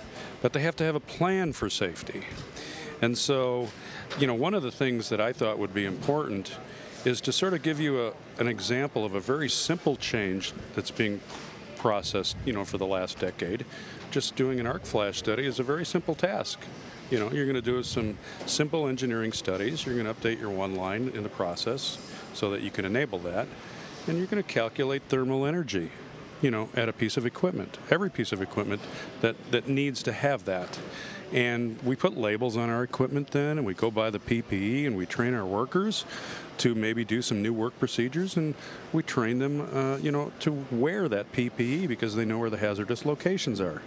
but 0.41 0.53
they 0.53 0.61
have 0.61 0.75
to 0.77 0.83
have 0.83 0.95
a 0.95 0.99
plan 0.99 1.53
for 1.53 1.69
safety. 1.69 2.23
And 3.03 3.17
so, 3.17 3.67
you 4.17 4.27
know, 4.27 4.33
one 4.33 4.53
of 4.53 4.63
the 4.63 4.71
things 4.71 5.09
that 5.09 5.19
I 5.19 5.33
thought 5.33 5.59
would 5.59 5.73
be 5.73 5.83
important 5.83 6.55
is 7.03 7.19
to 7.19 7.33
sort 7.33 7.53
of 7.53 7.61
give 7.61 7.77
you 7.77 7.99
a, 7.99 8.13
an 8.39 8.47
example 8.47 9.03
of 9.03 9.13
a 9.13 9.19
very 9.19 9.49
simple 9.49 9.97
change 9.97 10.53
that's 10.73 10.89
being 10.89 11.19
processed, 11.75 12.37
you 12.45 12.53
know, 12.53 12.63
for 12.63 12.77
the 12.77 12.85
last 12.85 13.19
decade. 13.19 13.65
Just 14.09 14.37
doing 14.37 14.61
an 14.61 14.65
arc 14.65 14.85
flash 14.85 15.17
study 15.17 15.45
is 15.45 15.59
a 15.59 15.63
very 15.63 15.85
simple 15.85 16.15
task. 16.15 16.61
You 17.11 17.19
know, 17.19 17.29
you're 17.29 17.43
going 17.43 17.57
to 17.57 17.61
do 17.61 17.83
some 17.83 18.17
simple 18.45 18.87
engineering 18.87 19.33
studies. 19.33 19.85
You're 19.85 20.01
going 20.01 20.07
to 20.07 20.13
update 20.13 20.39
your 20.39 20.51
one 20.51 20.75
line 20.75 21.11
in 21.13 21.23
the 21.23 21.29
process 21.29 21.97
so 22.33 22.51
that 22.51 22.61
you 22.61 22.71
can 22.71 22.85
enable 22.85 23.19
that. 23.19 23.49
And 24.07 24.17
you're 24.17 24.27
going 24.27 24.41
to 24.41 24.47
calculate 24.49 25.01
thermal 25.09 25.45
energy, 25.45 25.91
you 26.41 26.51
know, 26.51 26.69
at 26.73 26.87
a 26.87 26.93
piece 26.93 27.17
of 27.17 27.25
equipment. 27.25 27.79
Every 27.91 28.09
piece 28.09 28.31
of 28.31 28.41
equipment 28.41 28.79
that, 29.19 29.35
that 29.51 29.67
needs 29.67 30.03
to 30.03 30.13
have 30.13 30.45
that. 30.45 30.79
And 31.33 31.81
we 31.81 31.95
put 31.95 32.15
labels 32.15 32.55
on 32.55 32.69
our 32.69 32.83
equipment 32.83 33.31
then, 33.31 33.57
and 33.57 33.65
we 33.65 33.73
go 33.73 33.89
by 33.89 34.11
the 34.11 34.19
PPE 34.19 34.85
and 34.85 34.95
we 34.95 35.07
train 35.07 35.33
our 35.33 35.45
workers 35.45 36.05
to 36.59 36.75
maybe 36.75 37.03
do 37.03 37.23
some 37.23 37.41
new 37.41 37.51
work 37.51 37.77
procedures, 37.79 38.37
and 38.37 38.53
we 38.93 39.01
train 39.01 39.39
them, 39.39 39.61
uh, 39.75 39.97
you 39.97 40.11
know, 40.11 40.31
to 40.41 40.65
wear 40.69 41.09
that 41.09 41.31
PPE 41.31 41.87
because 41.87 42.15
they 42.15 42.23
know 42.23 42.37
where 42.37 42.51
the 42.51 42.57
hazardous 42.57 43.03
locations 43.03 43.59
are. 43.59 43.81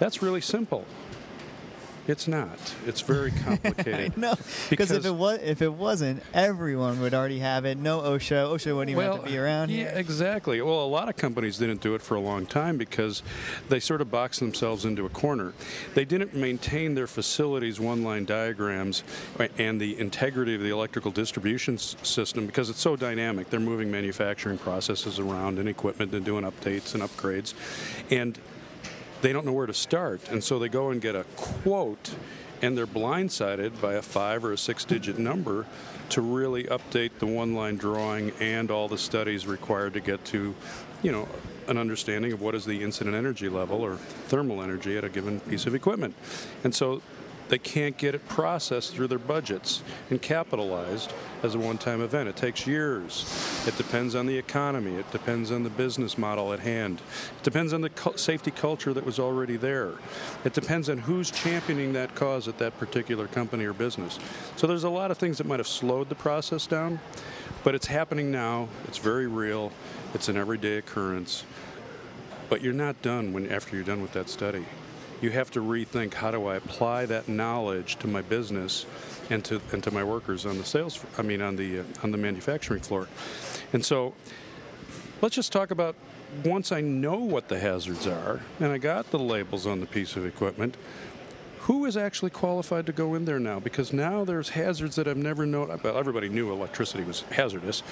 That's 0.00 0.20
really 0.20 0.40
simple. 0.40 0.84
It's 2.08 2.26
not. 2.26 2.58
It's 2.86 3.02
very 3.02 3.30
complicated. 3.44 4.16
No, 4.16 4.34
because 4.70 4.90
if 4.90 5.04
it 5.04 5.14
was, 5.14 5.40
if 5.42 5.60
it 5.60 5.72
wasn't, 5.72 6.22
everyone 6.32 7.00
would 7.02 7.12
already 7.12 7.40
have 7.40 7.66
it. 7.66 7.76
No 7.76 8.00
OSHA. 8.00 8.50
OSHA 8.50 8.74
wouldn't 8.74 8.90
even 8.90 9.04
have 9.04 9.24
to 9.24 9.30
be 9.30 9.36
around 9.36 9.70
yeah, 9.70 9.76
here. 9.76 9.92
exactly. 9.94 10.62
Well, 10.62 10.82
a 10.82 10.86
lot 10.86 11.10
of 11.10 11.16
companies 11.16 11.58
didn't 11.58 11.82
do 11.82 11.94
it 11.94 12.00
for 12.00 12.14
a 12.14 12.20
long 12.20 12.46
time 12.46 12.78
because 12.78 13.22
they 13.68 13.78
sort 13.78 14.00
of 14.00 14.10
boxed 14.10 14.40
themselves 14.40 14.86
into 14.86 15.04
a 15.04 15.10
corner. 15.10 15.52
They 15.94 16.06
didn't 16.06 16.34
maintain 16.34 16.94
their 16.94 17.06
facilities' 17.06 17.78
one-line 17.78 18.24
diagrams 18.24 19.04
and 19.58 19.78
the 19.78 19.98
integrity 19.98 20.54
of 20.54 20.62
the 20.62 20.70
electrical 20.70 21.10
distribution 21.10 21.76
system 21.76 22.46
because 22.46 22.70
it's 22.70 22.80
so 22.80 22.96
dynamic. 22.96 23.50
They're 23.50 23.60
moving 23.60 23.90
manufacturing 23.90 24.56
processes 24.56 25.18
around 25.18 25.58
and 25.58 25.68
equipment 25.68 26.14
and 26.14 26.24
doing 26.24 26.44
updates 26.44 26.94
and 26.94 27.02
upgrades, 27.02 27.52
and 28.10 28.38
they 29.22 29.32
don't 29.32 29.44
know 29.44 29.52
where 29.52 29.66
to 29.66 29.74
start. 29.74 30.28
And 30.30 30.42
so 30.42 30.58
they 30.58 30.68
go 30.68 30.90
and 30.90 31.00
get 31.00 31.14
a 31.14 31.24
quote, 31.36 32.14
and 32.62 32.76
they're 32.76 32.86
blindsided 32.86 33.80
by 33.80 33.94
a 33.94 34.02
five 34.02 34.44
or 34.44 34.52
a 34.52 34.58
six 34.58 34.84
digit 34.84 35.18
number 35.18 35.66
to 36.10 36.22
really 36.22 36.64
update 36.64 37.10
the 37.18 37.26
one 37.26 37.54
line 37.54 37.76
drawing 37.76 38.32
and 38.40 38.70
all 38.70 38.88
the 38.88 38.98
studies 38.98 39.46
required 39.46 39.94
to 39.94 40.00
get 40.00 40.24
to, 40.26 40.54
you 41.02 41.12
know, 41.12 41.28
an 41.66 41.76
understanding 41.76 42.32
of 42.32 42.40
what 42.40 42.54
is 42.54 42.64
the 42.64 42.82
incident 42.82 43.14
energy 43.14 43.48
level 43.48 43.82
or 43.82 43.96
thermal 43.96 44.62
energy 44.62 44.96
at 44.96 45.04
a 45.04 45.08
given 45.08 45.38
piece 45.40 45.66
of 45.66 45.74
equipment. 45.74 46.14
And 46.64 46.74
so 46.74 47.02
they 47.48 47.58
can't 47.58 47.96
get 47.96 48.14
it 48.14 48.28
processed 48.28 48.94
through 48.94 49.08
their 49.08 49.18
budgets 49.18 49.82
and 50.10 50.20
capitalized 50.20 51.12
as 51.42 51.54
a 51.54 51.58
one 51.58 51.78
time 51.78 52.00
event. 52.00 52.28
It 52.28 52.36
takes 52.36 52.66
years. 52.66 53.64
It 53.66 53.76
depends 53.76 54.14
on 54.14 54.26
the 54.26 54.36
economy, 54.36 54.96
it 54.96 55.10
depends 55.10 55.50
on 55.50 55.62
the 55.62 55.70
business 55.70 56.18
model 56.18 56.52
at 56.52 56.60
hand, 56.60 57.00
it 57.38 57.42
depends 57.42 57.72
on 57.72 57.80
the 57.80 57.90
safety 58.16 58.50
culture 58.50 58.92
that 58.92 59.04
was 59.04 59.18
already 59.18 59.56
there, 59.56 59.92
it 60.44 60.52
depends 60.52 60.88
on 60.88 60.98
who's 60.98 61.30
championing 61.30 61.92
that 61.92 62.14
cause 62.14 62.48
at 62.48 62.58
that 62.58 62.78
particular 62.78 63.26
company 63.26 63.64
or 63.64 63.72
business. 63.72 64.18
So 64.56 64.66
there's 64.66 64.84
a 64.84 64.90
lot 64.90 65.10
of 65.10 65.18
things 65.18 65.38
that 65.38 65.46
might 65.46 65.60
have 65.60 65.68
slowed 65.68 66.08
the 66.08 66.14
process 66.14 66.66
down, 66.66 67.00
but 67.64 67.74
it's 67.74 67.86
happening 67.86 68.30
now, 68.30 68.68
it's 68.86 68.98
very 68.98 69.26
real, 69.26 69.72
it's 70.14 70.28
an 70.28 70.36
everyday 70.36 70.78
occurrence. 70.78 71.44
But 72.48 72.62
you're 72.62 72.72
not 72.72 73.02
done 73.02 73.34
when 73.34 73.50
after 73.52 73.76
you're 73.76 73.84
done 73.84 74.00
with 74.00 74.12
that 74.12 74.30
study 74.30 74.64
you 75.20 75.30
have 75.30 75.50
to 75.52 75.60
rethink 75.60 76.14
how 76.14 76.30
do 76.30 76.46
I 76.46 76.56
apply 76.56 77.06
that 77.06 77.28
knowledge 77.28 77.96
to 77.96 78.06
my 78.06 78.22
business 78.22 78.86
and 79.30 79.44
to 79.46 79.60
and 79.72 79.82
to 79.84 79.90
my 79.90 80.04
workers 80.04 80.46
on 80.46 80.58
the 80.58 80.64
sales 80.64 81.04
I 81.16 81.22
mean 81.22 81.42
on 81.42 81.56
the 81.56 81.80
uh, 81.80 81.84
on 82.02 82.12
the 82.12 82.18
manufacturing 82.18 82.80
floor. 82.80 83.08
And 83.72 83.84
so 83.84 84.14
let's 85.20 85.34
just 85.34 85.52
talk 85.52 85.70
about 85.70 85.96
once 86.44 86.72
I 86.72 86.80
know 86.80 87.16
what 87.16 87.48
the 87.48 87.58
hazards 87.58 88.06
are 88.06 88.40
and 88.60 88.72
I 88.72 88.78
got 88.78 89.10
the 89.10 89.18
labels 89.18 89.66
on 89.66 89.80
the 89.80 89.86
piece 89.86 90.16
of 90.16 90.24
equipment, 90.24 90.76
who 91.60 91.84
is 91.84 91.96
actually 91.98 92.30
qualified 92.30 92.86
to 92.86 92.92
go 92.92 93.14
in 93.14 93.26
there 93.26 93.38
now? 93.38 93.60
Because 93.60 93.92
now 93.92 94.24
there's 94.24 94.50
hazards 94.50 94.96
that 94.96 95.06
I've 95.06 95.18
never 95.18 95.44
known. 95.44 95.68
Well, 95.82 95.98
everybody 95.98 96.30
knew 96.30 96.50
electricity 96.50 97.04
was 97.04 97.20
hazardous, 97.22 97.82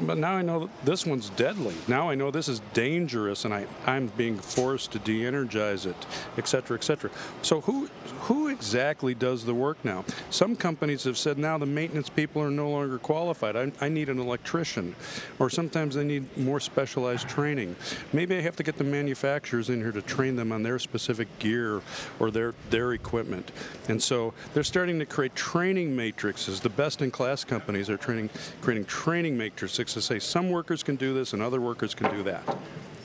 but 0.00 0.18
now 0.18 0.32
I 0.32 0.42
know 0.42 0.70
this 0.84 1.04
one's 1.06 1.30
deadly. 1.30 1.74
Now 1.88 2.10
I 2.10 2.14
know 2.14 2.30
this 2.30 2.48
is 2.48 2.60
dangerous, 2.72 3.44
and 3.44 3.52
I, 3.52 3.66
I'm 3.86 4.06
being 4.08 4.38
forced 4.38 4.92
to 4.92 4.98
de-energize 4.98 5.86
it, 5.86 5.96
et 6.38 6.48
cetera, 6.48 6.76
et 6.76 6.84
cetera. 6.84 7.10
So 7.42 7.60
who 7.62 7.88
who 8.22 8.46
exactly 8.48 9.14
does 9.14 9.44
the 9.44 9.54
work 9.54 9.84
now? 9.84 10.04
Some 10.30 10.54
companies 10.54 11.02
have 11.04 11.18
said 11.18 11.38
now 11.38 11.58
the 11.58 11.66
maintenance 11.66 12.08
people 12.08 12.40
are 12.40 12.52
no 12.52 12.70
longer 12.70 12.98
qualified. 12.98 13.56
I, 13.56 13.72
I 13.80 13.88
need 13.88 14.08
an 14.08 14.20
electrician, 14.20 14.94
or 15.40 15.50
sometimes 15.50 15.96
they 15.96 16.04
need 16.04 16.36
more 16.36 16.60
specialized 16.60 17.28
training. 17.28 17.74
Maybe 18.12 18.36
I 18.36 18.40
have 18.40 18.54
to 18.56 18.62
get 18.62 18.76
the 18.78 18.84
manufacturers 18.84 19.68
in 19.70 19.80
here 19.80 19.92
to 19.92 20.02
train 20.02 20.36
them 20.36 20.52
on 20.52 20.62
their 20.62 20.78
specific 20.78 21.26
gear 21.40 21.82
or 22.20 22.30
their 22.30 22.54
their 22.70 22.92
equipment. 22.92 23.50
And 23.88 24.00
so 24.00 24.34
they're 24.54 24.62
starting 24.62 25.00
to 25.00 25.06
create 25.06 25.34
training 25.34 25.96
matrices. 25.96 26.60
The 26.60 26.68
best-in-class 26.68 27.44
companies 27.44 27.90
are 27.90 27.96
training 27.96 28.30
creating 28.60 28.84
training 28.84 29.36
matrices 29.36 29.81
to 29.86 30.02
say 30.02 30.18
some 30.18 30.50
workers 30.50 30.82
can 30.82 30.96
do 30.96 31.12
this 31.14 31.32
and 31.32 31.42
other 31.42 31.60
workers 31.60 31.94
can 31.94 32.14
do 32.14 32.22
that. 32.22 32.42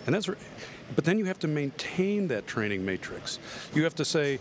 And 0.06 0.16
that's, 0.16 0.30
but 0.96 1.04
then 1.04 1.18
you 1.18 1.26
have 1.26 1.40
to 1.40 1.48
maintain 1.48 2.28
that 2.30 2.48
training 2.48 2.86
matrix. 2.86 3.40
You 3.74 3.84
have 3.84 3.96
to 3.96 4.06
say, 4.06 4.40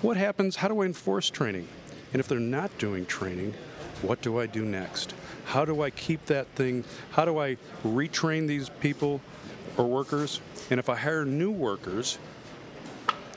what 0.00 0.16
happens? 0.16 0.56
How 0.56 0.68
do 0.68 0.80
I 0.82 0.86
enforce 0.86 1.28
training? 1.28 1.68
And 2.12 2.20
if 2.20 2.28
they're 2.28 2.40
not 2.40 2.76
doing 2.78 3.04
training, 3.04 3.54
what 4.00 4.22
do 4.22 4.38
I 4.38 4.46
do 4.46 4.64
next? 4.64 5.14
How 5.44 5.64
do 5.64 5.82
I 5.82 5.90
keep 5.90 6.26
that 6.26 6.46
thing? 6.48 6.84
How 7.10 7.24
do 7.24 7.38
I 7.38 7.56
retrain 7.84 8.46
these 8.46 8.68
people 8.68 9.20
or 9.76 9.86
workers? 9.86 10.40
And 10.70 10.80
if 10.80 10.88
I 10.88 10.96
hire 10.96 11.24
new 11.24 11.50
workers, 11.50 12.18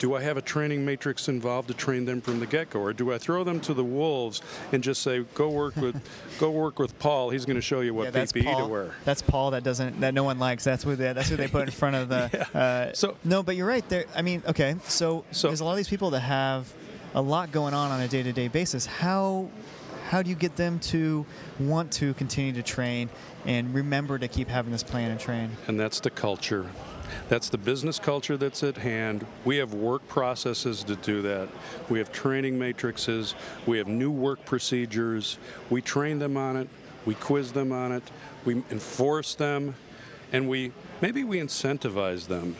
do 0.06 0.14
I 0.14 0.22
have 0.22 0.38
a 0.38 0.42
training 0.42 0.86
matrix 0.86 1.28
involved 1.28 1.68
to 1.70 1.74
train 1.74 2.06
them 2.06 2.22
from 2.22 2.40
the 2.40 2.46
get-go, 2.46 2.80
or 2.80 2.94
do 2.94 3.12
I 3.12 3.18
throw 3.18 3.44
them 3.44 3.60
to 3.62 3.74
the 3.74 3.84
wolves 3.84 4.40
and 4.72 4.84
just 4.84 5.02
say, 5.02 5.26
"Go 5.34 5.50
work 5.50 5.76
with, 5.78 6.00
go 6.40 6.52
work 6.52 6.78
with 6.78 7.00
Paul. 7.00 7.32
He's 7.32 7.44
going 7.44 7.56
to 7.56 7.62
show 7.62 7.82
you 7.82 7.96
what 7.96 8.14
yeah, 8.14 8.22
PPE 8.24 8.44
Paul. 8.44 8.60
to 8.60 8.68
wear." 8.68 8.92
That's 9.04 9.24
Paul. 9.24 9.50
That 9.50 9.64
doesn't. 9.64 10.02
That 10.02 10.14
no 10.14 10.24
one 10.24 10.38
likes. 10.38 10.64
That's 10.64 10.86
what 10.86 11.00
they, 11.00 11.12
that's 11.12 11.30
who 11.30 11.38
they 11.38 11.48
put 11.48 11.64
in 11.64 11.72
front 11.72 11.96
of 11.96 12.10
the. 12.10 12.48
uh, 12.56 12.94
So- 12.94 13.18
no, 13.24 13.42
but 13.42 13.56
you're 13.56 13.66
right. 13.66 13.88
There. 13.90 14.06
I 14.16 14.22
mean, 14.22 14.44
okay. 14.48 14.76
So, 14.84 15.26
So- 15.32 15.48
there's 15.48 15.62
a 15.62 15.66
lot 15.66 15.72
of 15.72 15.78
these 15.78 15.90
people 15.90 16.12
that 16.12 16.20
have 16.20 16.72
a 17.16 17.22
lot 17.24 17.52
going 17.52 17.74
on 17.74 17.90
on 17.90 18.00
a 18.00 18.08
day-to-day 18.08 18.50
basis. 18.50 18.86
How 18.86 19.50
how 20.10 20.22
do 20.22 20.30
you 20.30 20.36
get 20.36 20.56
them 20.56 20.78
to 20.82 21.26
want 21.60 21.92
to 21.94 22.14
continue 22.14 22.54
to 22.54 22.62
train 22.62 23.10
and 23.48 23.74
remember 23.74 24.20
to 24.20 24.28
keep 24.28 24.50
having 24.50 24.72
this 24.72 24.84
plan 24.84 25.10
and 25.10 25.20
train? 25.20 25.50
And 25.68 25.80
that's 25.80 26.00
the 26.00 26.12
culture. 26.12 26.70
That's 27.30 27.50
the 27.50 27.58
business 27.58 28.00
culture 28.00 28.38
that's 28.38 28.64
at 28.64 28.78
hand. 28.78 29.26
We 29.44 29.58
have 29.58 29.74
work 29.74 30.08
processes 30.08 30.84
to 30.84 30.96
do 30.96 31.22
that. 31.24 31.50
We 31.90 32.00
have 32.00 32.12
training 32.12 32.58
matrices. 32.60 33.36
We 33.66 33.78
have 33.78 33.88
new 33.88 34.12
work 34.12 34.46
procedures. 34.46 35.38
We 35.70 35.82
train 35.82 36.20
them 36.20 36.38
on 36.38 36.58
it. 36.58 36.70
We 37.06 37.16
quiz 37.16 37.52
them 37.52 37.72
on 37.72 37.92
it. 37.92 38.04
We 38.44 38.64
enforce 38.72 39.36
them. 39.36 39.76
And 40.32 40.50
we 40.50 40.72
maybe 41.02 41.24
we 41.24 41.38
incentivize 41.40 42.28
them. 42.28 42.56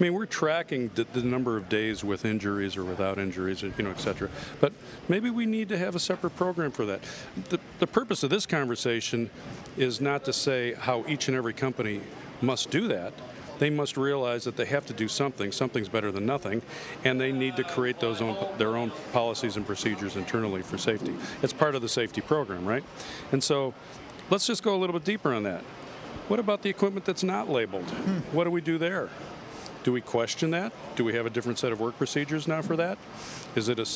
I 0.00 0.02
mean, 0.02 0.14
we're 0.14 0.24
tracking 0.24 0.90
the, 0.94 1.04
the, 1.04 1.22
number 1.22 1.58
of 1.58 1.68
days 1.68 2.02
with 2.02 2.24
injuries 2.24 2.74
or 2.74 2.84
without 2.84 3.18
injuries, 3.18 3.60
you 3.60 3.70
know, 3.78 3.90
et 3.90 4.00
cetera. 4.00 4.30
But 4.58 4.72
maybe 5.10 5.28
we 5.28 5.44
need 5.44 5.68
to 5.68 5.76
have 5.76 5.94
a 5.94 5.98
separate 5.98 6.36
program 6.36 6.70
for 6.70 6.86
that. 6.86 7.00
The, 7.50 7.60
the 7.80 7.86
purpose 7.86 8.22
of 8.22 8.30
this 8.30 8.46
conversation 8.46 9.28
is 9.76 10.00
not 10.00 10.24
to 10.24 10.32
say 10.32 10.72
how 10.72 11.04
each 11.06 11.28
and 11.28 11.36
every 11.36 11.52
company 11.52 12.00
must 12.40 12.70
do 12.70 12.88
that. 12.88 13.12
They 13.60 13.68
must 13.68 13.98
realize 13.98 14.44
that 14.44 14.56
they 14.56 14.64
have 14.64 14.86
to 14.86 14.94
do 14.94 15.06
something. 15.06 15.52
Something's 15.52 15.90
better 15.90 16.10
than 16.10 16.24
nothing, 16.24 16.62
and 17.04 17.20
they 17.20 17.30
need 17.30 17.56
to 17.56 17.62
create 17.62 18.00
those 18.00 18.22
own, 18.22 18.36
their 18.56 18.74
own 18.74 18.90
policies 19.12 19.56
and 19.56 19.66
procedures 19.66 20.16
internally 20.16 20.62
for 20.62 20.78
safety. 20.78 21.14
It's 21.42 21.52
part 21.52 21.74
of 21.74 21.82
the 21.82 21.88
safety 21.88 22.22
program, 22.22 22.64
right? 22.64 22.82
And 23.32 23.44
so, 23.44 23.74
let's 24.30 24.46
just 24.46 24.62
go 24.62 24.74
a 24.74 24.78
little 24.78 24.94
bit 24.94 25.04
deeper 25.04 25.34
on 25.34 25.42
that. 25.42 25.60
What 26.28 26.40
about 26.40 26.62
the 26.62 26.70
equipment 26.70 27.04
that's 27.04 27.22
not 27.22 27.50
labeled? 27.50 27.84
Hmm. 27.84 28.34
What 28.34 28.44
do 28.44 28.50
we 28.50 28.62
do 28.62 28.78
there? 28.78 29.10
Do 29.84 29.92
we 29.92 30.00
question 30.00 30.50
that? 30.52 30.72
Do 30.96 31.04
we 31.04 31.12
have 31.14 31.26
a 31.26 31.30
different 31.30 31.58
set 31.58 31.70
of 31.70 31.80
work 31.80 31.98
procedures 31.98 32.48
now 32.48 32.62
for 32.62 32.76
that? 32.76 32.96
Is 33.54 33.68
it 33.68 33.78
a 33.78 33.86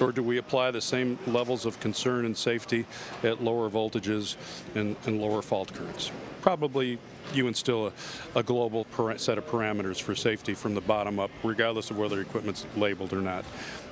or 0.00 0.12
do 0.12 0.22
we 0.22 0.38
apply 0.38 0.70
the 0.70 0.80
same 0.80 1.18
levels 1.26 1.66
of 1.66 1.78
concern 1.80 2.24
and 2.24 2.36
safety 2.36 2.86
at 3.22 3.42
lower 3.42 3.68
voltages 3.68 4.36
and, 4.74 4.96
and 5.06 5.20
lower 5.20 5.42
fault 5.42 5.72
currents? 5.74 6.10
Probably 6.40 6.98
you 7.34 7.46
instill 7.46 7.88
a, 7.88 8.38
a 8.38 8.42
global 8.42 8.86
set 9.16 9.38
of 9.38 9.46
parameters 9.46 10.00
for 10.00 10.14
safety 10.14 10.54
from 10.54 10.74
the 10.74 10.80
bottom 10.80 11.18
up, 11.18 11.30
regardless 11.42 11.90
of 11.90 11.98
whether 11.98 12.20
equipment's 12.20 12.66
labeled 12.76 13.12
or 13.12 13.20
not. 13.20 13.44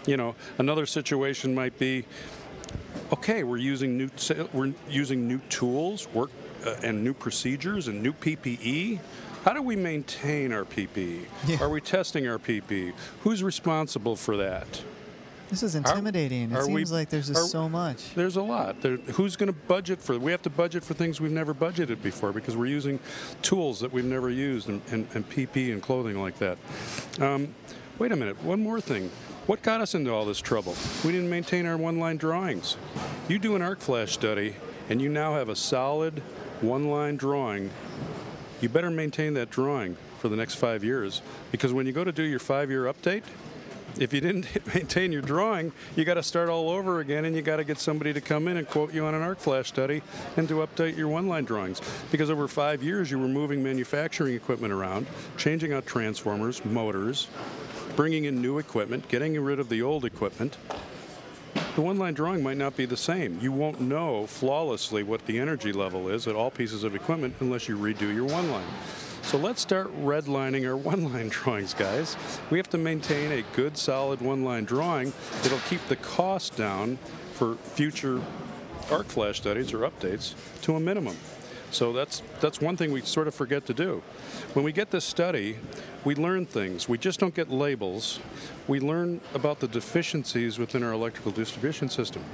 You 0.07 0.17
know, 0.17 0.35
another 0.59 0.87
situation 0.87 1.55
might 1.55 1.79
be, 1.79 2.05
okay, 3.13 3.45
we're 3.45 3.59
using 3.59 3.99
new 3.99 4.11
we're 4.53 4.73
using 4.89 5.29
new 5.29 5.39
tools, 5.51 6.09
work, 6.15 6.31
uh, 6.65 6.77
and 6.83 7.05
new 7.05 7.15
procedures 7.15 7.89
and 7.89 8.03
new 8.03 8.13
PPE 8.13 8.99
how 9.45 9.53
do 9.55 9.63
we 9.63 9.77
maintain 9.77 10.53
our 10.53 10.65
PPE? 10.65 11.25
Yeah. 11.47 11.63
Are 11.63 11.69
we 11.71 11.81
testing 11.81 12.27
our 12.29 12.39
PPE? 12.39 12.93
Who's 13.21 13.43
responsible 13.43 14.17
for 14.17 14.37
that? 14.37 14.83
This 15.49 15.63
is 15.63 15.75
intimidating. 15.75 16.55
Are, 16.55 16.61
it 16.61 16.65
seems 16.65 16.91
we, 16.91 16.97
like 16.97 17.09
there's 17.09 17.29
just 17.29 17.41
are, 17.41 17.49
so 17.49 17.69
much. 17.69 18.15
There's 18.15 18.37
a 18.37 18.43
lot. 18.43 18.81
There, 18.81 18.97
who's 18.97 19.37
going 19.37 19.47
to 19.47 19.59
budget 19.67 20.01
for? 20.01 20.19
We 20.19 20.31
have 20.31 20.43
to 20.43 20.51
budget 20.51 20.85
for 20.85 20.95
things 20.95 21.21
we've 21.21 21.31
never 21.31 21.55
budgeted 21.55 22.03
before 22.03 22.33
because 22.33 22.57
we're 22.57 22.67
using 22.67 23.01
tools 23.43 23.81
that 23.81 23.93
we've 23.93 24.05
never 24.05 24.31
used 24.31 24.69
and, 24.69 24.83
and, 24.91 25.07
and 25.15 25.29
PPE 25.29 25.73
and 25.73 25.83
clothing 25.83 26.21
like 26.21 26.39
that. 26.39 26.59
Um, 27.21 27.55
wait 27.99 28.13
a 28.13 28.17
minute. 28.17 28.43
One 28.43 28.63
more 28.63 28.81
thing. 28.81 29.11
What 29.47 29.63
got 29.63 29.81
us 29.81 29.95
into 29.95 30.13
all 30.13 30.27
this 30.27 30.41
trouble? 30.41 30.77
We 31.05 31.13
didn't 31.13 31.31
maintain 31.31 31.65
our 31.65 31.79
one-line 31.79 32.19
drawings. 32.19 32.77
You 33.29 33.39
do 33.39 33.57
an 33.57 33.63
arc 33.63 33.81
flash 33.81 34.13
study, 34.13 34.57
and 34.91 35.01
you 35.01 35.09
now 35.09 35.35
have 35.35 35.49
a 35.49 35.57
solid 35.57 36.23
one-line 36.61 37.17
drawing 37.17 37.71
you 38.61 38.69
better 38.69 38.91
maintain 38.91 39.35
that 39.35 39.51
drawing 39.51 39.97
for 40.19 40.29
the 40.29 40.35
next 40.35 40.57
five 40.57 40.83
years 40.83 41.23
because 41.53 41.73
when 41.73 41.87
you 41.87 41.93
go 41.93 42.03
to 42.03 42.11
do 42.11 42.25
your 42.25 42.41
five 42.41 42.71
year 42.71 42.85
update, 42.85 43.23
if 43.99 44.13
you 44.13 44.21
didn't 44.21 44.47
maintain 44.75 45.13
your 45.13 45.23
drawing, 45.23 45.73
you 45.97 46.05
got 46.05 46.15
to 46.15 46.23
start 46.23 46.49
all 46.49 46.71
over 46.71 47.01
again 47.01 47.25
and 47.25 47.35
you 47.35 47.43
got 47.43 47.57
to 47.57 47.65
get 47.65 47.79
somebody 47.79 48.13
to 48.13 48.21
come 48.21 48.49
in 48.49 48.57
and 48.57 48.69
quote 48.69 48.93
you 48.93 49.05
on 49.05 49.15
an 49.15 49.23
arc 49.23 49.39
flash 49.39 49.69
study 49.69 50.03
and 50.37 50.49
to 50.49 50.57
update 50.57 50.97
your 50.97 51.09
one 51.09 51.29
line 51.29 51.45
drawings. 51.45 51.81
Because 52.11 52.31
over 52.31 52.49
five 52.49 52.83
years, 52.83 53.11
you 53.11 53.19
were 53.19 53.29
moving 53.29 53.63
manufacturing 53.63 54.35
equipment 54.35 54.73
around, 54.73 55.07
changing 55.37 55.73
out 55.73 55.87
transformers, 55.87 56.65
motors, 56.65 57.29
bringing 57.97 58.25
in 58.25 58.41
new 58.41 58.59
equipment, 58.59 59.09
getting 59.09 59.39
rid 59.41 59.59
of 59.59 59.69
the 59.69 59.83
old 59.83 60.05
equipment, 60.05 60.57
the 61.75 61.83
one 61.83 61.97
line 61.97 62.15
drawing 62.15 62.43
might 62.43 62.57
not 62.57 62.77
be 62.77 62.87
the 62.87 62.97
same. 62.97 63.39
You 63.41 63.53
won't 63.53 63.81
know 63.81 64.27
flawlessly 64.27 65.05
what 65.05 65.25
the 65.27 65.39
energy 65.39 65.73
level 65.73 66.09
is 66.09 66.27
at 66.27 66.35
all 66.35 66.51
pieces 66.51 66.83
of 66.83 66.95
equipment 66.97 67.37
unless 67.39 67.69
you 67.69 67.79
redo 67.79 68.13
your 68.13 68.25
one 68.25 68.51
line. 68.51 68.67
So 69.29 69.37
let's 69.37 69.61
start 69.61 69.95
redlining 70.03 70.67
our 70.67 70.75
one 70.95 71.13
line 71.13 71.29
drawings, 71.29 71.75
guys. 71.75 72.17
We 72.51 72.57
have 72.57 72.71
to 72.71 72.79
maintain 72.79 73.31
a 73.31 73.43
good, 73.55 73.77
solid 73.77 74.23
one 74.23 74.43
line 74.43 74.65
drawing 74.65 75.13
that'll 75.43 75.59
keep 75.69 75.87
the 75.89 75.97
cost 75.97 76.57
down 76.57 76.97
for 77.35 77.57
future 77.57 78.23
arc 78.91 79.05
flash 79.09 79.37
studies 79.37 79.75
or 79.75 79.81
updates 79.81 80.33
to 80.63 80.77
a 80.77 80.81
minimum. 80.81 81.15
So 81.71 81.93
that's 81.93 82.23
that's 82.41 82.63
one 82.63 82.79
thing 82.79 82.91
we 82.91 83.03
sort 83.03 83.29
of 83.29 83.35
forget 83.35 83.67
to 83.67 83.75
do. 83.75 84.03
When 84.55 84.65
we 84.65 84.73
get 84.73 84.91
this 84.91 85.05
study, 85.05 85.59
we 86.07 86.15
learn 86.15 86.47
things. 86.47 86.89
We 86.89 86.97
just 86.97 87.21
don't 87.21 87.35
get 87.35 87.51
labels. 87.51 88.21
We 88.67 88.81
learn 88.81 89.21
about 89.35 89.61
the 89.61 89.69
deficiencies 89.69 90.59
within 90.59 90.83
our 90.83 90.95
electrical 90.95 91.33
distribution 91.33 91.91
system. 91.91 92.25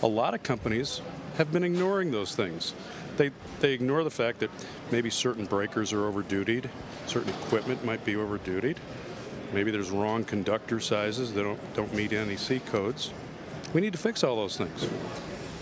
A 0.00 0.06
lot 0.06 0.32
of 0.32 0.44
companies 0.44 1.00
have 1.38 1.50
been 1.50 1.64
ignoring 1.64 2.12
those 2.12 2.36
things. 2.36 2.72
They, 3.16 3.30
they 3.60 3.72
ignore 3.72 4.04
the 4.04 4.10
fact 4.10 4.40
that 4.40 4.50
maybe 4.90 5.10
certain 5.10 5.46
breakers 5.46 5.92
are 5.92 6.10
overdutied, 6.10 6.68
certain 7.06 7.30
equipment 7.30 7.84
might 7.84 8.04
be 8.04 8.14
overdutied, 8.14 8.76
maybe 9.52 9.70
there's 9.70 9.90
wrong 9.90 10.24
conductor 10.24 10.80
sizes 10.80 11.32
that 11.32 11.42
don't, 11.42 11.74
don't 11.74 11.94
meet 11.94 12.12
NEC 12.12 12.64
codes. 12.66 13.12
We 13.72 13.80
need 13.80 13.92
to 13.92 13.98
fix 13.98 14.22
all 14.22 14.36
those 14.36 14.56
things. 14.56 14.88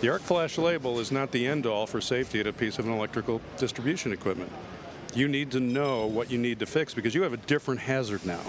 The 0.01 0.11
arc 0.11 0.23
flash 0.23 0.59
label 0.59 0.99
is 0.99 1.11
not 1.11 1.31
the 1.31 1.47
end 1.47 1.67
all 1.67 1.87
for 1.87 2.01
safety 2.01 2.41
at 2.41 2.47
a 2.47 2.53
piece 2.53 2.79
of 2.79 2.87
an 2.87 2.93
electrical 2.93 3.41
distribution 3.57 4.13
equipment. 4.13 4.53
You 5.15 5.29
need 5.29 5.53
to 5.53 5.61
know 5.61 6.07
what 6.07 6.31
you 6.31 6.39
need 6.39 6.59
to 6.59 6.67
fix 6.67 6.93
because 6.93 7.15
you 7.15 7.23
have 7.23 7.33
a 7.33 7.39
different 7.39 7.81
hazard 7.81 8.27
now. 8.27 8.43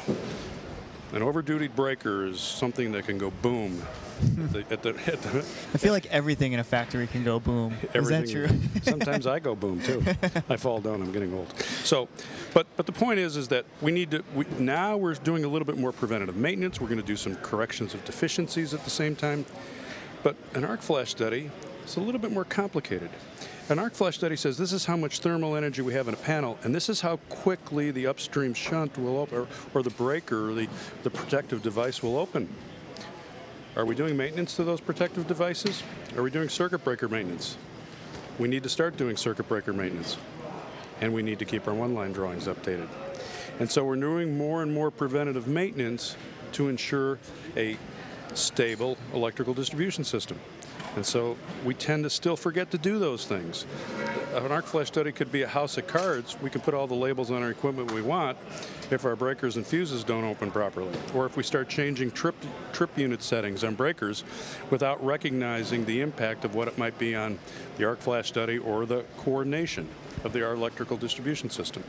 An 1.14 1.22
overdutied 1.22 1.76
breaker 1.76 2.26
is 2.26 2.40
something 2.40 2.92
that 2.94 3.06
can 3.06 3.18
go 3.18 3.30
boom. 3.30 3.84
At 4.22 4.54
the, 4.54 4.60
at 4.72 4.82
the, 4.82 4.90
at 5.12 5.22
the, 5.22 5.40
I 5.40 5.78
feel 5.78 5.92
like 5.92 6.06
everything 6.08 6.54
in 6.54 6.60
a 6.60 6.64
factory 6.64 7.08
can 7.08 7.24
go 7.24 7.40
boom. 7.40 7.76
Is 7.94 8.08
that 8.08 8.30
true? 8.30 8.48
sometimes 8.84 9.28
I 9.28 9.40
go 9.40 9.56
boom 9.56 9.82
too. 9.82 10.04
I 10.50 10.56
fall 10.56 10.80
down. 10.80 11.02
I'm 11.02 11.12
getting 11.12 11.34
old. 11.34 11.54
So, 11.84 12.08
but 12.54 12.68
but 12.78 12.86
the 12.86 12.92
point 12.92 13.20
is, 13.20 13.36
is 13.36 13.50
that 13.50 13.66
we 13.82 13.92
need 13.92 14.12
to. 14.12 14.24
We, 14.34 14.46
now 14.58 14.96
we're 14.96 15.16
doing 15.16 15.44
a 15.44 15.48
little 15.48 15.66
bit 15.66 15.78
more 15.78 15.92
preventative 15.92 16.36
maintenance. 16.36 16.80
We're 16.80 16.88
going 16.88 17.02
to 17.02 17.06
do 17.06 17.16
some 17.16 17.36
corrections 17.38 17.94
of 17.94 18.06
deficiencies 18.06 18.74
at 18.74 18.84
the 18.84 18.90
same 18.90 19.16
time. 19.16 19.46
But 20.24 20.36
an 20.54 20.64
arc 20.64 20.82
flash 20.82 21.12
study 21.12 21.52
is 21.86 21.98
a 21.98 22.00
little 22.00 22.20
bit 22.20 22.32
more 22.32 22.46
complicated. 22.46 23.10
An 23.68 23.80
arc 23.80 23.94
flash 23.94 24.16
study 24.16 24.36
says 24.36 24.58
this 24.58 24.72
is 24.72 24.86
how 24.86 24.96
much 24.96 25.20
thermal 25.20 25.56
energy 25.56 25.82
we 25.82 25.94
have 25.94 26.08
in 26.08 26.14
a 26.14 26.18
panel, 26.18 26.60
and 26.64 26.74
this 26.74 26.88
is 26.88 27.02
how 27.02 27.18
quickly 27.30 27.90
the 27.90 28.06
upstream 28.06 28.54
shunt 28.54 28.96
will 28.98 29.18
open, 29.18 29.40
or, 29.40 29.48
or 29.74 29.82
the 29.82 29.90
breaker, 29.90 30.52
or 30.52 30.54
the, 30.54 30.68
the 31.02 31.10
protective 31.10 31.64
device 31.64 32.04
will 32.04 32.18
open. 32.18 32.48
Are 33.76 33.84
we 33.84 33.94
doing 33.94 34.16
maintenance 34.16 34.56
to 34.56 34.64
those 34.64 34.80
protective 34.80 35.28
devices? 35.28 35.84
Are 36.16 36.24
we 36.24 36.32
doing 36.32 36.48
circuit 36.48 36.86
breaker 36.86 37.10
maintenance? 37.10 37.58
We 38.40 38.48
need 38.48 38.64
to 38.64 38.70
start 38.70 38.96
doing 38.96 39.18
circuit 39.18 39.50
breaker 39.50 39.74
maintenance. 39.74 40.16
And 41.02 41.14
we 41.14 41.22
need 41.22 41.40
to 41.40 41.46
keep 41.46 41.68
our 41.68 41.74
one 41.74 41.94
line 41.94 42.14
drawings 42.14 42.48
updated. 42.48 42.88
And 43.60 43.70
so 43.70 43.84
we're 43.84 43.98
doing 43.98 44.38
more 44.38 44.64
and 44.64 44.74
more 44.74 44.92
preventative 44.92 45.46
maintenance 45.48 46.16
to 46.54 46.70
ensure 46.70 47.20
a 47.58 47.78
stable 48.34 48.98
electrical 49.14 49.54
distribution 49.54 50.06
system. 50.06 50.40
And 50.96 51.06
so 51.06 51.38
we 51.66 51.74
tend 51.74 52.04
to 52.04 52.10
still 52.10 52.38
forget 52.38 52.72
to 52.72 52.78
do 52.78 53.00
those 53.00 53.26
things. 53.26 53.66
An 54.34 54.52
arc 54.52 54.66
flash 54.66 54.88
study 54.88 55.12
could 55.12 55.32
be 55.32 55.44
a 55.44 55.48
house 55.48 55.78
of 55.78 55.88
cards. 55.88 56.38
We 56.42 56.50
can 56.50 56.62
put 56.62 56.74
all 56.74 56.88
the 56.88 56.96
labels 56.96 57.32
on 57.32 57.42
our 57.42 57.50
equipment 57.50 57.92
we 57.92 58.02
want 58.02 58.38
if 58.92 59.06
our 59.06 59.16
breakers 59.16 59.56
and 59.56 59.66
fuses 59.66 60.04
don't 60.04 60.26
open 60.26 60.52
properly, 60.52 60.98
or 61.14 61.26
if 61.26 61.38
we 61.38 61.44
start 61.44 61.70
changing 61.70 62.12
trip, 62.12 62.36
trip 62.74 62.98
unit 62.98 63.24
settings 63.24 63.64
on 63.64 63.76
breakers 63.76 64.24
without 64.70 65.04
recognizing 65.04 65.86
the 65.86 66.02
impact 66.02 66.46
of 66.46 66.54
what 66.54 66.68
it 66.68 66.78
might 66.78 66.98
be 67.00 67.16
on 67.16 67.40
the 67.78 67.86
arc 67.86 68.00
flash 68.00 68.28
study 68.28 68.58
or 68.58 68.86
the 68.86 69.04
coordination 69.18 69.88
of 70.24 70.34
the 70.34 70.46
electrical 70.46 70.98
distribution 70.98 71.50
system. 71.50 71.84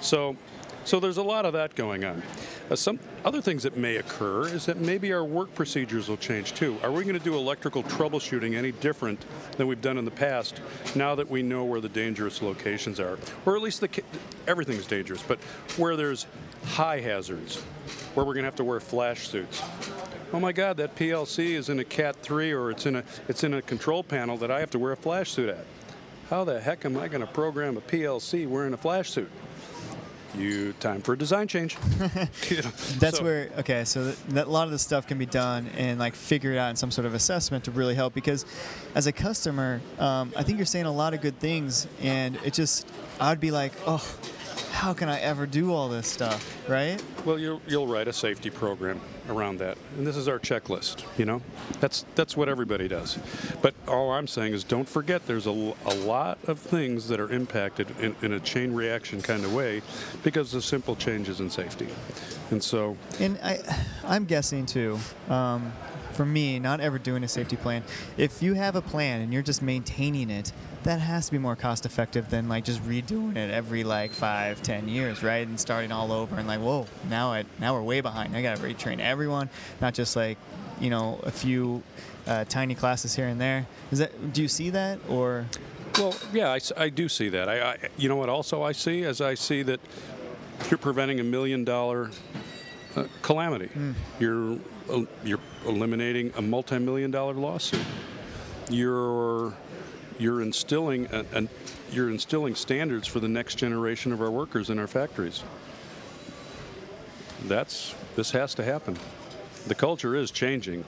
So 0.00 0.36
so 0.84 1.00
there's 1.00 1.16
a 1.16 1.22
lot 1.22 1.46
of 1.46 1.52
that 1.54 1.74
going 1.74 2.04
on. 2.04 2.22
Uh, 2.70 2.76
some 2.76 2.98
other 3.24 3.40
things 3.40 3.62
that 3.62 3.76
may 3.76 3.96
occur 3.96 4.46
is 4.46 4.66
that 4.66 4.78
maybe 4.78 5.12
our 5.12 5.24
work 5.24 5.54
procedures 5.54 6.08
will 6.08 6.16
change 6.16 6.54
too. 6.54 6.76
Are 6.82 6.90
we 6.90 7.04
going 7.04 7.18
to 7.18 7.24
do 7.24 7.34
electrical 7.34 7.82
troubleshooting 7.82 8.54
any 8.54 8.72
different 8.72 9.24
than 9.56 9.66
we've 9.66 9.80
done 9.80 9.98
in 9.98 10.04
the 10.04 10.10
past 10.10 10.60
now 10.94 11.14
that 11.14 11.28
we 11.30 11.42
know 11.42 11.64
where 11.64 11.80
the 11.80 11.88
dangerous 11.88 12.42
locations 12.42 13.00
are? 13.00 13.18
Or 13.46 13.56
at 13.56 13.62
least 13.62 13.80
the, 13.80 14.02
everything's 14.46 14.86
dangerous, 14.86 15.22
but 15.22 15.38
where 15.76 15.96
there's 15.96 16.26
high 16.64 17.00
hazards, 17.00 17.60
where 18.14 18.24
we're 18.24 18.34
going 18.34 18.44
to 18.44 18.48
have 18.48 18.56
to 18.56 18.64
wear 18.64 18.80
flash 18.80 19.28
suits. 19.28 19.62
Oh 20.32 20.40
my 20.40 20.52
God, 20.52 20.76
that 20.78 20.96
PLC 20.96 21.50
is 21.50 21.68
in 21.68 21.78
a 21.78 21.84
Cat 21.84 22.16
3 22.16 22.52
or 22.52 22.70
it's 22.70 22.86
in 22.86 22.96
a, 22.96 23.04
it's 23.28 23.44
in 23.44 23.54
a 23.54 23.62
control 23.62 24.02
panel 24.02 24.36
that 24.38 24.50
I 24.50 24.60
have 24.60 24.70
to 24.70 24.78
wear 24.78 24.92
a 24.92 24.96
flash 24.96 25.30
suit 25.30 25.48
at. 25.48 25.64
How 26.30 26.44
the 26.44 26.60
heck 26.60 26.84
am 26.84 26.96
I 26.96 27.08
going 27.08 27.20
to 27.20 27.26
program 27.26 27.76
a 27.76 27.80
PLC 27.80 28.48
wearing 28.48 28.72
a 28.72 28.76
flash 28.76 29.10
suit? 29.10 29.30
You 30.36 30.72
time 30.74 31.00
for 31.00 31.12
a 31.14 31.18
design 31.18 31.48
change. 31.48 31.76
you 32.50 32.56
know, 32.62 32.62
That's 32.98 33.18
so. 33.18 33.24
where 33.24 33.50
okay, 33.58 33.84
so 33.84 34.12
that, 34.30 34.46
a 34.46 34.50
lot 34.50 34.64
of 34.64 34.70
this 34.70 34.82
stuff 34.82 35.06
can 35.06 35.18
be 35.18 35.26
done 35.26 35.68
and 35.76 35.98
like 35.98 36.14
figured 36.14 36.56
out 36.56 36.70
in 36.70 36.76
some 36.76 36.90
sort 36.90 37.06
of 37.06 37.14
assessment 37.14 37.64
to 37.64 37.70
really 37.70 37.94
help 37.94 38.14
because 38.14 38.44
as 38.94 39.06
a 39.06 39.12
customer, 39.12 39.80
um, 39.98 40.32
I 40.36 40.42
think 40.42 40.58
you're 40.58 40.66
saying 40.66 40.86
a 40.86 40.92
lot 40.92 41.14
of 41.14 41.20
good 41.20 41.38
things, 41.38 41.86
and 42.02 42.36
it 42.44 42.54
just 42.54 42.90
I'd 43.20 43.40
be 43.40 43.50
like, 43.50 43.72
oh, 43.86 44.04
how 44.72 44.92
can 44.92 45.08
I 45.08 45.20
ever 45.20 45.46
do 45.46 45.72
all 45.72 45.88
this 45.88 46.06
stuff, 46.06 46.56
right? 46.68 47.02
Well, 47.24 47.38
you'll, 47.38 47.60
you'll 47.66 47.86
write 47.86 48.08
a 48.08 48.12
safety 48.12 48.50
program 48.50 49.00
around 49.28 49.58
that, 49.58 49.78
and 49.96 50.06
this 50.06 50.16
is 50.16 50.28
our 50.28 50.38
checklist. 50.38 51.04
You 51.18 51.24
know, 51.24 51.42
that's 51.80 52.04
that's 52.14 52.36
what 52.36 52.48
everybody 52.48 52.88
does. 52.88 53.18
But 53.62 53.74
all 53.88 54.12
I'm 54.12 54.26
saying 54.26 54.52
is, 54.52 54.64
don't 54.64 54.88
forget, 54.88 55.26
there's 55.26 55.46
a, 55.46 55.50
a 55.50 55.94
lot 55.94 56.38
of 56.46 56.58
things 56.58 57.08
that 57.08 57.20
are 57.20 57.30
impacted 57.30 57.88
in, 58.00 58.14
in 58.22 58.32
a 58.32 58.40
chain 58.40 58.74
reaction 58.74 59.22
kind 59.22 59.44
of 59.44 59.54
way 59.54 59.82
because 60.22 60.54
of 60.54 60.64
simple 60.64 60.96
changes 60.96 61.40
in 61.40 61.50
safety. 61.50 61.88
And 62.50 62.62
so, 62.62 62.96
And 63.18 63.38
I, 63.42 63.60
I'm 64.04 64.24
guessing 64.26 64.66
too. 64.66 64.98
Um, 65.28 65.72
for 66.12 66.24
me, 66.24 66.60
not 66.60 66.80
ever 66.80 66.98
doing 66.98 67.24
a 67.24 67.28
safety 67.28 67.56
plan. 67.56 67.82
If 68.16 68.42
you 68.42 68.54
have 68.54 68.76
a 68.76 68.82
plan 68.82 69.20
and 69.20 69.32
you're 69.32 69.42
just 69.42 69.62
maintaining 69.62 70.30
it, 70.30 70.52
that 70.84 71.00
has 71.00 71.26
to 71.26 71.32
be 71.32 71.38
more 71.38 71.56
cost 71.56 71.84
effective 71.86 72.30
than 72.30 72.48
like 72.48 72.64
just 72.64 72.82
redoing 72.84 73.36
it 73.36 73.50
every 73.50 73.84
like 73.84 74.12
five, 74.12 74.62
ten 74.62 74.88
years, 74.88 75.22
right? 75.22 75.46
And 75.46 75.58
starting 75.58 75.90
all 75.92 76.12
over 76.12 76.36
and 76.36 76.46
like, 76.46 76.60
whoa, 76.60 76.86
now 77.08 77.32
I 77.32 77.44
now 77.58 77.74
we're 77.74 77.82
way 77.82 78.00
behind. 78.00 78.36
I 78.36 78.42
gotta 78.42 78.62
retrain 78.62 79.00
everyone, 79.00 79.48
not 79.80 79.94
just 79.94 80.14
like, 80.16 80.38
you 80.80 80.90
know, 80.90 81.20
a 81.24 81.30
few 81.30 81.82
uh, 82.26 82.44
tiny 82.44 82.74
classes 82.74 83.14
here 83.14 83.26
and 83.26 83.40
there. 83.40 83.66
Is 83.90 83.98
that? 83.98 84.32
Do 84.32 84.42
you 84.42 84.48
see 84.48 84.70
that 84.70 84.98
or? 85.08 85.46
well, 85.98 86.14
yeah, 86.32 86.58
I 86.76 86.88
do 86.88 87.08
see 87.08 87.28
that. 87.28 87.48
I, 87.48 87.72
I, 87.72 87.76
you 87.96 88.08
know 88.08 88.16
what? 88.16 88.28
Also, 88.28 88.62
I 88.62 88.72
see 88.72 89.04
as 89.04 89.20
I 89.20 89.34
see 89.34 89.62
that 89.62 89.80
you're 90.70 90.78
preventing 90.78 91.20
a 91.20 91.24
million 91.24 91.64
dollar 91.64 92.10
uh, 92.96 93.04
calamity. 93.22 93.70
You're 94.18 94.58
el- 94.90 95.06
you're 95.24 95.40
eliminating 95.66 96.32
a 96.36 96.42
multi-million 96.42 97.10
dollar 97.10 97.34
lawsuit. 97.34 97.84
You're 98.70 99.54
you're 100.18 100.42
instilling 100.42 101.06
a, 101.12 101.24
an 101.32 101.48
you're 101.90 102.10
instilling 102.10 102.54
standards 102.54 103.06
for 103.06 103.20
the 103.20 103.28
next 103.28 103.56
generation 103.56 104.12
of 104.12 104.20
our 104.20 104.30
workers 104.30 104.70
in 104.70 104.78
our 104.78 104.86
factories. 104.86 105.42
That's 107.44 107.94
this 108.16 108.30
has 108.32 108.54
to 108.54 108.64
happen. 108.64 108.98
The 109.66 109.74
culture 109.74 110.14
is 110.14 110.30
changing. 110.30 110.84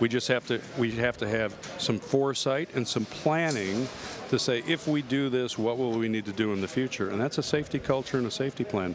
We 0.00 0.08
just 0.08 0.28
have 0.28 0.46
to 0.46 0.60
we 0.78 0.92
have 0.92 1.18
to 1.18 1.28
have 1.28 1.54
some 1.78 1.98
foresight 1.98 2.70
and 2.74 2.88
some 2.88 3.04
planning 3.04 3.86
to 4.30 4.38
say 4.38 4.62
if 4.66 4.88
we 4.88 5.02
do 5.02 5.28
this, 5.28 5.58
what 5.58 5.76
will 5.76 5.92
we 5.92 6.08
need 6.08 6.24
to 6.24 6.32
do 6.32 6.52
in 6.52 6.60
the 6.60 6.68
future? 6.68 7.10
And 7.10 7.20
that's 7.20 7.36
a 7.36 7.42
safety 7.42 7.78
culture 7.78 8.16
and 8.16 8.26
a 8.26 8.30
safety 8.30 8.64
plan. 8.64 8.94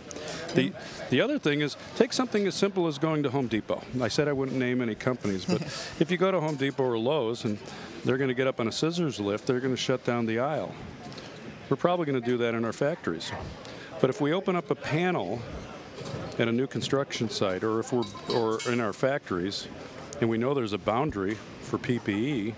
The 0.55 0.73
the 1.09 1.21
other 1.21 1.37
thing 1.37 1.61
is 1.61 1.77
take 1.95 2.11
something 2.11 2.47
as 2.47 2.55
simple 2.55 2.87
as 2.87 2.97
going 2.97 3.21
to 3.23 3.29
Home 3.29 3.47
Depot. 3.47 3.83
I 4.01 4.07
said 4.07 4.27
I 4.27 4.33
wouldn't 4.33 4.57
name 4.57 4.81
any 4.81 4.95
companies, 4.95 5.45
but 5.45 5.61
if 5.99 6.09
you 6.09 6.17
go 6.17 6.31
to 6.31 6.39
Home 6.39 6.55
Depot 6.55 6.83
or 6.83 6.97
Lowe's 6.97 7.45
and 7.45 7.59
they're 8.03 8.17
going 8.17 8.29
to 8.29 8.35
get 8.35 8.47
up 8.47 8.59
on 8.59 8.67
a 8.67 8.71
scissors 8.71 9.19
lift, 9.19 9.45
they're 9.45 9.59
going 9.59 9.73
to 9.73 9.81
shut 9.81 10.03
down 10.03 10.25
the 10.25 10.39
aisle. 10.39 10.73
We're 11.69 11.77
probably 11.77 12.05
going 12.05 12.21
to 12.21 12.25
do 12.25 12.37
that 12.37 12.53
in 12.53 12.63
our 12.65 12.73
factories. 12.73 13.31
But 14.01 14.09
if 14.09 14.21
we 14.21 14.33
open 14.33 14.55
up 14.55 14.71
a 14.71 14.75
panel 14.75 15.41
at 16.37 16.47
a 16.47 16.51
new 16.51 16.67
construction 16.67 17.29
site 17.29 17.63
or 17.63 17.79
if 17.79 17.93
we're 17.93 18.03
or 18.29 18.59
in 18.67 18.79
our 18.79 18.93
factories 18.93 19.67
and 20.21 20.29
we 20.29 20.37
know 20.37 20.53
there's 20.53 20.73
a 20.73 20.77
boundary 20.77 21.35
for 21.61 21.77
PPE, 21.77 22.53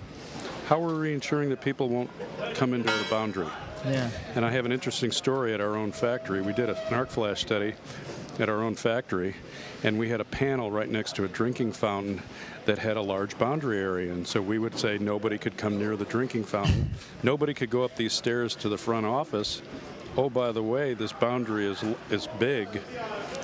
how 0.68 0.84
are 0.84 1.00
we 1.00 1.14
ensuring 1.14 1.50
that 1.50 1.62
people 1.62 1.90
won't 1.90 2.10
come 2.54 2.74
into 2.74 2.92
the 2.92 3.06
boundary? 3.10 3.48
Yeah. 3.86 4.10
And 4.36 4.44
I 4.44 4.52
have 4.52 4.66
an 4.66 4.72
interesting 4.72 5.12
story 5.12 5.54
at 5.54 5.62
our 5.62 5.76
own 5.76 5.92
factory. 5.92 6.42
We 6.42 6.54
did 6.54 6.70
an 6.70 6.76
arc 6.92 7.10
flash 7.10 7.42
study 7.42 7.76
at 8.40 8.50
our 8.50 8.62
own 8.62 8.76
factory, 8.76 9.36
and 9.84 9.98
we 9.98 10.10
had 10.10 10.22
a 10.22 10.26
panel 10.26 10.70
right 10.70 10.90
next 10.90 11.16
to 11.16 11.24
a 11.24 11.28
drinking 11.28 11.72
fountain 11.72 12.22
that 12.66 12.80
had 12.80 12.98
a 12.98 13.02
large 13.02 13.38
boundary 13.38 13.80
area. 13.80 14.12
And 14.12 14.28
so 14.28 14.42
we 14.42 14.60
would 14.60 14.78
say 14.78 14.98
nobody 14.98 15.38
could 15.38 15.58
come 15.58 15.78
near 15.78 15.96
the 15.96 16.06
drinking 16.06 16.44
fountain, 16.44 16.92
nobody 17.24 17.54
could 17.54 17.70
go 17.70 17.84
up 17.84 17.96
these 17.96 18.14
stairs 18.14 18.56
to 18.58 18.70
the 18.70 18.78
front 18.78 19.06
office. 19.06 19.62
Oh, 20.18 20.30
by 20.30 20.52
the 20.52 20.64
way, 20.64 20.94
this 20.94 21.14
boundary 21.14 21.66
is 21.66 21.84
is 22.10 22.28
big. 22.40 22.82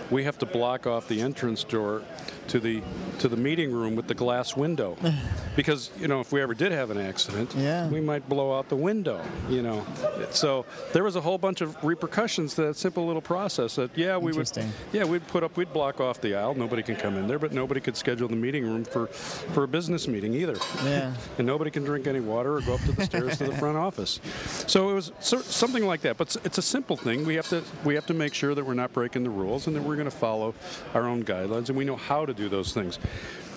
We 0.09 0.26
have 0.26 0.38
to 0.39 0.45
block 0.45 0.86
off 0.86 1.07
the 1.07 1.22
entrance 1.22 1.64
door 1.64 2.03
to 2.50 2.60
the 2.60 2.82
to 3.20 3.28
the 3.28 3.38
meeting 3.38 3.72
room 3.72 3.96
with 3.96 4.08
the 4.08 4.14
glass 4.14 4.56
window, 4.58 4.98
because 5.56 5.91
you 6.00 6.08
know 6.08 6.20
if 6.20 6.32
we 6.32 6.41
ever 6.41 6.54
did 6.54 6.72
have 6.72 6.89
an 6.91 6.98
accident, 6.98 7.54
Yeah. 7.56 7.88
we 7.88 8.02
might 8.02 8.28
blow 8.28 8.58
out 8.58 8.70
the 8.70 8.76
window, 8.76 9.22
you 9.50 9.62
know. 9.62 9.86
So 10.32 10.66
there 10.94 11.04
was 11.04 11.16
a 11.16 11.22
whole 11.22 11.38
bunch 11.38 11.62
of 11.62 11.76
repercussions 11.84 12.56
to 12.56 12.64
that 12.64 12.76
simple 12.78 13.06
little 13.06 13.22
process 13.22 13.76
that, 13.76 13.91
yeah, 13.96 14.18
we 14.18 14.32
would, 14.34 14.50
yeah, 14.91 15.04
we'd 15.06 15.26
put 15.28 15.44
up, 15.44 15.56
we'd 15.58 15.72
block 15.74 16.00
off 16.02 16.22
the 16.22 16.36
aisle. 16.36 16.56
Nobody 16.56 16.82
can 16.84 16.96
come 16.96 17.18
in 17.18 17.28
there, 17.28 17.39
but 17.39 17.52
nobody 17.54 17.80
could 17.82 17.96
schedule 17.96 18.28
the 18.28 18.36
meeting 18.36 18.64
room 18.64 18.84
for, 18.84 19.08
for 19.08 19.64
a 19.64 19.68
business 19.68 20.08
meeting 20.08 20.34
either. 20.34 20.58
Yeah. 20.84 21.14
And 21.38 21.48
nobody 21.48 21.72
can 21.72 21.84
drink 21.84 22.06
any 22.08 22.20
water 22.20 22.56
or 22.58 22.62
go 22.62 22.74
up 22.76 22.82
to 22.82 22.91
the 22.91 23.06
stairs 23.06 23.38
to 23.39 23.46
the 23.46 23.56
front 23.56 23.76
office. 23.88 24.20
So 24.68 24.89
it 24.89 24.94
was 24.94 25.12
something 25.20 25.86
like 25.86 26.02
that. 26.02 26.18
But 26.18 26.36
it's 26.44 26.58
a 26.58 26.62
simple 26.62 26.96
thing. 26.98 27.26
We 27.26 27.36
have 27.36 27.48
to 27.50 27.64
we 27.84 27.96
have 27.96 28.06
to 28.08 28.14
make 28.14 28.34
sure 28.34 28.54
that 28.54 28.64
we're 28.66 28.74
not 28.76 28.94
breaking 28.94 29.24
the 29.24 29.30
rules 29.32 29.66
and 29.68 29.76
that 29.76 29.82
we're 29.84 29.96
going 29.96 30.10
to 30.10 30.16
follow 30.16 30.54
our 30.94 31.08
own 31.08 31.24
guidelines 31.24 31.70
and 31.70 31.78
we 31.78 31.86
know 31.86 31.96
how 31.96 32.26
to 32.26 32.33
do 32.34 32.50
those 32.50 32.74
things. 32.74 33.00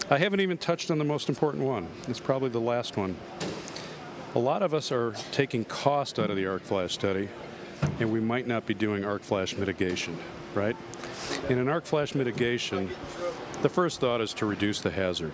I 0.09 0.19
haven't 0.19 0.41
even 0.41 0.59
touched 0.59 0.91
on 0.91 0.99
the 0.99 1.05
most 1.05 1.29
important 1.29 1.65
one. 1.65 1.89
It's 2.09 2.21
probably 2.21 2.49
the 2.49 2.61
last 2.61 2.97
one. 2.97 3.17
A 4.35 4.39
lot 4.39 4.63
of 4.63 4.75
us 4.75 4.93
are 4.93 5.15
taking 5.33 5.65
cost 5.65 6.19
out 6.19 6.31
of 6.31 6.37
the 6.37 6.47
arc 6.47 6.63
flash 6.63 6.93
study, 6.93 7.29
and 7.99 8.13
we 8.13 8.21
might 8.21 8.47
not 8.47 8.67
be 8.67 8.75
doing 8.75 9.05
arc 9.05 9.23
flash 9.23 9.57
mitigation, 9.57 10.17
right? 10.55 10.77
In 11.49 11.59
an 11.59 11.69
arc 11.69 11.87
flash 11.87 12.15
mitigation, 12.15 12.91
the 13.63 13.69
first 13.69 14.01
thought 14.01 14.21
is 14.21 14.33
to 14.35 14.47
reduce 14.47 14.81
the 14.81 14.91
hazard. 14.91 15.33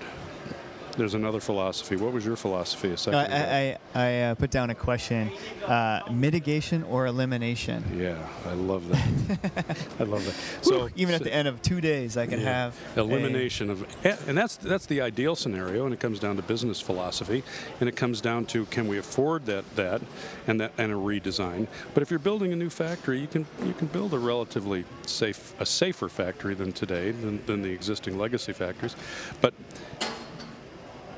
There's 0.96 1.14
another 1.14 1.40
philosophy. 1.40 1.96
What 1.96 2.12
was 2.12 2.24
your 2.24 2.36
philosophy 2.36 2.90
a 2.90 2.96
second 2.96 3.20
ago? 3.20 3.34
I, 3.34 3.78
I, 3.94 4.02
I 4.02 4.20
uh, 4.22 4.34
put 4.34 4.50
down 4.50 4.70
a 4.70 4.74
question 4.74 5.30
uh, 5.66 6.00
mitigation 6.10 6.82
or 6.84 7.06
elimination? 7.06 7.84
yeah, 7.96 8.26
I 8.46 8.52
love 8.54 8.88
that. 8.88 9.76
I 10.00 10.04
love 10.04 10.24
that. 10.26 10.34
So 10.64 10.88
Even 10.96 11.14
at 11.14 11.22
the 11.22 11.32
end 11.32 11.48
of 11.48 11.62
two 11.62 11.80
days, 11.80 12.16
I 12.16 12.26
can 12.26 12.40
Yeah. 12.40 12.46
have 12.46 12.76
a- 12.96 13.00
elimination 13.00 13.70
of 13.70 13.86
and 14.04 14.36
that's 14.36 14.56
that's 14.56 14.86
the 14.86 15.00
ideal 15.00 15.34
scenario 15.36 15.84
and 15.84 15.94
it 15.94 16.00
comes 16.00 16.18
down 16.18 16.36
to 16.36 16.42
business 16.42 16.80
philosophy 16.80 17.42
and 17.80 17.88
it 17.88 17.96
comes 17.96 18.20
down 18.20 18.46
to 18.46 18.64
can 18.66 18.86
we 18.88 18.98
afford 18.98 19.46
that 19.46 19.64
that 19.76 20.02
and 20.46 20.60
that 20.60 20.72
and 20.78 20.92
a 20.92 20.94
redesign 20.94 21.66
but 21.94 22.02
if 22.02 22.10
you're 22.10 22.18
building 22.18 22.52
a 22.52 22.56
new 22.56 22.70
factory 22.70 23.18
you 23.20 23.26
can 23.26 23.46
you 23.64 23.72
can 23.74 23.86
build 23.88 24.12
a 24.14 24.18
relatively 24.18 24.84
safe 25.06 25.54
a 25.60 25.66
safer 25.66 26.08
factory 26.08 26.54
than 26.54 26.72
today 26.72 27.10
than, 27.10 27.44
than 27.46 27.62
the 27.62 27.70
existing 27.70 28.18
legacy 28.18 28.52
factories 28.52 28.96
but 29.40 29.54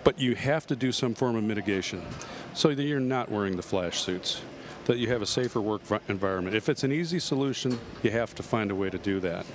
but 0.05 0.21
you 0.21 0.35
have 0.35 0.67
to 0.67 0.77
do 0.77 0.93
some 0.93 1.15
form 1.15 1.35
of 1.35 1.43
mitigation 1.43 2.03
so 2.53 2.75
that 2.75 2.83
you're 2.85 3.01
not 3.01 3.31
wearing 3.31 3.57
the 3.57 3.63
flash 3.63 4.01
suits 4.01 4.43
that 4.85 4.99
you 4.99 5.09
have 5.09 5.23
a 5.23 5.27
safer 5.27 5.61
work 5.61 5.81
environment 6.09 6.55
if 6.55 6.69
it's 6.69 6.85
an 6.85 6.93
easy 6.93 7.19
solution 7.19 7.79
you 8.03 8.11
have 8.11 8.35
to 8.35 8.43
find 8.43 8.71
a 8.71 8.75
way 8.75 8.91
to 8.91 8.99
do 8.99 9.19
that 9.21 9.47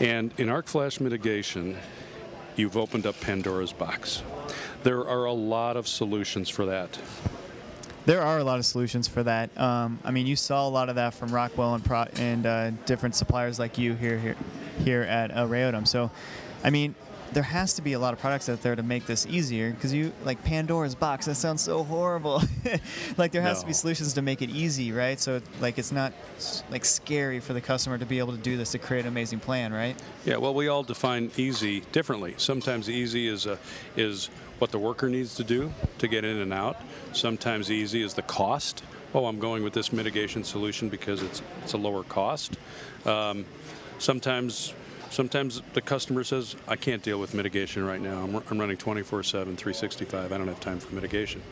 and 0.00 0.32
in 0.38 0.48
arc 0.48 0.66
flash 0.66 1.00
mitigation 1.00 1.76
you've 2.56 2.76
opened 2.76 3.06
up 3.06 3.18
pandora's 3.20 3.72
box 3.72 4.22
there 4.82 5.06
are 5.06 5.26
a 5.26 5.32
lot 5.32 5.76
of 5.76 5.86
solutions 5.86 6.48
for 6.48 6.66
that 6.66 6.98
There 8.06 8.22
are 8.22 8.38
a 8.38 8.44
lot 8.44 8.58
of 8.58 8.64
solutions 8.64 9.06
for 9.06 9.22
that. 9.22 9.56
Um, 9.60 9.98
I 10.02 10.10
mean, 10.10 10.26
you 10.26 10.34
saw 10.34 10.66
a 10.66 10.70
lot 10.70 10.88
of 10.88 10.94
that 10.94 11.12
from 11.12 11.30
Rockwell 11.30 11.74
and 11.74 11.84
Pro- 11.84 12.08
and 12.16 12.46
uh, 12.46 12.70
different 12.86 13.14
suppliers 13.14 13.58
like 13.58 13.76
you 13.76 13.94
here 13.94 14.18
here 14.18 14.36
here 14.82 15.02
at 15.02 15.30
uh. 15.30 15.84
So, 15.84 16.10
I 16.64 16.70
mean, 16.70 16.94
there 17.32 17.42
has 17.42 17.74
to 17.74 17.82
be 17.82 17.92
a 17.92 17.98
lot 17.98 18.12
of 18.12 18.18
products 18.18 18.48
out 18.48 18.60
there 18.62 18.74
to 18.74 18.82
make 18.82 19.06
this 19.06 19.26
easier 19.26 19.70
because 19.70 19.92
you 19.92 20.12
like 20.24 20.42
Pandora's 20.44 20.94
box. 20.94 21.26
That 21.26 21.36
sounds 21.36 21.62
so 21.62 21.84
horrible. 21.84 22.42
like 23.16 23.32
there 23.32 23.42
has 23.42 23.60
to 23.60 23.66
be 23.66 23.72
solutions 23.72 24.14
to 24.14 24.22
make 24.22 24.42
it 24.42 24.50
easy, 24.50 24.92
right? 24.92 25.18
So 25.20 25.40
like 25.60 25.78
it's 25.78 25.92
not 25.92 26.12
like 26.70 26.84
scary 26.84 27.40
for 27.40 27.52
the 27.52 27.60
customer 27.60 27.98
to 27.98 28.06
be 28.06 28.18
able 28.18 28.32
to 28.32 28.42
do 28.42 28.56
this 28.56 28.72
to 28.72 28.78
create 28.78 29.02
an 29.02 29.08
amazing 29.08 29.40
plan, 29.40 29.72
right? 29.72 29.96
Yeah, 30.24 30.36
well, 30.36 30.54
we 30.54 30.68
all 30.68 30.82
define 30.82 31.30
easy 31.36 31.80
differently. 31.92 32.34
Sometimes 32.36 32.90
easy 32.90 33.28
is 33.28 33.46
a, 33.46 33.58
is 33.96 34.26
what 34.58 34.72
the 34.72 34.78
worker 34.78 35.08
needs 35.08 35.34
to 35.36 35.44
do 35.44 35.72
to 35.98 36.08
get 36.08 36.24
in 36.24 36.38
and 36.38 36.52
out. 36.52 36.76
Sometimes 37.12 37.70
easy 37.70 38.02
is 38.02 38.14
the 38.14 38.22
cost. 38.22 38.82
Oh, 39.14 39.26
I'm 39.26 39.38
going 39.38 39.62
with 39.62 39.72
this 39.72 39.92
mitigation 39.92 40.44
solution 40.44 40.88
because 40.88 41.22
it's 41.22 41.42
it's 41.62 41.72
a 41.72 41.78
lower 41.78 42.02
cost. 42.02 42.56
Um, 43.04 43.44
sometimes. 43.98 44.74
Sometimes 45.10 45.60
the 45.74 45.80
customer 45.80 46.22
says, 46.22 46.54
I 46.68 46.76
can't 46.76 47.02
deal 47.02 47.18
with 47.18 47.34
mitigation 47.34 47.84
right 47.84 48.00
now. 48.00 48.22
I'm, 48.22 48.36
I'm 48.48 48.58
running 48.60 48.76
24 48.76 49.24
7, 49.24 49.56
365. 49.56 50.32
I 50.32 50.38
don't 50.38 50.46
have 50.46 50.60
time 50.60 50.78
for 50.78 50.94
mitigation. 50.94 51.42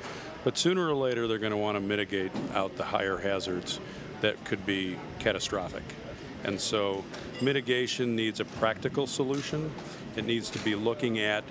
But 0.44 0.56
sooner 0.56 0.88
or 0.88 0.94
later, 0.94 1.26
they're 1.26 1.38
going 1.38 1.50
to 1.50 1.56
want 1.56 1.76
to 1.76 1.80
mitigate 1.80 2.30
out 2.54 2.76
the 2.76 2.84
higher 2.84 3.18
hazards 3.18 3.80
that 4.20 4.42
could 4.44 4.64
be 4.64 4.96
catastrophic. 5.18 5.82
And 6.44 6.61
so 6.61 7.04
mitigation 7.42 8.14
needs 8.14 8.38
a 8.38 8.44
practical 8.44 9.09
solution. 9.09 9.72
It 10.14 10.24
needs 10.24 10.50
to 10.50 10.59
be 10.61 10.76
looking 10.76 11.18
at 11.18 11.42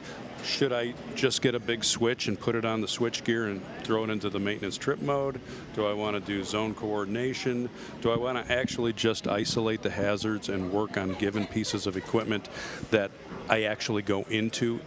should 0.44 0.74
I 0.74 0.94
just 1.16 1.42
get 1.42 1.56
a 1.56 1.60
big 1.60 1.84
switch 1.84 2.28
and 2.28 2.40
put 2.40 2.56
it 2.56 2.66
on 2.66 2.82
the 2.82 2.88
switch 2.88 3.24
gear 3.24 3.48
and 3.48 3.62
throw 3.84 4.04
it 4.04 4.10
into 4.10 4.30
the 4.30 4.40
maintenance 4.40 4.78
trip 4.78 5.02
mode? 5.02 5.40
Do 5.76 5.86
I 5.86 5.94
want 5.94 6.16
to 6.16 6.20
do 6.20 6.44
zone 6.44 6.74
coordination? 6.74 7.70
Do 8.02 8.12
I 8.12 8.18
want 8.18 8.46
to 8.46 8.54
actually 8.54 8.94
just 8.94 9.28
isolate 9.28 9.82
the 9.82 9.90
hazards 9.90 10.50
and 10.50 10.72
work 10.72 10.98
on 10.98 11.14
given 11.14 11.48
pieces 11.48 11.88
of 11.88 11.98
equipment 11.98 12.50
that 12.92 13.12
I 13.50 13.64
actually 13.64 14.02
go 14.02 14.24
into 14.30 14.80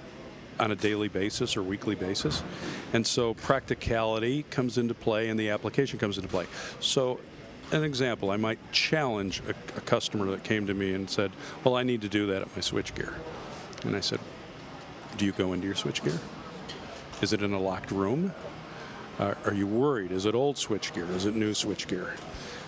on 0.58 0.70
a 0.70 0.76
daily 0.76 1.08
basis 1.08 1.56
or 1.56 1.62
weekly 1.62 1.94
basis. 1.94 2.42
And 2.92 3.06
so 3.06 3.32
practicality 3.32 4.44
comes 4.50 4.76
into 4.76 4.92
play 4.92 5.30
and 5.30 5.40
the 5.40 5.48
application 5.48 5.98
comes 5.98 6.18
into 6.18 6.28
play. 6.28 6.46
So 6.80 7.18
an 7.72 7.82
example, 7.82 8.30
I 8.30 8.36
might 8.36 8.58
challenge 8.72 9.42
a, 9.46 9.50
a 9.76 9.80
customer 9.80 10.26
that 10.32 10.44
came 10.44 10.66
to 10.66 10.74
me 10.74 10.92
and 10.92 11.08
said, 11.08 11.30
"Well, 11.64 11.76
I 11.76 11.82
need 11.82 12.02
to 12.02 12.08
do 12.08 12.26
that 12.26 12.42
at 12.42 12.48
my 12.54 12.60
switchgear," 12.60 13.14
and 13.84 13.96
I 13.96 14.00
said, 14.00 14.18
"Do 15.16 15.24
you 15.24 15.32
go 15.32 15.52
into 15.52 15.66
your 15.66 15.76
switchgear? 15.76 16.18
Is 17.20 17.32
it 17.32 17.42
in 17.42 17.52
a 17.52 17.60
locked 17.60 17.90
room? 17.90 18.32
Uh, 19.18 19.34
are 19.44 19.52
you 19.52 19.66
worried? 19.66 20.12
Is 20.12 20.24
it 20.24 20.34
old 20.34 20.56
switchgear? 20.56 21.08
Is 21.14 21.26
it 21.26 21.34
new 21.34 21.52
switchgear?" 21.52 22.10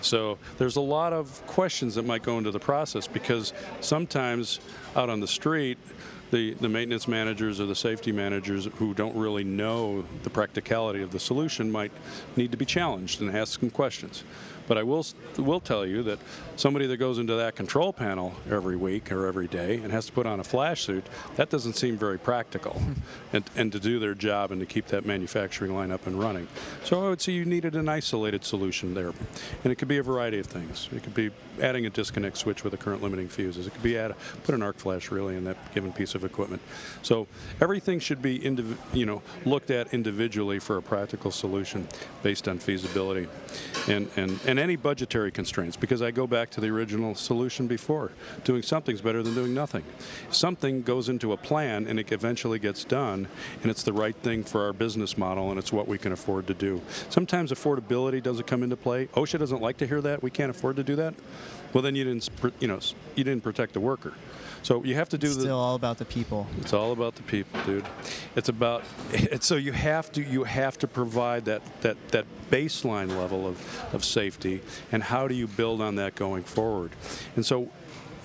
So 0.01 0.37
there's 0.57 0.75
a 0.75 0.81
lot 0.81 1.13
of 1.13 1.45
questions 1.47 1.95
that 1.95 2.05
might 2.05 2.23
go 2.23 2.37
into 2.37 2.51
the 2.51 2.59
process 2.59 3.07
because 3.07 3.53
sometimes 3.79 4.59
out 4.95 5.09
on 5.09 5.21
the 5.21 5.27
street, 5.27 5.77
the, 6.31 6.55
the 6.55 6.67
maintenance 6.67 7.07
managers 7.07 7.61
or 7.61 7.65
the 7.67 7.75
safety 7.75 8.11
managers 8.11 8.67
who 8.75 8.93
don't 8.93 9.15
really 9.15 9.43
know 9.43 10.03
the 10.23 10.29
practicality 10.29 11.01
of 11.01 11.11
the 11.11 11.19
solution 11.19 11.71
might 11.71 11.91
need 12.35 12.51
to 12.51 12.57
be 12.57 12.65
challenged 12.65 13.21
and 13.21 13.35
ask 13.35 13.59
some 13.59 13.69
questions. 13.69 14.23
But 14.67 14.77
I 14.77 14.83
will 14.83 15.05
will 15.37 15.59
tell 15.59 15.85
you 15.85 16.03
that 16.03 16.19
somebody 16.55 16.87
that 16.87 16.97
goes 16.97 17.17
into 17.17 17.35
that 17.35 17.55
control 17.55 17.93
panel 17.93 18.33
every 18.49 18.75
week 18.75 19.11
or 19.11 19.27
every 19.27 19.47
day 19.47 19.75
and 19.77 19.91
has 19.91 20.05
to 20.07 20.11
put 20.11 20.25
on 20.25 20.39
a 20.39 20.43
flash 20.43 20.83
suit, 20.83 21.05
that 21.35 21.49
doesn't 21.49 21.73
seem 21.73 21.97
very 21.97 22.17
practical, 22.17 22.81
and, 23.33 23.43
and 23.55 23.71
to 23.71 23.79
do 23.79 23.99
their 23.99 24.13
job 24.13 24.51
and 24.51 24.59
to 24.61 24.65
keep 24.65 24.87
that 24.87 25.05
manufacturing 25.05 25.73
line 25.73 25.91
up 25.91 26.07
and 26.07 26.19
running. 26.19 26.47
So 26.83 27.05
I 27.05 27.09
would 27.09 27.21
say 27.21 27.33
you 27.33 27.45
needed 27.45 27.75
an 27.75 27.89
isolated 27.89 28.43
solution 28.43 28.93
there, 28.93 29.11
and 29.63 29.71
it 29.71 29.75
could 29.75 29.87
be 29.87 29.97
a 29.97 30.03
variety 30.03 30.39
of 30.39 30.45
things. 30.45 30.89
It 30.95 31.03
could 31.03 31.13
be 31.13 31.31
adding 31.61 31.85
a 31.85 31.89
disconnect 31.89 32.37
switch 32.37 32.63
with 32.63 32.73
a 32.73 32.77
current 32.77 33.01
limiting 33.01 33.27
fuses. 33.27 33.67
It 33.67 33.73
could 33.73 33.83
be 33.83 33.97
add 33.97 34.15
put 34.43 34.55
an 34.55 34.63
arc 34.63 34.77
flash 34.77 35.11
relay 35.11 35.35
in 35.35 35.43
that 35.45 35.73
given 35.73 35.91
piece 35.93 36.15
of 36.15 36.23
equipment. 36.23 36.61
So 37.01 37.27
everything 37.61 37.99
should 37.99 38.21
be 38.21 38.39
indiv- 38.39 38.77
you 38.93 39.05
know 39.05 39.21
looked 39.45 39.71
at 39.71 39.93
individually 39.93 40.59
for 40.59 40.77
a 40.77 40.81
practical 40.81 41.31
solution 41.31 41.87
based 42.21 42.47
on 42.47 42.59
feasibility, 42.59 43.27
and 43.87 44.09
and 44.15 44.39
and 44.45 44.59
any 44.63 44.77
budgetary 44.77 45.31
constraints. 45.31 45.75
Because 45.75 46.01
I 46.01 46.11
go 46.11 46.25
back 46.25 46.49
to 46.51 46.61
the 46.61 46.69
original 46.69 47.13
solution 47.13 47.67
before, 47.67 48.11
doing 48.45 48.63
something's 48.63 49.01
better 49.01 49.21
than 49.21 49.35
doing 49.35 49.53
nothing. 49.53 49.83
Something 50.31 50.81
goes 50.81 51.09
into 51.09 51.33
a 51.33 51.37
plan 51.37 51.85
and 51.85 51.99
it 51.99 52.11
eventually 52.11 52.57
gets 52.57 52.85
done, 52.85 53.27
and 53.61 53.69
it's 53.69 53.83
the 53.83 53.93
right 53.93 54.15
thing 54.15 54.43
for 54.43 54.63
our 54.65 54.73
business 54.73 55.17
model, 55.17 55.49
and 55.49 55.59
it's 55.59 55.73
what 55.73 55.87
we 55.87 55.97
can 55.97 56.13
afford 56.13 56.47
to 56.47 56.53
do. 56.53 56.81
Sometimes 57.09 57.51
affordability 57.51 58.23
doesn't 58.23 58.47
come 58.47 58.63
into 58.63 58.77
play. 58.77 59.07
OSHA 59.07 59.39
doesn't 59.39 59.61
like 59.61 59.77
to 59.77 59.85
hear 59.85 60.01
that. 60.01 60.23
We 60.23 60.31
can't 60.31 60.49
afford 60.49 60.77
to 60.77 60.83
do 60.83 60.95
that. 60.95 61.13
Well, 61.73 61.81
then 61.81 61.95
you 61.95 62.05
didn't, 62.05 62.29
you 62.59 62.67
know, 62.67 62.79
you 63.15 63.23
didn't 63.23 63.43
protect 63.43 63.73
the 63.73 63.79
worker. 63.81 64.13
So 64.63 64.83
you 64.83 64.95
have 64.95 65.09
to 65.09 65.17
do 65.17 65.27
the. 65.27 65.33
It's 65.33 65.43
still 65.43 65.59
all 65.59 65.75
about 65.75 65.97
the 65.97 66.05
people. 66.05 66.47
It's 66.59 66.73
all 66.73 66.93
about 66.93 67.15
the 67.15 67.23
people, 67.23 67.61
dude. 67.63 67.85
It's 68.35 68.49
about 68.49 68.83
it's 69.11 69.45
so 69.51 69.55
you 69.55 69.73
have 69.73 70.11
to 70.13 70.23
you 70.23 70.45
have 70.45 70.77
to 70.79 70.87
provide 70.87 71.45
that 71.45 71.61
that 71.81 71.97
that 72.09 72.25
baseline 72.49 73.09
level 73.09 73.47
of, 73.47 73.85
of 73.93 74.05
safety 74.05 74.61
and 74.91 75.01
how 75.03 75.27
do 75.27 75.33
you 75.33 75.47
build 75.47 75.81
on 75.81 75.95
that 75.95 76.15
going 76.15 76.43
forward? 76.43 76.91
And 77.35 77.45
so 77.45 77.69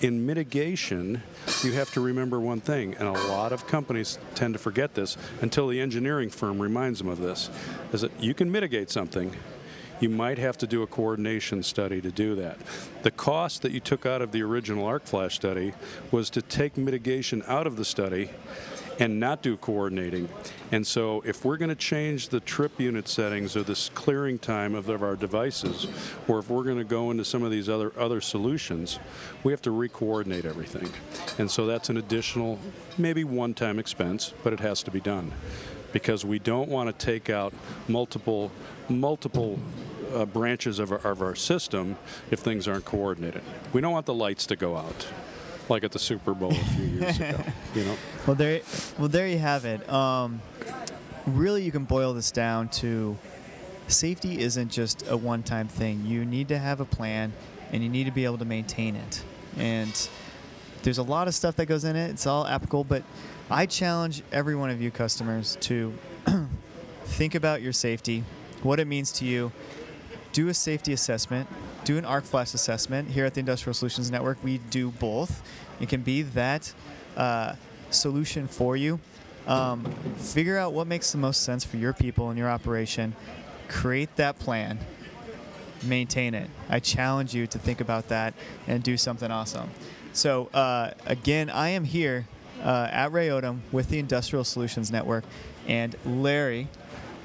in 0.01 0.26
mitigation, 0.26 1.22
you 1.64 1.72
have 1.72 1.91
to 1.93 2.01
remember 2.01 2.39
one 2.39 2.61
thing, 2.61 2.95
and 2.95 3.09
a 3.09 3.12
lot 3.12 3.53
of 3.53 3.66
companies 3.66 4.18
tend 4.36 4.55
to 4.55 4.59
forget 4.59 4.95
this 4.95 5.16
until 5.41 5.66
the 5.66 5.80
engineering 5.80 6.30
firm 6.30 6.62
reminds 6.62 7.01
them 7.01 7.09
of 7.09 7.18
this, 7.18 7.51
is 7.93 8.03
that 8.03 8.12
you 8.22 8.32
can 8.32 8.51
mitigate 8.53 8.91
something, 8.91 9.34
you 10.01 10.09
might 10.09 10.38
have 10.38 10.57
to 10.59 10.66
do 10.66 10.82
a 10.82 10.86
coordination 10.86 11.62
study 11.62 12.01
to 12.01 12.11
do 12.11 12.34
that. 12.36 12.59
The 13.03 13.11
cost 13.11 13.62
that 13.62 13.72
you 13.72 13.80
took 13.80 14.07
out 14.07 14.22
of 14.22 14.32
the 14.32 14.42
original 14.42 14.86
arc 14.86 15.05
flash 15.05 15.34
study 15.34 15.72
was 16.11 16.30
to 16.30 16.42
take 16.42 16.76
mitigation 16.76 17.42
out 17.46 17.66
of 17.66 17.76
the 17.76 17.84
study 17.84 18.30
and 18.99 19.20
not 19.20 19.42
do 19.42 19.57
coordinating. 19.57 20.28
And 20.72 20.86
so 20.86 21.22
if 21.24 21.44
we're 21.44 21.57
going 21.57 21.68
to 21.68 21.76
change 21.76 22.28
the 22.28 22.40
trip 22.40 22.80
unit 22.80 23.09
settings 23.09 23.57
or 23.57 23.62
this 23.62 23.90
clearing 23.94 24.38
time 24.38 24.74
of, 24.74 24.88
of 24.88 25.03
our 25.03 25.16
devices, 25.16 25.86
or 26.26 26.40
if 26.40 26.51
we're 26.51 26.64
going 26.64 26.78
to 26.78 26.84
go 26.84 27.11
into 27.11 27.24
some 27.24 27.42
of 27.42 27.51
these 27.51 27.68
other 27.68 27.92
other 27.96 28.20
solutions, 28.20 28.99
we 29.44 29.53
have 29.53 29.62
to 29.62 29.70
re-coordinate 29.70 30.44
everything. 30.44 30.88
And 31.38 31.51
so 31.51 31.66
that's 31.66 31.88
an 31.88 31.96
additional, 31.96 32.59
maybe 32.96 33.24
one-time 33.24 33.78
expense, 33.78 34.32
but 34.42 34.53
it 34.53 34.61
has 34.61 34.82
to 34.82 34.90
be 34.90 35.01
done 35.01 35.32
because 35.92 36.24
we 36.24 36.38
don't 36.38 36.68
want 36.68 36.86
to 36.99 37.07
take 37.07 37.30
out 37.30 37.55
multiple 37.86 38.51
multiple 38.88 39.59
uh, 40.14 40.24
branches 40.26 40.78
of 40.78 40.92
our, 40.92 40.98
of 40.98 41.22
our 41.22 41.34
system 41.34 41.96
if 42.30 42.40
things 42.40 42.66
aren't 42.68 42.84
coordinated. 42.84 43.42
We 43.72 43.80
don't 43.80 43.92
want 43.92 44.06
the 44.06 44.14
lights 44.14 44.46
to 44.46 44.56
go 44.56 44.76
out, 44.76 45.06
like 45.68 45.84
at 45.84 45.92
the 45.92 45.98
Super 45.98 46.34
Bowl 46.34 46.52
a 46.52 46.54
few 46.54 46.84
years 46.84 47.16
ago. 47.18 47.40
You 47.74 47.84
know, 47.84 47.96
Well, 48.26 48.36
there, 48.36 48.61
well, 48.98 49.09
there 49.09 49.28
you 49.28 49.38
have 49.38 49.64
it. 49.64 49.88
Um, 49.88 50.40
really, 51.26 51.62
you 51.62 51.70
can 51.70 51.84
boil 51.84 52.14
this 52.14 52.30
down 52.30 52.68
to 52.70 53.16
safety 53.86 54.38
isn't 54.40 54.70
just 54.70 55.09
a 55.09 55.16
one-time 55.16 55.68
thing. 55.68 56.04
You 56.04 56.24
need 56.24 56.48
to 56.48 56.59
have 56.59 56.80
a 56.80 56.84
plan, 56.84 57.32
and 57.72 57.82
you 57.82 57.88
need 57.88 58.04
to 58.04 58.11
be 58.11 58.24
able 58.24 58.38
to 58.38 58.44
maintain 58.44 58.96
it. 58.96 59.22
And 59.56 60.09
there's 60.82 60.98
a 60.98 61.02
lot 61.02 61.28
of 61.28 61.34
stuff 61.34 61.56
that 61.56 61.66
goes 61.66 61.84
in 61.84 61.96
it. 61.96 62.11
It's 62.11 62.26
all 62.26 62.46
applicable, 62.46 62.84
but 62.84 63.02
I 63.50 63.66
challenge 63.66 64.22
every 64.32 64.54
one 64.54 64.70
of 64.70 64.80
you 64.80 64.90
customers 64.90 65.56
to 65.62 65.92
think 67.04 67.34
about 67.34 67.62
your 67.62 67.72
safety, 67.72 68.24
what 68.62 68.80
it 68.80 68.86
means 68.86 69.12
to 69.12 69.24
you. 69.24 69.52
Do 70.32 70.48
a 70.48 70.54
safety 70.54 70.92
assessment. 70.92 71.48
Do 71.84 71.98
an 71.98 72.04
arc 72.04 72.24
flash 72.24 72.54
assessment. 72.54 73.10
Here 73.10 73.24
at 73.24 73.34
the 73.34 73.40
Industrial 73.40 73.74
Solutions 73.74 74.10
Network, 74.10 74.42
we 74.44 74.58
do 74.70 74.90
both. 74.90 75.42
It 75.80 75.88
can 75.88 76.02
be 76.02 76.22
that 76.22 76.72
uh, 77.16 77.54
solution 77.90 78.46
for 78.46 78.76
you. 78.76 79.00
Um, 79.46 79.84
figure 80.18 80.58
out 80.58 80.74
what 80.74 80.86
makes 80.86 81.12
the 81.12 81.18
most 81.18 81.42
sense 81.42 81.64
for 81.64 81.78
your 81.78 81.92
people 81.92 82.28
and 82.28 82.38
your 82.38 82.50
operation. 82.50 83.14
Create 83.68 84.14
that 84.16 84.38
plan. 84.38 84.78
Maintain 85.82 86.34
it. 86.34 86.50
I 86.68 86.80
challenge 86.80 87.34
you 87.34 87.46
to 87.46 87.58
think 87.58 87.80
about 87.80 88.08
that 88.08 88.34
and 88.66 88.82
do 88.82 88.96
something 88.96 89.30
awesome. 89.30 89.70
So 90.12 90.46
uh, 90.52 90.90
again, 91.06 91.48
I 91.48 91.70
am 91.70 91.84
here 91.84 92.26
uh, 92.62 92.88
at 92.90 93.12
Ray 93.12 93.28
Odom 93.28 93.60
with 93.72 93.88
the 93.88 93.98
Industrial 93.98 94.44
Solutions 94.44 94.90
Network, 94.90 95.24
and 95.66 95.94
Larry. 96.04 96.68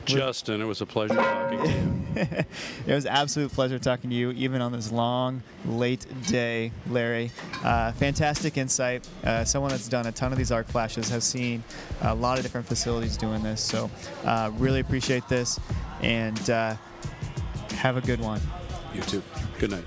Justin, 0.05 0.61
it 0.61 0.65
was 0.65 0.81
a 0.81 0.85
pleasure 0.85 1.15
talking 1.15 1.59
to 1.59 1.69
you. 1.69 1.93
It 2.85 2.93
was 2.93 3.05
an 3.05 3.11
absolute 3.11 3.51
pleasure 3.51 3.79
talking 3.79 4.11
to 4.11 4.15
you, 4.15 4.31
even 4.31 4.61
on 4.61 4.71
this 4.71 4.91
long, 4.91 5.41
late 5.65 6.05
day, 6.27 6.71
Larry. 6.89 7.31
Uh, 7.63 7.91
fantastic 7.93 8.55
insight. 8.57 9.07
Uh, 9.23 9.43
someone 9.43 9.71
that's 9.71 9.87
done 9.87 10.05
a 10.05 10.11
ton 10.11 10.31
of 10.31 10.37
these 10.37 10.51
arc 10.51 10.67
flashes, 10.67 11.09
has 11.09 11.23
seen 11.23 11.63
a 12.01 12.13
lot 12.13 12.37
of 12.37 12.43
different 12.43 12.67
facilities 12.67 13.17
doing 13.17 13.41
this. 13.41 13.61
So, 13.61 13.89
uh, 14.25 14.51
really 14.57 14.79
appreciate 14.79 15.27
this, 15.27 15.59
and 16.01 16.49
uh, 16.51 16.75
have 17.71 17.97
a 17.97 18.01
good 18.01 18.19
one. 18.19 18.41
You 18.93 19.01
too. 19.01 19.23
Good 19.57 19.71
night. 19.71 19.85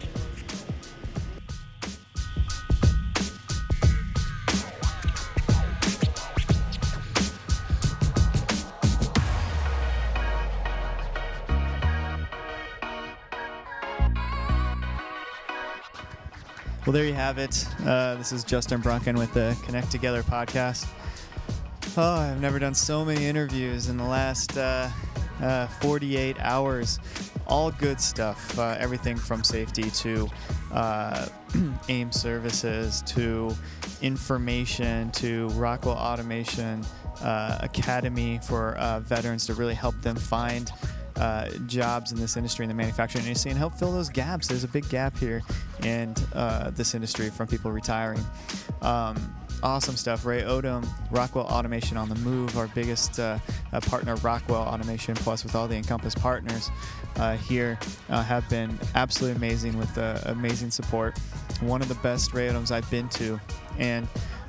Well, 16.87 16.93
there 16.93 17.05
you 17.05 17.15
have 17.15 17.39
it. 17.39 17.67
Uh, 17.85 18.15
this 18.15 18.31
is 18.31 18.45
Justin 18.45 18.81
Brunken 18.81 19.17
with 19.17 19.35
the 19.35 19.57
Connect 19.65 19.91
Together 19.91 20.23
podcast. 20.23 20.87
Oh, 21.97 22.15
I've 22.15 22.41
never 22.41 22.61
done 22.61 22.77
so 22.77 23.05
many 23.05 23.27
interviews 23.27 23.89
in 23.89 23.97
the 23.97 24.05
last 24.05 24.57
uh, 24.57 24.89
uh, 25.43 25.67
48 25.67 26.37
hours. 26.39 27.01
All 27.49 27.73
good 27.73 28.01
stuff. 28.01 28.57
Uh, 28.57 28.77
everything 28.79 29.17
from 29.17 29.43
safety 29.43 29.91
to 29.91 30.29
uh, 30.73 31.27
AIM 31.89 32.13
services 32.13 33.03
to 33.03 33.53
information 34.01 35.11
to 35.11 35.49
Rockwell 35.49 35.97
Automation 35.97 36.87
uh, 37.21 37.59
Academy 37.63 38.39
for 38.45 38.77
veterans 39.03 39.45
to 39.47 39.55
really 39.55 39.75
help 39.75 40.01
them 40.03 40.15
find 40.15 40.71
uh, 41.17 41.51
jobs 41.67 42.13
in 42.13 42.19
this 42.19 42.37
industry 42.37 42.65
in 42.65 42.69
the 42.69 42.75
manufacturing 42.75 43.25
industry 43.25 43.51
and 43.51 43.59
help 43.59 43.75
fill 43.75 43.93
those 43.93 44.09
gaps. 44.09 44.49
There's 44.49 44.65
a 44.65 44.69
big 44.69 44.89
gap 44.89 45.17
here 45.17 45.43
in 45.83 46.15
uh, 46.35 46.71
this 46.71 46.95
industry 46.95 47.31
from 47.31 47.47
people 47.47 47.71
retiring. 47.71 48.25
Um, 48.83 49.17
awesome 49.63 49.97
stuff. 49.97 50.25
Ray 50.25 50.43
Odom, 50.43 50.87
Rockwell 51.11 51.47
Automation 51.47 51.97
on 51.97 52.09
the 52.09 52.15
Move, 52.17 52.57
our 52.57 52.69
biggest 52.69 53.19
uh, 53.19 53.39
uh, 53.73 53.81
partner, 53.81 54.17
Rockwell 54.17 54.63
Automation, 54.63 55.15
plus 55.15 55.45
with 55.45 55.55
all 55.55 55.69
the 55.69 55.77
Encompass 55.77 56.15
partners 56.15 56.71
uh, 57.17 57.37
here, 57.37 57.79
uh, 58.11 58.23
have 58.23 58.49
been 58.49 58.79
absolutely 58.95 59.37
amazing 59.37 59.77
with 59.79 59.97
uh, 59.99 60.21
amazing 60.27 60.71
support. 60.71 61.19
One 61.61 61.81
of 61.81 61.89
the 61.89 61.95
best 61.97 62.35
Ray 62.35 62.49
Odoms 62.49 62.71
I've 62.71 62.91
been 62.91 63.09
to. 63.11 63.41
And 63.79 64.07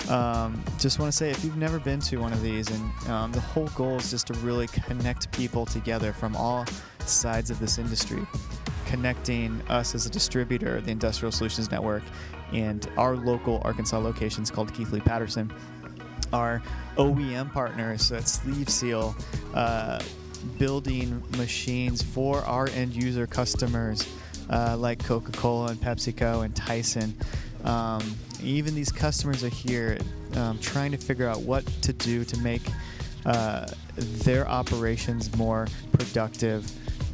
um, 0.10 0.64
just 0.80 1.00
want 1.00 1.12
to 1.12 1.18
say 1.18 1.30
if 1.30 1.44
you've 1.44 1.58
never 1.58 1.80
been 1.80 2.00
to 2.00 2.18
one 2.18 2.32
of 2.32 2.42
these 2.42 2.70
and 2.70 3.10
um, 3.10 3.32
the 3.32 3.40
whole 3.40 3.68
goal 3.70 3.98
is 3.98 4.12
just 4.12 4.28
to 4.28 4.34
really 4.36 4.68
connect 4.68 5.32
people 5.32 5.66
together 5.66 6.14
from 6.14 6.36
all 6.36 6.66
sides 7.06 7.50
of 7.50 7.60
this 7.60 7.78
industry 7.78 8.26
connecting 8.86 9.62
us 9.70 9.96
as 9.96 10.06
a 10.06 10.10
distributor 10.10 10.80
the 10.82 10.92
industrial 10.92 11.32
solutions 11.32 11.70
network 11.72 12.04
and 12.54 12.90
our 12.98 13.16
local 13.18 13.62
arkansas 13.66 13.98
locations 13.98 14.50
called 14.50 14.74
keithley 14.74 15.02
patterson 15.02 15.52
our 16.32 16.62
oem 16.98 17.52
partners 17.52 18.12
at 18.12 18.28
sleeve 18.28 18.70
seal 18.70 19.16
uh, 19.54 20.02
building 20.58 21.22
machines 21.38 22.02
for 22.02 22.42
our 22.42 22.70
end 22.70 22.94
user 22.94 23.28
customers 23.28 24.08
uh, 24.50 24.78
like 24.78 25.04
Coca-Cola 25.04 25.72
and 25.72 25.80
PepsiCo 25.80 26.46
and 26.46 26.56
Tyson. 26.56 27.16
Um, 27.64 28.16
even 28.42 28.76
these 28.76 28.92
customers 28.92 29.44
are 29.44 29.50
here 29.50 29.98
um, 30.36 30.60
trying 30.60 30.92
to 30.92 30.98
figure 30.98 31.28
out 31.28 31.42
what 31.42 31.66
to 31.82 31.94
do 31.94 32.24
to 32.26 32.38
make 32.40 32.62
uh, 33.26 33.68
their 33.96 34.48
operations 34.48 35.36
more 35.38 35.68
productive 35.92 36.70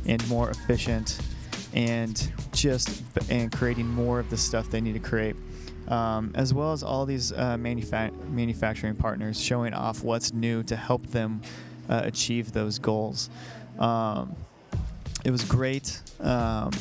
and 0.06 0.26
more 0.28 0.50
efficient 0.50 1.20
and 1.74 2.32
just 2.52 3.04
and 3.30 3.52
creating 3.52 3.88
more 3.88 4.20
of 4.20 4.30
the 4.30 4.38
stuff 4.38 4.70
they 4.70 4.82
need 4.82 4.94
to 4.94 5.00
create. 5.00 5.36
Um, 5.88 6.32
as 6.36 6.54
well 6.54 6.72
as 6.72 6.82
all 6.82 7.06
these 7.06 7.34
uh, 7.34 7.58
manufa- 7.58 8.12
manufacturing 8.30 8.96
partners 8.96 9.40
showing 9.40 9.74
off 9.74 10.02
what's 10.02 10.32
new 10.32 10.64
to 10.64 10.76
help 10.78 11.06
them 11.08 11.42
uh, 11.90 12.02
achieve 12.06 12.54
those 12.54 12.80
goals. 12.80 13.30
Um, 13.80 14.36
it 15.26 15.32
was 15.32 15.44
great. 15.44 16.02
Um, 16.20 16.72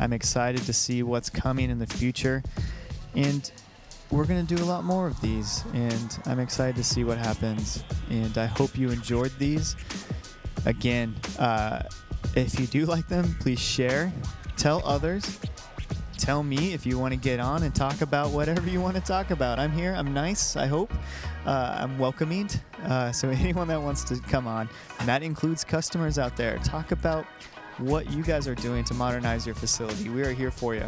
i'm 0.00 0.12
excited 0.12 0.62
to 0.62 0.72
see 0.72 1.02
what's 1.02 1.30
coming 1.30 1.70
in 1.70 1.78
the 1.78 1.86
future. 1.86 2.42
And 3.14 3.50
we're 4.14 4.24
going 4.24 4.46
to 4.46 4.54
do 4.54 4.62
a 4.62 4.64
lot 4.64 4.84
more 4.84 5.08
of 5.08 5.20
these, 5.20 5.64
and 5.74 6.20
I'm 6.26 6.38
excited 6.38 6.76
to 6.76 6.84
see 6.84 7.02
what 7.02 7.18
happens. 7.18 7.82
And 8.10 8.38
I 8.38 8.46
hope 8.46 8.78
you 8.78 8.90
enjoyed 8.90 9.32
these. 9.40 9.74
Again, 10.66 11.16
uh, 11.40 11.82
if 12.36 12.58
you 12.60 12.68
do 12.68 12.86
like 12.94 13.08
them, 13.08 13.34
please 13.40 13.58
share, 13.58 14.12
tell 14.56 14.86
others, 14.86 15.40
tell 16.16 16.44
me 16.44 16.72
if 16.72 16.86
you 16.86 16.96
want 16.96 17.12
to 17.12 17.18
get 17.18 17.40
on 17.40 17.64
and 17.64 17.74
talk 17.74 18.02
about 18.02 18.30
whatever 18.30 18.68
you 18.70 18.80
want 18.80 18.94
to 18.94 19.02
talk 19.02 19.32
about. 19.32 19.58
I'm 19.58 19.72
here. 19.72 19.92
I'm 19.96 20.14
nice. 20.14 20.54
I 20.54 20.66
hope. 20.66 20.94
Uh, 21.44 21.78
I'm 21.80 21.98
welcoming. 21.98 22.48
Uh, 22.84 23.10
so 23.10 23.28
anyone 23.30 23.66
that 23.66 23.82
wants 23.82 24.04
to 24.04 24.20
come 24.20 24.46
on, 24.46 24.68
and 25.00 25.08
that 25.08 25.24
includes 25.24 25.64
customers 25.64 26.20
out 26.20 26.36
there, 26.36 26.58
talk 26.58 26.92
about 26.92 27.26
what 27.78 28.10
you 28.10 28.22
guys 28.22 28.46
are 28.46 28.54
doing 28.54 28.84
to 28.84 28.94
modernize 28.94 29.46
your 29.46 29.54
facility. 29.54 30.08
We 30.08 30.22
are 30.22 30.32
here 30.32 30.50
for 30.50 30.74
you. 30.74 30.86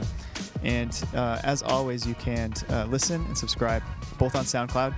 And 0.63 1.01
uh, 1.15 1.41
as 1.45 1.63
always, 1.63 2.07
you 2.07 2.15
can 2.15 2.53
uh, 2.71 2.87
listen 2.89 3.25
and 3.27 3.37
subscribe 3.37 3.83
both 4.19 4.35
on 4.35 4.45
SoundCloud 4.45 4.95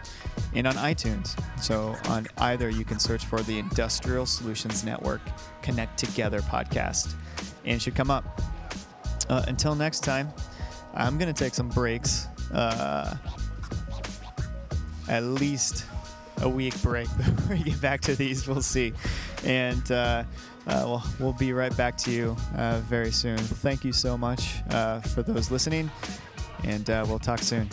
and 0.55 0.66
on 0.66 0.74
iTunes. 0.74 1.39
So 1.61 1.97
on 2.09 2.26
either, 2.39 2.68
you 2.70 2.84
can 2.84 2.99
search 2.99 3.24
for 3.24 3.41
the 3.43 3.59
Industrial 3.59 4.26
Solutions 4.26 4.84
Network 4.84 5.20
Connect 5.62 5.99
Together 5.99 6.41
podcast, 6.41 7.14
and 7.64 7.76
it 7.76 7.82
should 7.82 7.95
come 7.95 8.11
up. 8.11 8.41
Uh, 9.28 9.45
until 9.49 9.74
next 9.74 10.01
time, 10.01 10.28
I'm 10.95 11.18
going 11.18 11.32
to 11.32 11.45
take 11.45 11.55
some 11.55 11.68
breaks. 11.68 12.26
Uh, 12.53 13.16
at 15.09 15.22
least 15.22 15.86
a 16.43 16.49
week 16.49 16.80
break 16.82 17.09
before 17.16 17.57
we 17.57 17.62
get 17.62 17.80
back 17.80 18.01
to 18.03 18.14
these. 18.14 18.47
We'll 18.47 18.62
see. 18.62 18.93
And 19.45 19.91
uh, 20.68 20.84
we'll, 20.86 21.02
we'll 21.18 21.32
be 21.32 21.52
right 21.52 21.74
back 21.76 21.96
to 21.98 22.10
you 22.10 22.36
uh, 22.56 22.80
very 22.80 23.10
soon. 23.10 23.38
Thank 23.38 23.84
you 23.84 23.92
so 23.92 24.16
much 24.16 24.56
uh, 24.70 25.00
for 25.00 25.22
those 25.22 25.50
listening, 25.50 25.90
and 26.64 26.88
uh, 26.90 27.04
we'll 27.08 27.18
talk 27.18 27.40
soon. 27.40 27.68